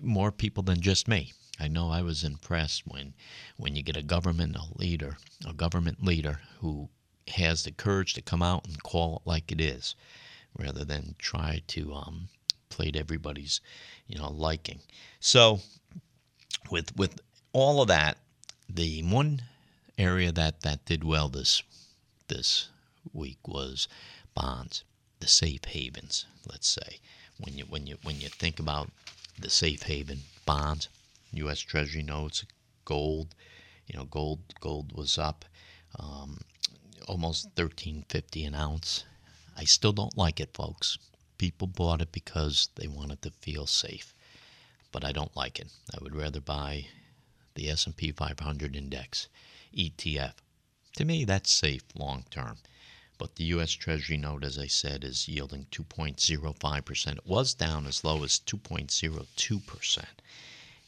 more 0.02 0.32
people 0.32 0.64
than 0.64 0.82
just 0.82 1.08
me. 1.08 1.34
I 1.60 1.68
know 1.68 1.90
I 1.90 2.02
was 2.02 2.24
impressed 2.24 2.86
when 2.86 3.14
when 3.58 3.76
you 3.76 3.82
get 3.82 3.98
a 3.98 4.04
government 4.04 4.58
leader, 4.78 5.18
a 5.48 5.54
government 5.54 6.04
leader 6.04 6.42
who 6.60 6.90
has 7.30 7.64
the 7.64 7.72
courage 7.72 8.14
to 8.14 8.22
come 8.22 8.44
out 8.44 8.68
and 8.68 8.84
call 8.84 9.18
it 9.18 9.28
like 9.28 9.52
it 9.52 9.60
is, 9.60 9.96
rather 10.58 10.86
than 10.86 11.16
try 11.18 11.62
to 11.68 11.94
um, 11.94 12.30
play 12.70 12.92
everybody's 12.94 13.62
you 14.08 14.18
know 14.18 14.30
liking. 14.30 14.82
So 15.20 15.62
with 16.72 16.96
with 16.96 17.22
all 17.54 17.82
of 17.82 17.88
that, 17.90 18.18
the 18.70 19.04
one 19.04 19.44
area 19.98 20.32
that 20.32 20.62
that 20.62 20.86
did 20.86 21.04
well 21.04 21.30
this 21.30 21.62
this 22.28 22.70
week 23.14 23.48
was 23.48 23.88
bonds, 24.34 24.84
the 25.20 25.28
safe 25.28 25.66
havens. 25.66 26.26
Let's 26.50 26.68
say 26.68 27.00
when 27.38 27.58
you 27.58 27.66
when 27.66 27.86
you 27.86 27.98
when 28.02 28.20
you 28.20 28.30
think 28.30 28.60
about 28.60 28.92
the 29.40 29.50
safe 29.50 29.84
haven 29.84 30.22
bonds, 30.46 30.90
U.S. 31.34 31.60
Treasury 31.60 32.04
notes, 32.04 32.46
gold. 32.86 33.36
You 33.88 34.00
know, 34.00 34.06
gold 34.06 34.40
gold 34.60 34.94
was 34.94 35.18
up 35.20 35.46
um, 36.00 36.40
almost 37.08 37.50
thirteen 37.56 38.06
fifty 38.10 38.44
an 38.46 38.56
ounce. 38.56 39.04
I 39.56 39.66
still 39.66 39.94
don't 39.94 40.18
like 40.18 40.40
it, 40.40 40.54
folks. 40.54 40.98
People 41.38 41.68
bought 41.68 42.02
it 42.02 42.12
because 42.12 42.70
they 42.76 42.88
wanted 42.88 43.22
to 43.22 43.30
feel 43.30 43.68
safe 43.68 44.15
but 44.96 45.04
I 45.04 45.12
don't 45.12 45.36
like 45.36 45.60
it. 45.60 45.68
I 45.94 46.02
would 46.02 46.16
rather 46.16 46.40
buy 46.40 46.88
the 47.56 47.70
S&P 47.70 48.14
500 48.14 48.78
index 48.78 49.28
ETF. 49.78 50.36
To 50.96 51.04
me, 51.04 51.26
that's 51.26 51.52
safe 51.52 51.84
long 51.94 52.24
term. 52.30 52.60
But 53.18 53.36
the 53.36 53.44
U.S. 53.56 53.74
Treasury 53.74 54.16
note, 54.16 54.46
as 54.46 54.58
I 54.58 54.68
said, 54.68 55.04
is 55.04 55.28
yielding 55.28 55.66
2.05%. 55.66 57.08
It 57.12 57.26
was 57.26 57.54
down 57.54 57.86
as 57.88 58.06
low 58.06 58.24
as 58.24 58.40
2.02%. 58.40 60.06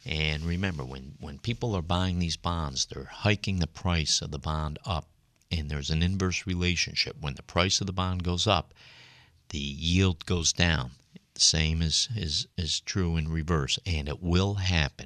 And 0.05 0.43
remember, 0.43 0.85
when, 0.85 1.15
when 1.19 1.37
people 1.37 1.75
are 1.75 1.81
buying 1.81 2.19
these 2.19 2.37
bonds, 2.37 2.85
they're 2.85 3.11
hiking 3.11 3.59
the 3.59 3.67
price 3.67 4.21
of 4.21 4.31
the 4.31 4.39
bond 4.39 4.79
up. 4.85 5.09
And 5.51 5.69
there's 5.69 5.89
an 5.89 6.01
inverse 6.01 6.47
relationship. 6.47 7.17
When 7.19 7.35
the 7.35 7.43
price 7.43 7.81
of 7.81 7.87
the 7.87 7.91
bond 7.91 8.23
goes 8.23 8.47
up, 8.47 8.73
the 9.49 9.59
yield 9.59 10.25
goes 10.25 10.53
down. 10.53 10.91
The 11.37 11.43
same 11.43 11.83
is, 11.83 12.09
is, 12.15 12.47
is 12.57 12.79
true 12.79 13.15
in 13.15 13.27
reverse, 13.27 13.77
and 13.85 14.09
it 14.09 14.23
will 14.23 14.55
happen. 14.55 15.05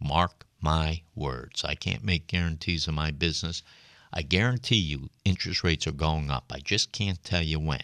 Mark 0.00 0.46
my 0.62 1.02
words. 1.14 1.62
I 1.62 1.74
can't 1.74 2.02
make 2.02 2.26
guarantees 2.26 2.88
of 2.88 2.94
my 2.94 3.10
business. 3.10 3.62
I 4.10 4.22
guarantee 4.22 4.78
you 4.78 5.10
interest 5.26 5.62
rates 5.62 5.86
are 5.86 5.92
going 5.92 6.30
up. 6.30 6.50
I 6.54 6.60
just 6.60 6.90
can't 6.90 7.22
tell 7.22 7.42
you 7.42 7.60
when. 7.60 7.82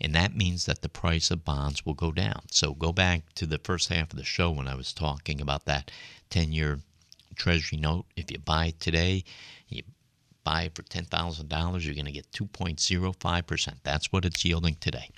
And 0.00 0.14
that 0.14 0.36
means 0.36 0.66
that 0.66 0.82
the 0.82 0.88
price 0.88 1.32
of 1.32 1.44
bonds 1.44 1.84
will 1.84 1.94
go 1.94 2.12
down. 2.12 2.42
So 2.52 2.74
go 2.74 2.92
back 2.92 3.34
to 3.34 3.46
the 3.46 3.58
first 3.58 3.88
half 3.88 4.12
of 4.12 4.16
the 4.16 4.22
show 4.22 4.52
when 4.52 4.68
I 4.68 4.76
was 4.76 4.92
talking 4.92 5.40
about 5.40 5.64
that 5.64 5.90
10 6.30 6.52
year 6.52 6.78
Treasury 7.34 7.78
note. 7.78 8.06
If 8.14 8.30
you 8.30 8.38
buy 8.38 8.66
it 8.66 8.78
today, 8.78 9.24
you 9.68 9.82
buy 10.44 10.62
it 10.62 10.76
for 10.76 10.84
$10,000, 10.84 11.84
you're 11.84 11.94
going 11.94 12.04
to 12.04 12.12
get 12.12 12.30
2.05%. 12.30 13.74
That's 13.82 14.12
what 14.12 14.24
it's 14.24 14.44
yielding 14.44 14.76
today. 14.76 15.10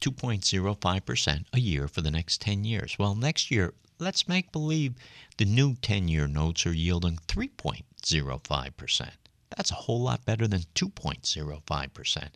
2.05% 0.00 1.44
a 1.52 1.60
year 1.60 1.88
for 1.88 2.00
the 2.00 2.10
next 2.10 2.40
10 2.40 2.64
years. 2.64 2.96
Well, 2.98 3.14
next 3.14 3.50
year, 3.50 3.74
let's 3.98 4.28
make 4.28 4.52
believe 4.52 4.94
the 5.36 5.44
new 5.44 5.74
10 5.74 6.08
year 6.08 6.28
notes 6.28 6.66
are 6.66 6.72
yielding 6.72 7.18
3.05%. 7.28 9.10
That's 9.56 9.70
a 9.70 9.74
whole 9.74 10.02
lot 10.02 10.24
better 10.24 10.46
than 10.46 10.62
2.05%. 10.74 12.28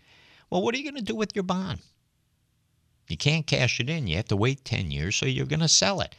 Well, 0.50 0.62
what 0.62 0.74
are 0.74 0.78
you 0.78 0.84
going 0.84 0.96
to 0.96 1.02
do 1.02 1.14
with 1.14 1.34
your 1.34 1.44
bond? 1.44 1.80
You 3.08 3.16
can't 3.16 3.46
cash 3.46 3.80
it 3.80 3.90
in. 3.90 4.06
You 4.06 4.16
have 4.16 4.28
to 4.28 4.36
wait 4.36 4.64
10 4.64 4.90
years, 4.90 5.16
so 5.16 5.26
you're 5.26 5.46
going 5.46 5.60
to 5.60 5.68
sell 5.68 6.00
it. 6.00 6.14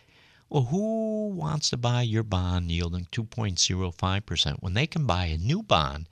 Well, 0.49 0.63
who 0.63 1.29
wants 1.29 1.69
to 1.71 1.77
buy 1.77 2.03
your 2.03 2.23
bond 2.23 2.71
yielding 2.71 3.05
2.05% 3.11 4.57
when 4.61 4.73
they 4.73 4.85
can 4.85 5.07
buy 5.07 5.25
a 5.25 5.37
new 5.37 5.63
bond 5.63 6.07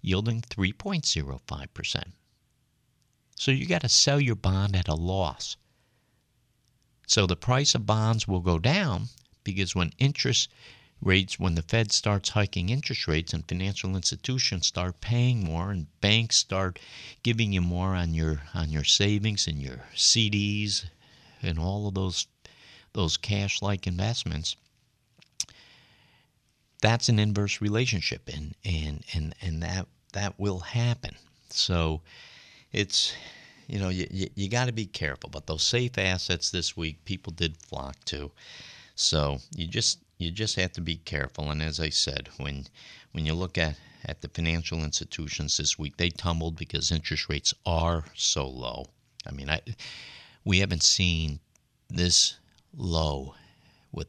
yielding 0.00 0.42
3.05%? 0.42 2.12
So 3.36 3.50
you 3.50 3.66
got 3.66 3.82
to 3.82 3.88
sell 3.88 4.20
your 4.20 4.34
bond 4.34 4.74
at 4.74 4.88
a 4.88 4.94
loss. 4.94 5.56
So 7.06 7.26
the 7.26 7.36
price 7.36 7.74
of 7.74 7.86
bonds 7.86 8.26
will 8.26 8.40
go 8.40 8.58
down 8.58 9.10
because 9.44 9.74
when 9.74 9.92
interest 9.98 10.48
rates, 11.00 11.38
when 11.38 11.54
the 11.54 11.62
Fed 11.62 11.92
starts 11.92 12.30
hiking 12.30 12.70
interest 12.70 13.06
rates 13.06 13.32
and 13.32 13.46
financial 13.46 13.94
institutions 13.94 14.66
start 14.66 15.00
paying 15.00 15.44
more 15.44 15.70
and 15.70 15.86
banks 16.00 16.36
start 16.36 16.78
giving 17.22 17.52
you 17.52 17.60
more 17.60 17.94
on 17.94 18.14
your 18.14 18.42
on 18.54 18.70
your 18.70 18.84
savings 18.84 19.46
and 19.46 19.60
your 19.60 19.84
CDs 19.94 20.86
and 21.42 21.58
all 21.58 21.86
of 21.86 21.94
those 21.94 22.26
those 22.94 23.18
cash-like 23.18 23.86
investments, 23.86 24.56
that's 26.80 27.10
an 27.10 27.18
inverse 27.18 27.60
relationship 27.60 28.28
and 28.32 28.54
and 28.64 29.04
and 29.12 29.34
and 29.42 29.62
that 29.62 29.86
that 30.14 30.40
will 30.40 30.60
happen. 30.60 31.14
So 31.50 32.00
it's 32.76 33.14
you 33.66 33.78
know 33.78 33.88
you, 33.88 34.06
you, 34.10 34.28
you 34.34 34.48
got 34.48 34.66
to 34.66 34.72
be 34.72 34.86
careful 34.86 35.30
but 35.30 35.46
those 35.46 35.62
safe 35.62 35.98
assets 35.98 36.50
this 36.50 36.76
week 36.76 37.04
people 37.04 37.32
did 37.32 37.56
flock 37.56 37.96
to 38.04 38.30
so 38.94 39.38
you 39.54 39.66
just 39.66 39.98
you 40.18 40.30
just 40.30 40.56
have 40.56 40.72
to 40.72 40.80
be 40.80 40.96
careful. 40.96 41.50
And 41.50 41.62
as 41.62 41.78
I 41.78 41.90
said, 41.90 42.30
when 42.38 42.66
when 43.12 43.26
you 43.26 43.34
look 43.34 43.58
at 43.58 43.76
at 44.04 44.22
the 44.22 44.28
financial 44.28 44.82
institutions 44.84 45.56
this 45.56 45.78
week, 45.78 45.96
they 45.96 46.10
tumbled 46.10 46.56
because 46.56 46.90
interest 46.90 47.28
rates 47.28 47.52
are 47.64 48.04
so 48.14 48.48
low. 48.48 48.86
I 49.26 49.32
mean, 49.32 49.50
I 49.50 49.60
we 50.44 50.60
haven't 50.60 50.82
seen 50.82 51.40
this 51.88 52.36
low 52.74 53.34
with 53.92 54.08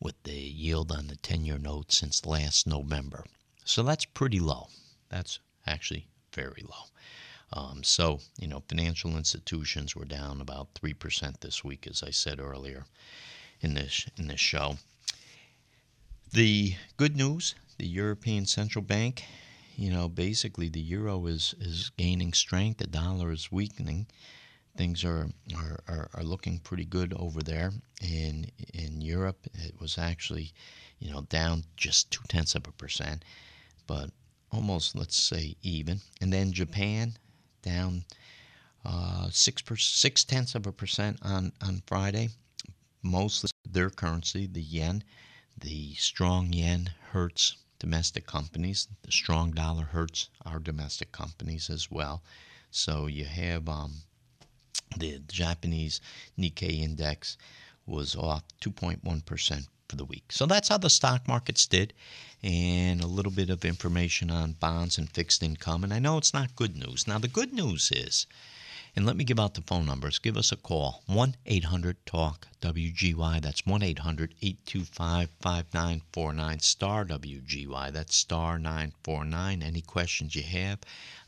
with 0.00 0.22
the 0.24 0.32
yield 0.32 0.92
on 0.92 1.08
the 1.08 1.16
10-year 1.16 1.58
note 1.58 1.92
since 1.92 2.24
last 2.24 2.66
November. 2.66 3.24
So 3.64 3.82
that's 3.82 4.06
pretty 4.06 4.40
low. 4.40 4.68
That's 5.10 5.38
actually 5.66 6.06
very 6.34 6.62
low. 6.62 6.86
Um, 7.52 7.82
so, 7.82 8.20
you 8.38 8.46
know, 8.46 8.62
financial 8.68 9.16
institutions 9.16 9.96
were 9.96 10.04
down 10.04 10.40
about 10.40 10.74
3% 10.74 11.40
this 11.40 11.64
week, 11.64 11.86
as 11.88 12.02
I 12.02 12.10
said 12.10 12.38
earlier 12.38 12.84
in 13.60 13.74
this, 13.74 14.06
in 14.16 14.28
this 14.28 14.40
show. 14.40 14.76
The 16.32 16.76
good 16.96 17.16
news 17.16 17.56
the 17.80 17.86
European 17.86 18.44
Central 18.44 18.82
Bank, 18.84 19.24
you 19.74 19.90
know, 19.90 20.06
basically 20.06 20.68
the 20.68 20.82
euro 20.82 21.24
is, 21.24 21.54
is 21.58 21.90
gaining 21.96 22.34
strength, 22.34 22.76
the 22.78 22.86
dollar 22.86 23.32
is 23.32 23.50
weakening. 23.50 24.06
Things 24.76 25.02
are, 25.02 25.30
are, 25.56 25.80
are, 25.88 26.10
are 26.12 26.22
looking 26.22 26.58
pretty 26.58 26.84
good 26.84 27.14
over 27.14 27.42
there. 27.42 27.72
In, 28.02 28.50
in 28.74 29.00
Europe, 29.00 29.46
it 29.54 29.80
was 29.80 29.96
actually, 29.96 30.52
you 30.98 31.10
know, 31.10 31.22
down 31.22 31.64
just 31.76 32.10
two 32.10 32.22
tenths 32.28 32.54
of 32.54 32.66
a 32.68 32.72
percent, 32.72 33.24
but 33.86 34.10
almost, 34.52 34.94
let's 34.94 35.16
say, 35.16 35.56
even. 35.62 36.00
And 36.20 36.30
then 36.30 36.52
Japan, 36.52 37.16
down 37.62 38.04
uh, 38.84 39.28
six 39.30 39.62
per, 39.62 39.76
six 39.76 40.24
tenths 40.24 40.54
of 40.54 40.66
a 40.66 40.72
percent 40.72 41.18
on 41.22 41.52
on 41.60 41.82
Friday. 41.86 42.30
Mostly 43.02 43.50
their 43.68 43.90
currency, 43.90 44.46
the 44.46 44.62
yen. 44.62 45.04
The 45.58 45.94
strong 45.94 46.52
yen 46.52 46.90
hurts 47.12 47.56
domestic 47.78 48.26
companies. 48.26 48.88
The 49.02 49.12
strong 49.12 49.52
dollar 49.52 49.84
hurts 49.84 50.28
our 50.44 50.58
domestic 50.58 51.12
companies 51.12 51.70
as 51.70 51.90
well. 51.90 52.22
So 52.70 53.06
you 53.06 53.24
have 53.24 53.68
um, 53.68 54.02
the 54.96 55.18
Japanese 55.28 56.00
Nikkei 56.38 56.80
index 56.80 57.36
was 57.90 58.16
off 58.16 58.44
2.1 58.62 59.26
percent 59.26 59.66
for 59.90 59.96
the 59.96 60.04
week. 60.04 60.30
So 60.30 60.46
that's 60.46 60.68
how 60.68 60.78
the 60.78 60.88
stock 60.88 61.26
markets 61.26 61.66
did, 61.66 61.92
and 62.44 63.02
a 63.02 63.08
little 63.08 63.32
bit 63.32 63.50
of 63.50 63.64
information 63.64 64.30
on 64.30 64.52
bonds 64.52 64.96
and 64.96 65.10
fixed 65.10 65.42
income. 65.42 65.82
And 65.82 65.92
I 65.92 65.98
know 65.98 66.16
it's 66.16 66.32
not 66.32 66.54
good 66.54 66.76
news. 66.76 67.08
Now, 67.08 67.18
the 67.18 67.26
good 67.26 67.52
news 67.52 67.90
is, 67.90 68.26
and 68.94 69.04
let 69.04 69.16
me 69.16 69.24
give 69.24 69.40
out 69.40 69.54
the 69.54 69.62
phone 69.62 69.86
numbers. 69.86 70.20
Give 70.20 70.36
us 70.36 70.52
a 70.52 70.56
call 70.56 71.02
1 71.06 71.34
800 71.44 72.06
TALK 72.06 72.46
WGY. 72.60 73.40
That's 73.40 73.66
1 73.66 73.82
800 73.82 74.34
825 74.40 75.28
5949 75.40 76.60
star 76.60 77.04
WGY. 77.04 77.92
That's 77.92 78.14
star 78.14 78.60
949. 78.60 79.62
Any 79.62 79.80
questions 79.80 80.36
you 80.36 80.44
have, 80.44 80.78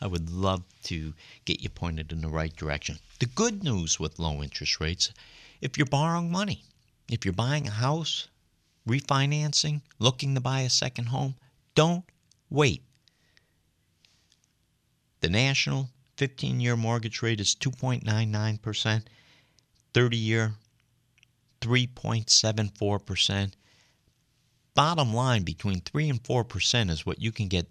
I 0.00 0.06
would 0.06 0.30
love 0.30 0.62
to 0.84 1.14
get 1.44 1.60
you 1.60 1.68
pointed 1.68 2.12
in 2.12 2.20
the 2.20 2.28
right 2.28 2.54
direction. 2.54 3.00
The 3.18 3.26
good 3.26 3.64
news 3.64 3.98
with 3.98 4.20
low 4.20 4.40
interest 4.40 4.78
rates, 4.78 5.10
if 5.62 5.78
you're 5.78 5.86
borrowing 5.86 6.30
money, 6.30 6.64
if 7.08 7.24
you're 7.24 7.32
buying 7.32 7.68
a 7.68 7.70
house, 7.70 8.28
refinancing, 8.86 9.80
looking 10.00 10.34
to 10.34 10.40
buy 10.40 10.62
a 10.62 10.70
second 10.70 11.06
home, 11.06 11.36
don't 11.76 12.04
wait. 12.50 12.82
The 15.20 15.30
national 15.30 15.88
15 16.16 16.60
year 16.60 16.76
mortgage 16.76 17.22
rate 17.22 17.40
is 17.40 17.54
2.99%, 17.54 19.02
30 19.94 20.16
year 20.16 20.54
3.74%. 21.60 23.52
Bottom 24.74 25.14
line, 25.14 25.44
between 25.44 25.80
3 25.80 26.08
and 26.10 26.22
4% 26.22 26.90
is 26.90 27.06
what 27.06 27.20
you 27.20 27.30
can 27.30 27.46
get 27.46 27.68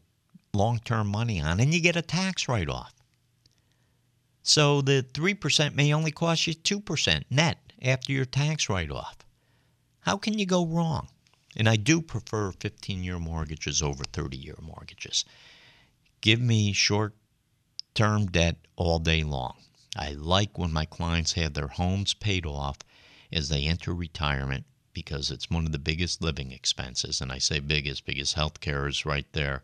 long 0.53 0.79
term 0.85 1.07
money 1.07 1.41
on, 1.41 1.59
and 1.59 1.73
you 1.73 1.81
get 1.81 1.95
a 1.97 2.01
tax 2.01 2.47
write 2.47 2.69
off. 2.69 2.93
So 4.43 4.81
the 4.81 5.05
3% 5.13 5.75
may 5.75 5.93
only 5.93 6.11
cost 6.11 6.47
you 6.47 6.53
2% 6.53 7.23
net 7.29 7.70
after 7.81 8.11
your 8.11 8.25
tax 8.25 8.69
write 8.69 8.91
off. 8.91 9.17
How 10.01 10.17
can 10.17 10.37
you 10.37 10.45
go 10.45 10.65
wrong? 10.65 11.09
And 11.55 11.67
I 11.67 11.75
do 11.75 12.01
prefer 12.01 12.51
15 12.51 13.03
year 13.03 13.19
mortgages 13.19 13.81
over 13.81 14.03
30 14.03 14.37
year 14.37 14.57
mortgages. 14.61 15.25
Give 16.21 16.39
me 16.39 16.73
short 16.73 17.15
term 17.93 18.27
debt 18.27 18.57
all 18.75 18.99
day 18.99 19.23
long. 19.23 19.55
I 19.95 20.11
like 20.11 20.57
when 20.57 20.71
my 20.71 20.85
clients 20.85 21.33
have 21.33 21.53
their 21.53 21.67
homes 21.67 22.13
paid 22.13 22.45
off 22.45 22.77
as 23.31 23.49
they 23.49 23.65
enter 23.65 23.93
retirement 23.93 24.65
because 24.93 25.31
it's 25.31 25.49
one 25.49 25.65
of 25.65 25.71
the 25.71 25.79
biggest 25.79 26.21
living 26.21 26.51
expenses. 26.51 27.21
And 27.21 27.31
I 27.31 27.37
say 27.37 27.59
biggest 27.59 28.05
because 28.05 28.33
healthcare 28.33 28.87
is 28.87 29.05
right 29.05 29.27
there 29.33 29.63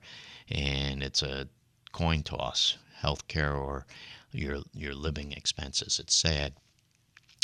and 0.49 1.03
it's 1.03 1.21
a 1.21 1.47
coin 1.91 2.23
toss 2.23 2.77
healthcare 3.01 3.55
or 3.55 3.85
your 4.31 4.61
your 4.73 4.93
living 4.93 5.31
expenses. 5.31 5.99
It's 5.99 6.15
sad 6.15 6.53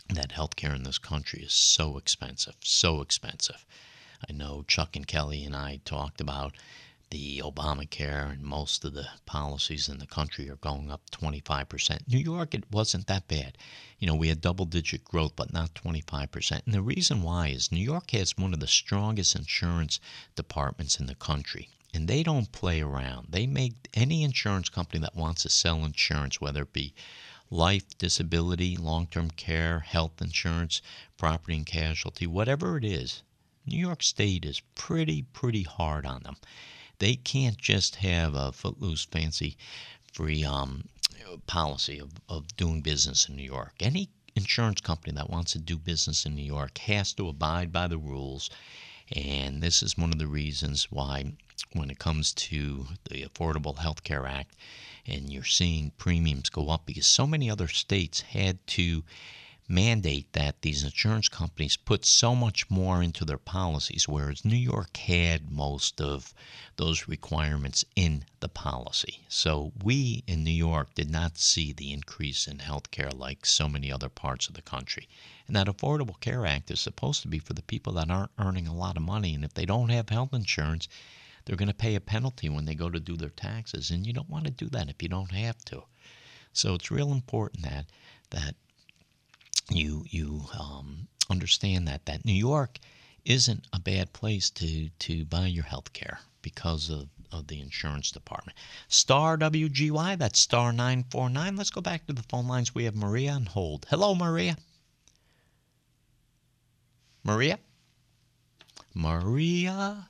that 0.09 0.33
healthcare 0.33 0.75
in 0.75 0.83
this 0.83 0.97
country 0.97 1.41
is 1.41 1.53
so 1.53 1.97
expensive, 1.97 2.55
so 2.61 3.01
expensive. 3.01 3.65
I 4.29 4.33
know 4.33 4.63
Chuck 4.67 4.95
and 4.95 5.07
Kelly 5.07 5.43
and 5.43 5.55
I 5.55 5.79
talked 5.85 6.21
about 6.21 6.55
the 7.13 7.43
Obamacare 7.45 8.31
and 8.31 8.41
most 8.41 8.83
of 8.83 8.95
the 8.95 9.07
policies 9.27 9.87
in 9.87 9.99
the 9.99 10.07
country 10.07 10.49
are 10.49 10.55
going 10.55 10.89
up 10.89 11.11
25%. 11.11 12.07
New 12.07 12.17
York, 12.17 12.55
it 12.55 12.63
wasn't 12.71 13.05
that 13.05 13.27
bad. 13.27 13.55
You 13.99 14.07
know, 14.07 14.15
we 14.15 14.29
had 14.29 14.41
double 14.41 14.65
digit 14.65 15.03
growth, 15.03 15.35
but 15.35 15.53
not 15.53 15.75
25%. 15.75 16.65
And 16.65 16.73
the 16.73 16.81
reason 16.81 17.21
why 17.21 17.49
is 17.49 17.71
New 17.71 17.83
York 17.83 18.09
has 18.11 18.35
one 18.35 18.51
of 18.51 18.59
the 18.59 18.67
strongest 18.67 19.35
insurance 19.35 19.99
departments 20.35 20.99
in 20.99 21.05
the 21.05 21.13
country. 21.13 21.69
And 21.93 22.07
they 22.07 22.23
don't 22.23 22.51
play 22.51 22.81
around. 22.81 23.27
They 23.29 23.45
make 23.45 23.89
any 23.93 24.23
insurance 24.23 24.69
company 24.69 24.99
that 25.01 25.15
wants 25.15 25.43
to 25.43 25.49
sell 25.49 25.85
insurance, 25.85 26.41
whether 26.41 26.63
it 26.63 26.73
be 26.73 26.95
life, 27.53 27.95
disability, 27.99 28.75
long 28.75 29.05
term 29.05 29.29
care, 29.29 29.81
health 29.81 30.19
insurance, 30.19 30.81
property 31.17 31.55
and 31.55 31.67
casualty, 31.67 32.25
whatever 32.25 32.77
it 32.77 32.83
is, 32.83 33.21
New 33.65 33.77
York 33.77 34.01
State 34.01 34.43
is 34.43 34.61
pretty, 34.73 35.21
pretty 35.21 35.61
hard 35.61 36.03
on 36.03 36.23
them. 36.23 36.35
They 36.97 37.15
can't 37.15 37.57
just 37.57 37.97
have 37.97 38.33
a 38.33 38.51
footloose, 38.51 39.05
fancy, 39.05 39.55
free 40.11 40.43
um, 40.43 40.89
policy 41.45 41.99
of, 41.99 42.13
of 42.27 42.55
doing 42.57 42.81
business 42.81 43.29
in 43.29 43.35
New 43.35 43.43
York. 43.43 43.75
Any 43.79 44.09
insurance 44.35 44.81
company 44.81 45.13
that 45.15 45.29
wants 45.29 45.51
to 45.51 45.59
do 45.59 45.77
business 45.77 46.25
in 46.25 46.35
New 46.35 46.43
York 46.43 46.79
has 46.79 47.13
to 47.13 47.29
abide 47.29 47.71
by 47.71 47.87
the 47.87 47.99
rules. 47.99 48.49
And 49.15 49.61
this 49.61 49.83
is 49.83 49.95
one 49.97 50.11
of 50.11 50.17
the 50.17 50.27
reasons 50.27 50.91
why, 50.91 51.33
when 51.73 51.91
it 51.91 51.99
comes 51.99 52.33
to 52.33 52.87
the 53.03 53.23
Affordable 53.23 53.77
Health 53.77 54.03
Care 54.03 54.25
Act, 54.25 54.55
and 55.05 55.31
you're 55.31 55.43
seeing 55.43 55.91
premiums 55.97 56.49
go 56.49 56.69
up 56.69 56.85
because 56.85 57.07
so 57.07 57.27
many 57.27 57.49
other 57.49 57.67
states 57.67 58.21
had 58.21 58.65
to 58.67 59.03
mandate 59.67 60.31
that 60.33 60.61
these 60.61 60.83
insurance 60.83 61.29
companies 61.29 61.77
put 61.77 62.03
so 62.03 62.35
much 62.35 62.69
more 62.69 63.01
into 63.01 63.23
their 63.23 63.37
policies, 63.37 64.07
whereas 64.07 64.43
New 64.43 64.57
York 64.57 64.97
had 64.97 65.49
most 65.49 66.01
of 66.01 66.33
those 66.75 67.07
requirements 67.07 67.85
in 67.95 68.25
the 68.41 68.49
policy. 68.49 69.21
So 69.29 69.71
we 69.81 70.23
in 70.27 70.43
New 70.43 70.51
York 70.51 70.93
did 70.95 71.09
not 71.09 71.37
see 71.37 71.71
the 71.71 71.93
increase 71.93 72.45
in 72.45 72.59
health 72.59 72.91
care 72.91 73.11
like 73.11 73.45
so 73.45 73.69
many 73.69 73.91
other 73.91 74.09
parts 74.09 74.47
of 74.47 74.53
the 74.53 74.61
country. 74.61 75.07
And 75.47 75.55
that 75.55 75.67
Affordable 75.67 76.19
Care 76.19 76.45
Act 76.45 76.69
is 76.69 76.79
supposed 76.79 77.21
to 77.21 77.27
be 77.27 77.39
for 77.39 77.53
the 77.53 77.63
people 77.63 77.93
that 77.93 78.11
aren't 78.11 78.31
earning 78.37 78.67
a 78.67 78.75
lot 78.75 78.97
of 78.97 79.03
money. 79.03 79.33
And 79.33 79.45
if 79.45 79.53
they 79.53 79.65
don't 79.65 79.89
have 79.89 80.09
health 80.09 80.33
insurance, 80.33 80.87
they're 81.45 81.55
going 81.55 81.67
to 81.67 81.73
pay 81.73 81.95
a 81.95 82.01
penalty 82.01 82.49
when 82.49 82.65
they 82.65 82.75
go 82.75 82.89
to 82.89 82.99
do 82.99 83.15
their 83.15 83.29
taxes. 83.29 83.91
And 83.91 84.05
you 84.05 84.13
don't 84.13 84.29
want 84.29 84.45
to 84.45 84.51
do 84.51 84.69
that 84.69 84.89
if 84.89 85.01
you 85.03 85.09
don't 85.09 85.31
have 85.31 85.63
to. 85.65 85.83
So 86.53 86.75
it's 86.75 86.91
real 86.91 87.11
important 87.11 87.63
that 87.63 87.85
that 88.29 88.55
you 89.69 90.05
you 90.09 90.45
um, 90.57 91.07
understand 91.29 91.87
that 91.87 92.05
that 92.05 92.25
New 92.25 92.33
York 92.33 92.79
isn't 93.25 93.67
a 93.73 93.79
bad 93.79 94.13
place 94.13 94.49
to 94.51 94.89
to 94.89 95.25
buy 95.25 95.47
your 95.47 95.63
health 95.63 95.93
care 95.93 96.19
because 96.41 96.89
of, 96.89 97.07
of 97.31 97.47
the 97.47 97.59
insurance 97.59 98.11
department. 98.11 98.57
Star 98.87 99.37
WGY, 99.37 100.17
that's 100.17 100.39
star 100.39 100.71
949. 100.71 101.55
Let's 101.55 101.71
go 101.71 101.81
back 101.81 102.05
to 102.05 102.13
the 102.13 102.23
phone 102.23 102.47
lines. 102.47 102.75
We 102.75 102.83
have 102.83 102.95
Maria 102.95 103.31
on 103.31 103.45
hold. 103.45 103.87
Hello, 103.89 104.13
Maria. 104.13 104.57
Maria? 107.23 107.57
Maria? 108.93 110.09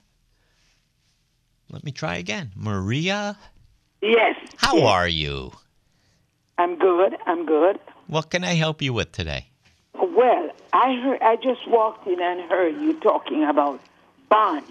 Let 1.74 1.84
me 1.84 1.92
try 1.92 2.18
again. 2.18 2.52
Maria? 2.56 3.36
Yes. 4.00 4.36
How 4.58 4.76
yes. 4.76 4.86
are 4.86 5.08
you? 5.08 5.52
I'm 6.60 6.78
good. 6.78 7.18
I'm 7.26 7.48
good. 7.48 7.80
What 8.06 8.30
can 8.30 8.44
I 8.44 8.54
help 8.54 8.84
you 8.84 8.94
with 8.94 9.12
today? 9.12 9.48
Well, 9.96 10.52
I 10.72 10.96
heard 11.02 11.22
I 11.24 11.36
just 11.38 11.68
walked 11.68 12.06
in 12.06 12.22
and 12.22 12.42
heard 12.42 12.80
you 12.80 12.94
talking 13.00 13.44
about 13.44 13.82
bonds. 14.30 14.70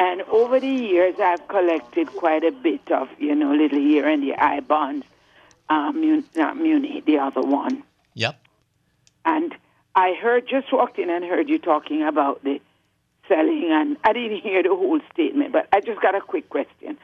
And 0.00 0.22
over 0.22 0.58
the 0.58 0.66
years 0.66 1.14
I've 1.20 1.46
collected 1.46 2.08
quite 2.08 2.42
a 2.42 2.50
bit 2.50 2.90
of, 2.90 3.08
you 3.18 3.34
know, 3.36 3.54
little 3.54 3.78
here 3.78 4.08
and 4.08 4.20
the 4.20 4.34
I 4.34 4.58
bonds. 4.60 5.06
Um, 5.68 6.00
mun- 6.00 6.24
not 6.34 6.56
Muni, 6.56 7.02
the 7.02 7.18
other 7.18 7.40
one. 7.40 7.84
Yep. 8.14 8.36
And 9.24 9.54
I 9.94 10.14
heard 10.14 10.48
just 10.48 10.72
walked 10.72 10.98
in 10.98 11.08
and 11.08 11.24
heard 11.24 11.48
you 11.48 11.60
talking 11.60 12.02
about 12.02 12.42
the 12.42 12.60
selling, 13.28 13.68
and 13.70 13.96
I 14.04 14.12
didn't 14.12 14.40
hear 14.40 14.62
the 14.62 14.70
whole 14.70 15.00
statement, 15.12 15.52
but 15.52 15.68
I 15.72 15.80
just 15.80 16.00
got 16.00 16.14
a 16.14 16.20
quick 16.20 16.48
question. 16.48 16.98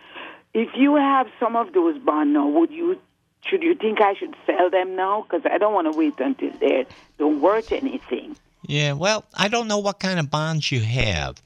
If 0.54 0.70
you 0.74 0.96
have 0.96 1.28
some 1.40 1.56
of 1.56 1.72
those 1.72 1.98
bonds 1.98 2.34
now, 2.34 2.46
would 2.48 2.70
you 2.70 2.98
should 3.44 3.62
you 3.62 3.74
think 3.74 4.00
I 4.00 4.14
should 4.14 4.36
sell 4.46 4.70
them 4.70 4.94
now? 4.94 5.22
Because 5.22 5.42
I 5.50 5.58
don't 5.58 5.74
want 5.74 5.92
to 5.92 5.98
wait 5.98 6.18
until 6.20 6.52
they 6.60 6.86
don't 7.18 7.40
worth 7.40 7.72
anything. 7.72 8.36
Yeah, 8.66 8.92
well, 8.92 9.24
I 9.34 9.48
don't 9.48 9.66
know 9.66 9.78
what 9.78 9.98
kind 9.98 10.20
of 10.20 10.30
bonds 10.30 10.70
you 10.70 10.80
have. 10.80 11.42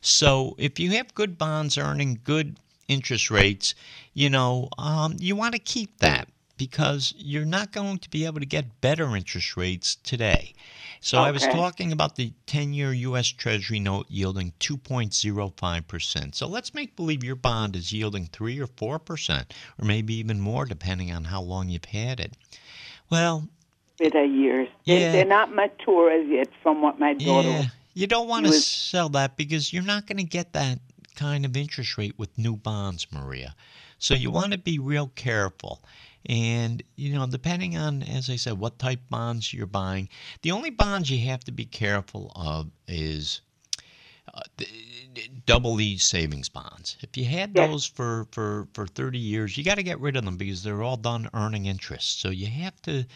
So 0.00 0.54
if 0.58 0.78
you 0.78 0.92
have 0.92 1.12
good 1.14 1.36
bonds 1.36 1.76
earning 1.76 2.20
good 2.24 2.56
interest 2.88 3.30
rates, 3.30 3.74
you 4.14 4.30
know, 4.30 4.68
um, 4.78 5.16
you 5.18 5.34
want 5.34 5.54
to 5.54 5.58
keep 5.58 5.98
that 5.98 6.28
because 6.60 7.14
you're 7.16 7.46
not 7.46 7.72
going 7.72 7.96
to 7.96 8.10
be 8.10 8.26
able 8.26 8.38
to 8.38 8.44
get 8.44 8.82
better 8.82 9.16
interest 9.16 9.56
rates 9.56 9.96
today. 10.04 10.52
So 11.00 11.16
I 11.16 11.30
was 11.30 11.46
talking 11.46 11.90
about 11.90 12.16
the 12.16 12.34
10 12.44 12.74
year 12.74 12.92
U.S. 12.92 13.28
Treasury 13.28 13.80
note 13.80 14.04
yielding 14.10 14.52
2.05%. 14.60 16.34
So 16.34 16.46
let's 16.46 16.74
make 16.74 16.96
believe 16.96 17.24
your 17.24 17.34
bond 17.34 17.76
is 17.76 17.94
yielding 17.94 18.26
3 18.26 18.60
or 18.60 18.66
4%, 18.66 19.44
or 19.78 19.84
maybe 19.86 20.12
even 20.16 20.38
more 20.38 20.66
depending 20.66 21.10
on 21.10 21.24
how 21.24 21.40
long 21.40 21.70
you've 21.70 21.86
had 21.86 22.20
it. 22.20 22.34
Well, 23.08 23.48
Better 23.98 24.26
years. 24.26 24.68
They, 24.86 25.00
Yeah. 25.00 25.12
They're 25.12 25.24
not 25.24 25.54
mature 25.54 26.10
as 26.10 26.28
yet, 26.28 26.48
from 26.62 26.82
what 26.82 26.98
my 26.98 27.14
daughter. 27.14 27.48
Yeah, 27.48 27.64
you 27.94 28.06
don't 28.06 28.28
want 28.28 28.44
to 28.44 28.50
was- 28.50 28.66
sell 28.66 29.08
that 29.10 29.38
because 29.38 29.72
you're 29.72 29.82
not 29.82 30.06
going 30.06 30.18
to 30.18 30.24
get 30.24 30.52
that 30.52 30.78
kind 31.16 31.46
of 31.46 31.56
interest 31.56 31.96
rate 31.96 32.18
with 32.18 32.36
new 32.36 32.54
bonds, 32.56 33.06
Maria. 33.10 33.54
So 33.98 34.14
you 34.14 34.30
want 34.30 34.52
to 34.52 34.58
be 34.58 34.78
real 34.78 35.08
careful. 35.14 35.82
And, 36.26 36.82
you 36.96 37.14
know, 37.14 37.26
depending 37.26 37.76
on, 37.76 38.02
as 38.02 38.28
I 38.28 38.36
said, 38.36 38.58
what 38.58 38.78
type 38.78 39.00
bonds 39.08 39.52
you're 39.54 39.66
buying, 39.66 40.08
the 40.42 40.52
only 40.52 40.70
bonds 40.70 41.10
you 41.10 41.26
have 41.26 41.44
to 41.44 41.52
be 41.52 41.64
careful 41.64 42.32
of 42.36 42.70
is 42.86 43.40
uh, 44.34 44.42
double 45.46 45.80
E 45.80 45.96
savings 45.96 46.48
bonds. 46.48 46.96
If 47.00 47.16
you 47.16 47.24
had 47.24 47.54
those 47.54 47.86
for, 47.86 48.26
for, 48.32 48.68
for 48.74 48.86
30 48.86 49.18
years, 49.18 49.56
you 49.56 49.64
got 49.64 49.76
to 49.76 49.82
get 49.82 49.98
rid 49.98 50.16
of 50.16 50.24
them 50.24 50.36
because 50.36 50.62
they're 50.62 50.82
all 50.82 50.98
done 50.98 51.30
earning 51.32 51.66
interest. 51.66 52.20
So 52.20 52.28
you 52.28 52.46
have 52.46 52.80
to 52.82 53.06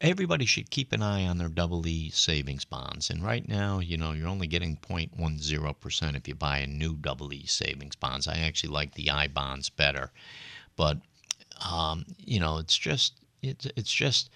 everybody 0.00 0.44
should 0.44 0.70
keep 0.70 0.92
an 0.92 1.02
eye 1.02 1.26
on 1.26 1.38
their 1.38 1.48
double 1.48 1.86
E 1.86 2.10
savings 2.10 2.64
bonds. 2.64 3.10
And 3.10 3.24
right 3.24 3.46
now, 3.48 3.80
you 3.80 3.96
know, 3.96 4.12
you're 4.12 4.28
only 4.28 4.46
getting 4.46 4.76
0.10% 4.76 6.16
if 6.16 6.28
you 6.28 6.34
buy 6.34 6.58
a 6.58 6.66
new 6.66 6.94
double 6.96 7.32
E 7.32 7.46
savings 7.46 7.96
bonds. 7.96 8.28
I 8.28 8.38
actually 8.38 8.72
like 8.72 8.94
the 8.94 9.10
I 9.10 9.26
bonds 9.26 9.68
better. 9.68 10.12
But 10.76 10.98
um, 11.68 12.04
you 12.18 12.40
know, 12.40 12.58
it's 12.58 12.76
just 12.76 13.14
it's 13.42 13.66
it's 13.76 13.92
just 13.92 14.30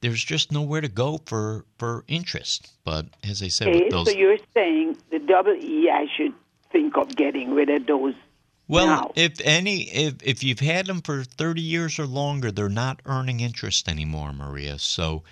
there's 0.00 0.22
just 0.22 0.52
nowhere 0.52 0.80
to 0.80 0.88
go 0.88 1.20
for 1.26 1.64
for 1.78 2.04
interest. 2.08 2.72
But 2.84 3.06
as 3.28 3.42
I 3.42 3.48
said, 3.48 3.68
Okay, 3.68 3.80
with 3.84 3.90
those 3.90 4.06
so 4.10 4.16
you're 4.16 4.38
saying 4.54 4.96
the 5.10 5.18
double 5.18 5.54
E, 5.54 5.90
I 5.90 6.06
should 6.16 6.32
think 6.72 6.96
of 6.96 7.14
getting 7.16 7.54
rid 7.54 7.70
of 7.70 7.86
those. 7.86 8.14
Well, 8.68 8.86
now. 8.86 9.12
if 9.16 9.40
any, 9.44 9.82
if 9.90 10.22
if 10.22 10.44
you've 10.44 10.60
had 10.60 10.86
them 10.86 11.02
for 11.02 11.24
thirty 11.24 11.62
years 11.62 11.98
or 11.98 12.06
longer, 12.06 12.50
they're 12.50 12.68
not 12.68 13.00
earning 13.04 13.40
interest 13.40 13.88
anymore, 13.88 14.32
Maria. 14.32 14.78
So 14.78 15.24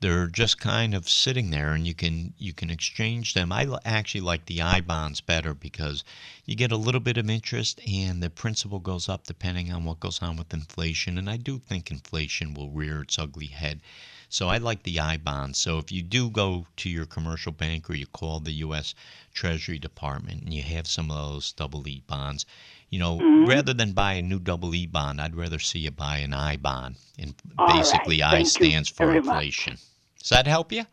they're 0.00 0.28
just 0.28 0.58
kind 0.58 0.94
of 0.94 1.08
sitting 1.08 1.50
there, 1.50 1.72
and 1.72 1.86
you 1.86 1.94
can 1.94 2.34
you 2.38 2.52
can 2.54 2.70
exchange 2.70 3.34
them. 3.34 3.52
I 3.52 3.66
actually 3.84 4.22
like 4.22 4.46
the 4.46 4.62
I 4.62 4.80
bonds 4.80 5.20
better 5.20 5.54
because 5.54 6.04
you 6.46 6.54
get 6.56 6.72
a 6.72 6.76
little 6.76 7.00
bit 7.00 7.18
of 7.18 7.28
interest, 7.28 7.80
and 7.86 8.22
the 8.22 8.30
principal 8.30 8.78
goes 8.80 9.08
up 9.08 9.26
depending 9.26 9.70
on 9.72 9.84
what 9.84 10.00
goes 10.00 10.22
on 10.22 10.36
with 10.36 10.54
inflation. 10.54 11.18
And 11.18 11.28
I 11.28 11.36
do 11.36 11.58
think 11.58 11.90
inflation 11.90 12.54
will 12.54 12.70
rear 12.70 13.02
its 13.02 13.18
ugly 13.18 13.46
head. 13.48 13.80
So 14.28 14.48
I 14.48 14.58
like 14.58 14.84
the 14.84 14.98
I 15.00 15.18
bonds. 15.18 15.58
So 15.58 15.78
if 15.78 15.92
you 15.92 16.02
do 16.02 16.30
go 16.30 16.66
to 16.76 16.88
your 16.88 17.04
commercial 17.06 17.52
bank 17.52 17.90
or 17.90 17.94
you 17.94 18.06
call 18.06 18.40
the 18.40 18.52
U.S. 18.52 18.94
Treasury 19.34 19.78
Department 19.78 20.42
and 20.42 20.54
you 20.54 20.62
have 20.62 20.86
some 20.86 21.10
of 21.10 21.16
those 21.18 21.52
double 21.52 21.86
E 21.88 22.02
bonds, 22.06 22.46
you 22.88 22.98
know, 22.98 23.24
Mhm. 23.24 23.46
rather 23.46 23.74
than 23.74 23.92
buy 23.92 24.14
a 24.14 24.22
new 24.22 24.38
double 24.38 24.74
E 24.74 24.86
bond, 24.86 25.20
I'd 25.20 25.36
rather 25.36 25.58
see 25.58 25.80
you 25.80 25.90
buy 25.90 26.18
an 26.18 26.32
I 26.32 26.56
bond. 26.56 26.96
And 27.18 27.34
All 27.58 27.66
right. 27.66 27.66
basically, 27.66 28.22
I 28.22 28.30
Thank 28.32 28.46
stands 28.48 28.88
for 28.88 29.12
inflation. 29.12 29.74
much. 29.74 29.89
Does 30.20 30.28
that 30.30 30.46
help 30.46 30.72
you? 30.72 30.84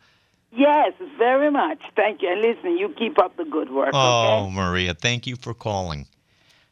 Yes, 0.50 0.94
very 1.18 1.50
much. 1.50 1.78
Thank 1.94 2.22
you. 2.22 2.32
And 2.32 2.40
listen, 2.40 2.78
you 2.78 2.88
keep 2.98 3.18
up 3.18 3.36
the 3.36 3.44
good 3.44 3.70
work. 3.70 3.90
Oh, 3.92 4.44
Okay. 4.46 4.54
Maria, 4.54 4.94
thank 4.94 5.26
you 5.26 5.36
for 5.36 5.52
calling. 5.54 6.06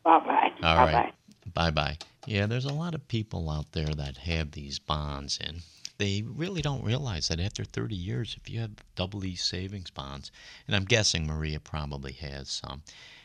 Bye 0.03 0.21
bye. 0.21 0.51
All 0.63 0.77
bye 0.87 0.93
right. 0.93 1.15
Bye 1.53 1.71
bye. 1.71 1.99
Yeah, 2.27 2.47
there's 2.47 2.65
a 2.65 2.73
lot 2.73 2.95
of 2.95 3.07
people 3.07 3.51
out 3.51 3.73
there 3.73 3.95
that 3.95 4.17
have 4.17 4.53
these 4.53 4.79
bonds, 4.79 5.39
and 5.41 5.61
they 5.99 6.23
really 6.23 6.63
don't 6.63 6.85
realize 6.85 7.29
that 7.29 7.39
after 7.39 7.65
30 7.65 7.95
years, 7.95 8.37
if 8.41 8.51
you 8.51 8.61
have 8.61 8.73
double 8.95 9.25
E 9.25 9.37
savings 9.37 9.91
bonds, 9.91 10.33
and 10.67 10.75
I'm 10.75 10.85
guessing 10.85 11.27
Maria 11.27 11.61
probably 11.61 12.13
has 12.13 12.49
some, 12.49 12.83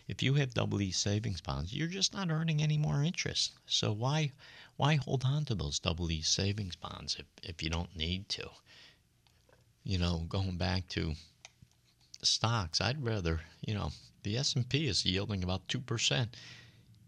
if 0.08 0.22
you 0.22 0.34
have 0.36 0.54
double 0.54 0.82
E 0.82 0.92
savings 0.92 1.42
bonds, 1.42 1.74
you're 1.74 1.88
just 1.88 2.14
not 2.14 2.30
earning 2.30 2.62
any 2.62 2.78
more 2.78 3.04
interest. 3.04 3.54
So 3.66 3.92
why 3.92 4.32
why 4.78 4.96
hold 4.96 5.24
on 5.26 5.46
to 5.46 5.56
those 5.56 5.80
double 5.80 6.12
E 6.12 6.22
savings 6.22 6.76
bonds 6.76 7.16
if, 7.18 7.26
if 7.44 7.64
you 7.64 7.70
don't 7.70 7.96
need 7.96 8.28
to? 8.30 8.50
You 9.84 9.98
know, 9.98 10.26
going 10.30 10.58
back 10.58 10.88
to 10.90 11.16
stocks, 12.22 12.80
I'd 12.82 13.04
rather, 13.04 13.42
you 13.62 13.74
know, 13.74 13.92
the 14.24 14.38
S&P 14.38 14.88
is 14.88 15.06
yielding 15.06 15.44
about 15.44 15.68
2%. 15.68 16.36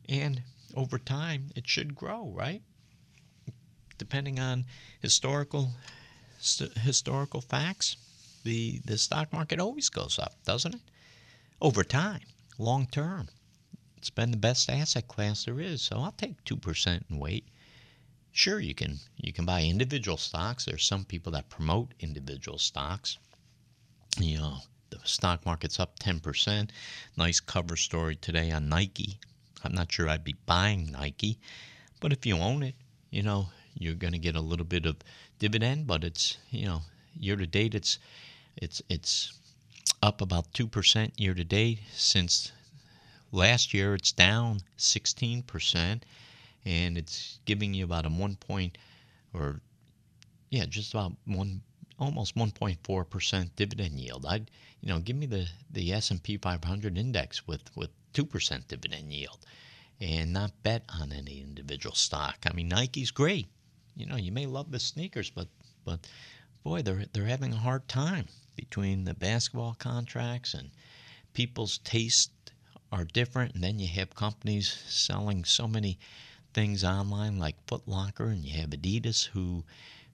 And 0.09 0.41
over 0.75 0.97
time, 0.97 1.51
it 1.55 1.67
should 1.67 1.95
grow, 1.95 2.31
right? 2.35 2.61
Depending 3.97 4.39
on 4.39 4.65
historical 5.01 5.71
st- 6.39 6.77
historical 6.79 7.41
facts, 7.41 7.95
the 8.43 8.79
the 8.85 8.97
stock 8.97 9.31
market 9.31 9.59
always 9.59 9.89
goes 9.89 10.19
up, 10.19 10.33
doesn't 10.43 10.75
it? 10.75 10.81
Over 11.61 11.83
time, 11.83 12.21
long 12.57 12.87
term. 12.87 13.29
It's 13.97 14.09
been 14.09 14.31
the 14.31 14.37
best 14.37 14.69
asset 14.69 15.07
class 15.07 15.45
there 15.45 15.61
is, 15.61 15.81
so 15.81 15.99
I'll 15.99 16.11
take 16.11 16.43
2% 16.43 17.05
and 17.09 17.19
wait. 17.19 17.47
Sure, 18.35 18.59
you 18.59 18.73
can 18.73 18.99
you 19.15 19.31
can 19.31 19.45
buy 19.45 19.61
individual 19.61 20.17
stocks. 20.17 20.65
There's 20.65 20.83
some 20.83 21.05
people 21.05 21.31
that 21.33 21.49
promote 21.49 21.93
individual 21.99 22.57
stocks. 22.57 23.19
You 24.17 24.39
know, 24.39 24.57
the 24.89 24.99
stock 25.03 25.45
market's 25.45 25.79
up 25.79 25.99
10%. 25.99 26.71
Nice 27.15 27.39
cover 27.39 27.75
story 27.75 28.15
today 28.15 28.49
on 28.49 28.69
Nike. 28.69 29.19
I'm 29.63 29.71
not 29.71 29.91
sure 29.91 30.09
I'd 30.09 30.23
be 30.23 30.35
buying 30.47 30.91
Nike, 30.91 31.37
but 31.99 32.11
if 32.11 32.25
you 32.25 32.35
own 32.37 32.63
it, 32.63 32.73
you 33.11 33.21
know, 33.21 33.49
you're 33.75 33.93
going 33.93 34.13
to 34.13 34.19
get 34.19 34.35
a 34.35 34.41
little 34.41 34.65
bit 34.65 34.87
of 34.87 34.97
dividend, 35.37 35.85
but 35.85 36.03
it's, 36.03 36.37
you 36.49 36.65
know, 36.65 36.81
year 37.15 37.35
to 37.35 37.45
date 37.45 37.75
it's 37.75 37.99
it's 38.57 38.81
it's 38.89 39.31
up 40.01 40.21
about 40.21 40.51
2% 40.53 41.11
year 41.17 41.35
to 41.35 41.43
date 41.43 41.81
since 41.93 42.51
last 43.31 43.75
year 43.75 43.93
it's 43.93 44.11
down 44.11 44.61
16% 44.79 46.01
and 46.65 46.97
it's 46.97 47.39
giving 47.45 47.73
you 47.73 47.83
about 47.83 48.05
a 48.05 48.09
1 48.09 48.35
point 48.37 48.77
or 49.33 49.61
yeah, 50.49 50.65
just 50.65 50.93
about 50.93 51.13
1 51.25 51.61
almost 51.99 52.35
1.4% 52.35 53.49
dividend 53.55 53.99
yield. 53.99 54.25
I'd, 54.27 54.51
you 54.81 54.89
know, 54.89 54.99
give 54.99 55.15
me 55.15 55.25
the 55.25 55.47
the 55.71 55.93
S&P 55.93 56.37
500 56.37 56.97
index 56.97 57.47
with 57.47 57.75
with 57.75 57.89
2% 58.13 58.67
dividend 58.67 59.13
yield 59.13 59.45
and 59.99 60.33
not 60.33 60.51
bet 60.63 60.83
on 60.89 61.11
any 61.11 61.39
individual 61.41 61.95
stock. 61.95 62.37
I 62.45 62.53
mean, 62.53 62.67
Nike's 62.67 63.11
great. 63.11 63.47
You 63.95 64.05
know, 64.05 64.15
you 64.15 64.31
may 64.31 64.45
love 64.45 64.71
the 64.71 64.79
sneakers, 64.79 65.29
but 65.29 65.47
but 65.85 66.07
boy, 66.63 66.81
they're 66.81 67.05
they're 67.13 67.25
having 67.25 67.53
a 67.53 67.57
hard 67.57 67.87
time 67.87 68.27
between 68.55 69.05
the 69.05 69.13
basketball 69.13 69.75
contracts 69.79 70.53
and 70.53 70.71
people's 71.33 71.79
tastes 71.79 72.31
are 72.91 73.05
different 73.05 73.55
and 73.55 73.63
then 73.63 73.79
you 73.79 73.87
have 73.87 74.13
companies 74.13 74.83
selling 74.87 75.43
so 75.43 75.67
many 75.67 75.97
things 76.53 76.83
online 76.83 77.39
like 77.39 77.55
Foot 77.67 77.87
Locker 77.87 78.25
and 78.25 78.45
you 78.45 78.59
have 78.59 78.69
Adidas 78.69 79.25
who 79.25 79.63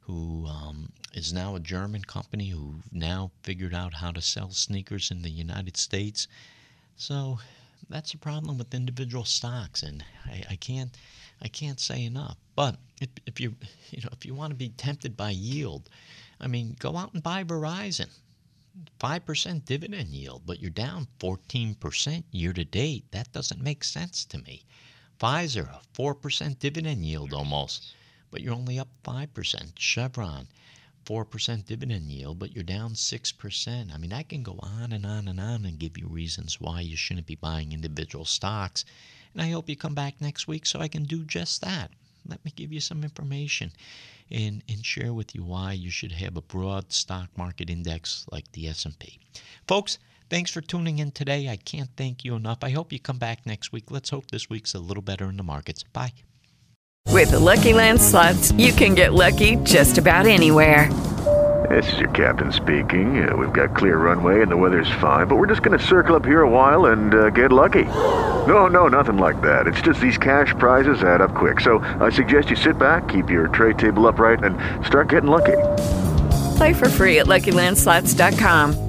who 0.01 0.47
um, 0.47 0.91
is 1.13 1.31
now 1.31 1.55
a 1.55 1.59
German 1.59 2.01
company 2.03 2.49
who 2.49 2.81
now 2.91 3.29
figured 3.43 3.75
out 3.75 3.93
how 3.93 4.11
to 4.11 4.21
sell 4.21 4.49
sneakers 4.49 5.11
in 5.11 5.21
the 5.21 5.29
United 5.29 5.77
States. 5.77 6.27
So 6.95 7.39
that's 7.89 8.13
a 8.13 8.17
problem 8.17 8.57
with 8.57 8.73
individual 8.73 9.25
stocks, 9.25 9.83
and 9.83 10.03
I, 10.25 10.43
I 10.51 10.55
can't 10.55 10.97
I 11.41 11.47
can't 11.47 11.79
say 11.79 12.03
enough. 12.05 12.37
But 12.55 12.77
if, 12.99 13.09
if 13.25 13.39
you 13.39 13.55
you 13.91 14.01
know 14.01 14.09
if 14.11 14.25
you 14.25 14.33
want 14.33 14.51
to 14.51 14.55
be 14.55 14.69
tempted 14.69 15.15
by 15.15 15.29
yield, 15.31 15.89
I 16.39 16.47
mean 16.47 16.75
go 16.79 16.97
out 16.97 17.13
and 17.13 17.21
buy 17.21 17.43
Verizon. 17.43 18.09
5% 18.99 19.65
dividend 19.65 20.09
yield, 20.09 20.43
but 20.45 20.61
you're 20.61 20.69
down 20.69 21.07
14% 21.19 22.23
year 22.31 22.53
to 22.53 22.63
date. 22.63 23.11
That 23.11 23.31
doesn't 23.33 23.61
make 23.61 23.83
sense 23.83 24.23
to 24.25 24.37
me. 24.37 24.63
Pfizer, 25.19 25.69
a 25.69 25.81
4% 25.93 26.59
dividend 26.59 27.05
yield 27.05 27.33
almost, 27.33 27.93
but 28.31 28.41
you're 28.41 28.53
only 28.53 28.79
up 28.79 28.87
5%. 29.03 29.71
Chevron, 29.77 30.47
4% 31.05 31.65
dividend 31.65 32.09
yield, 32.09 32.39
but 32.39 32.53
you're 32.53 32.63
down 32.63 32.93
6%. 32.93 33.93
I 33.93 33.97
mean, 33.97 34.13
I 34.13 34.23
can 34.23 34.43
go 34.43 34.59
on 34.61 34.93
and 34.93 35.05
on 35.05 35.27
and 35.27 35.39
on 35.39 35.65
and 35.65 35.77
give 35.77 35.97
you 35.97 36.07
reasons 36.07 36.61
why 36.61 36.81
you 36.81 36.95
shouldn't 36.95 37.27
be 37.27 37.35
buying 37.35 37.73
individual 37.73 38.23
stocks. 38.23 38.85
And 39.33 39.41
I 39.41 39.49
hope 39.49 39.67
you 39.67 39.75
come 39.75 39.93
back 39.93 40.21
next 40.21 40.47
week 40.47 40.65
so 40.65 40.79
I 40.79 40.87
can 40.87 41.03
do 41.03 41.25
just 41.25 41.61
that. 41.61 41.91
Let 42.25 42.45
me 42.45 42.53
give 42.55 42.71
you 42.71 42.79
some 42.79 43.03
information 43.03 43.71
and, 44.31 44.63
and 44.69 44.85
share 44.85 45.13
with 45.13 45.35
you 45.35 45.43
why 45.43 45.73
you 45.73 45.89
should 45.89 46.11
have 46.13 46.37
a 46.37 46.41
broad 46.41 46.93
stock 46.93 47.29
market 47.37 47.69
index 47.69 48.25
like 48.31 48.51
the 48.51 48.67
S&P. 48.67 49.19
Folks, 49.67 49.97
Thanks 50.29 50.51
for 50.51 50.61
tuning 50.61 50.99
in 50.99 51.11
today. 51.11 51.49
I 51.49 51.55
can't 51.57 51.89
thank 51.97 52.23
you 52.23 52.35
enough. 52.35 52.59
I 52.61 52.69
hope 52.69 52.93
you 52.93 52.99
come 52.99 53.17
back 53.17 53.45
next 53.45 53.71
week. 53.71 53.85
Let's 53.89 54.11
hope 54.11 54.29
this 54.29 54.49
week's 54.49 54.75
a 54.75 54.79
little 54.79 55.01
better 55.01 55.27
in 55.29 55.37
the 55.37 55.43
markets. 55.43 55.83
Bye. 55.91 56.13
With 57.07 57.31
the 57.31 57.39
Lucky 57.39 57.73
Land 57.73 57.99
slots, 57.99 58.51
you 58.51 58.71
can 58.71 58.93
get 58.93 59.13
lucky 59.13 59.55
just 59.63 59.97
about 59.97 60.27
anywhere. 60.27 60.89
This 61.69 61.91
is 61.93 61.99
your 61.99 62.09
captain 62.11 62.51
speaking. 62.51 63.27
Uh, 63.27 63.35
we've 63.35 63.51
got 63.51 63.75
clear 63.75 63.97
runway 63.97 64.41
and 64.41 64.51
the 64.51 64.55
weather's 64.55 64.89
fine, 65.01 65.27
but 65.27 65.35
we're 65.35 65.47
just 65.47 65.63
going 65.63 65.77
to 65.77 65.83
circle 65.83 66.15
up 66.15 66.25
here 66.25 66.43
a 66.43 66.49
while 66.49 66.85
and 66.87 67.13
uh, 67.13 67.29
get 67.31 67.51
lucky. 67.51 67.85
No, 67.85 68.67
no, 68.67 68.87
nothing 68.87 69.17
like 69.17 69.41
that. 69.41 69.67
It's 69.67 69.81
just 69.81 69.99
these 69.99 70.17
cash 70.17 70.53
prizes 70.57 71.03
add 71.03 71.21
up 71.21 71.35
quick. 71.35 71.59
So 71.59 71.79
I 71.99 72.09
suggest 72.09 72.49
you 72.49 72.55
sit 72.55 72.77
back, 72.77 73.07
keep 73.09 73.29
your 73.29 73.47
tray 73.49 73.73
table 73.73 74.07
upright, 74.07 74.43
and 74.43 74.57
start 74.85 75.09
getting 75.09 75.29
lucky. 75.29 75.57
Play 76.57 76.73
for 76.73 76.89
free 76.89 77.19
at 77.19 77.25
LuckyLandSlots.com. 77.25 78.88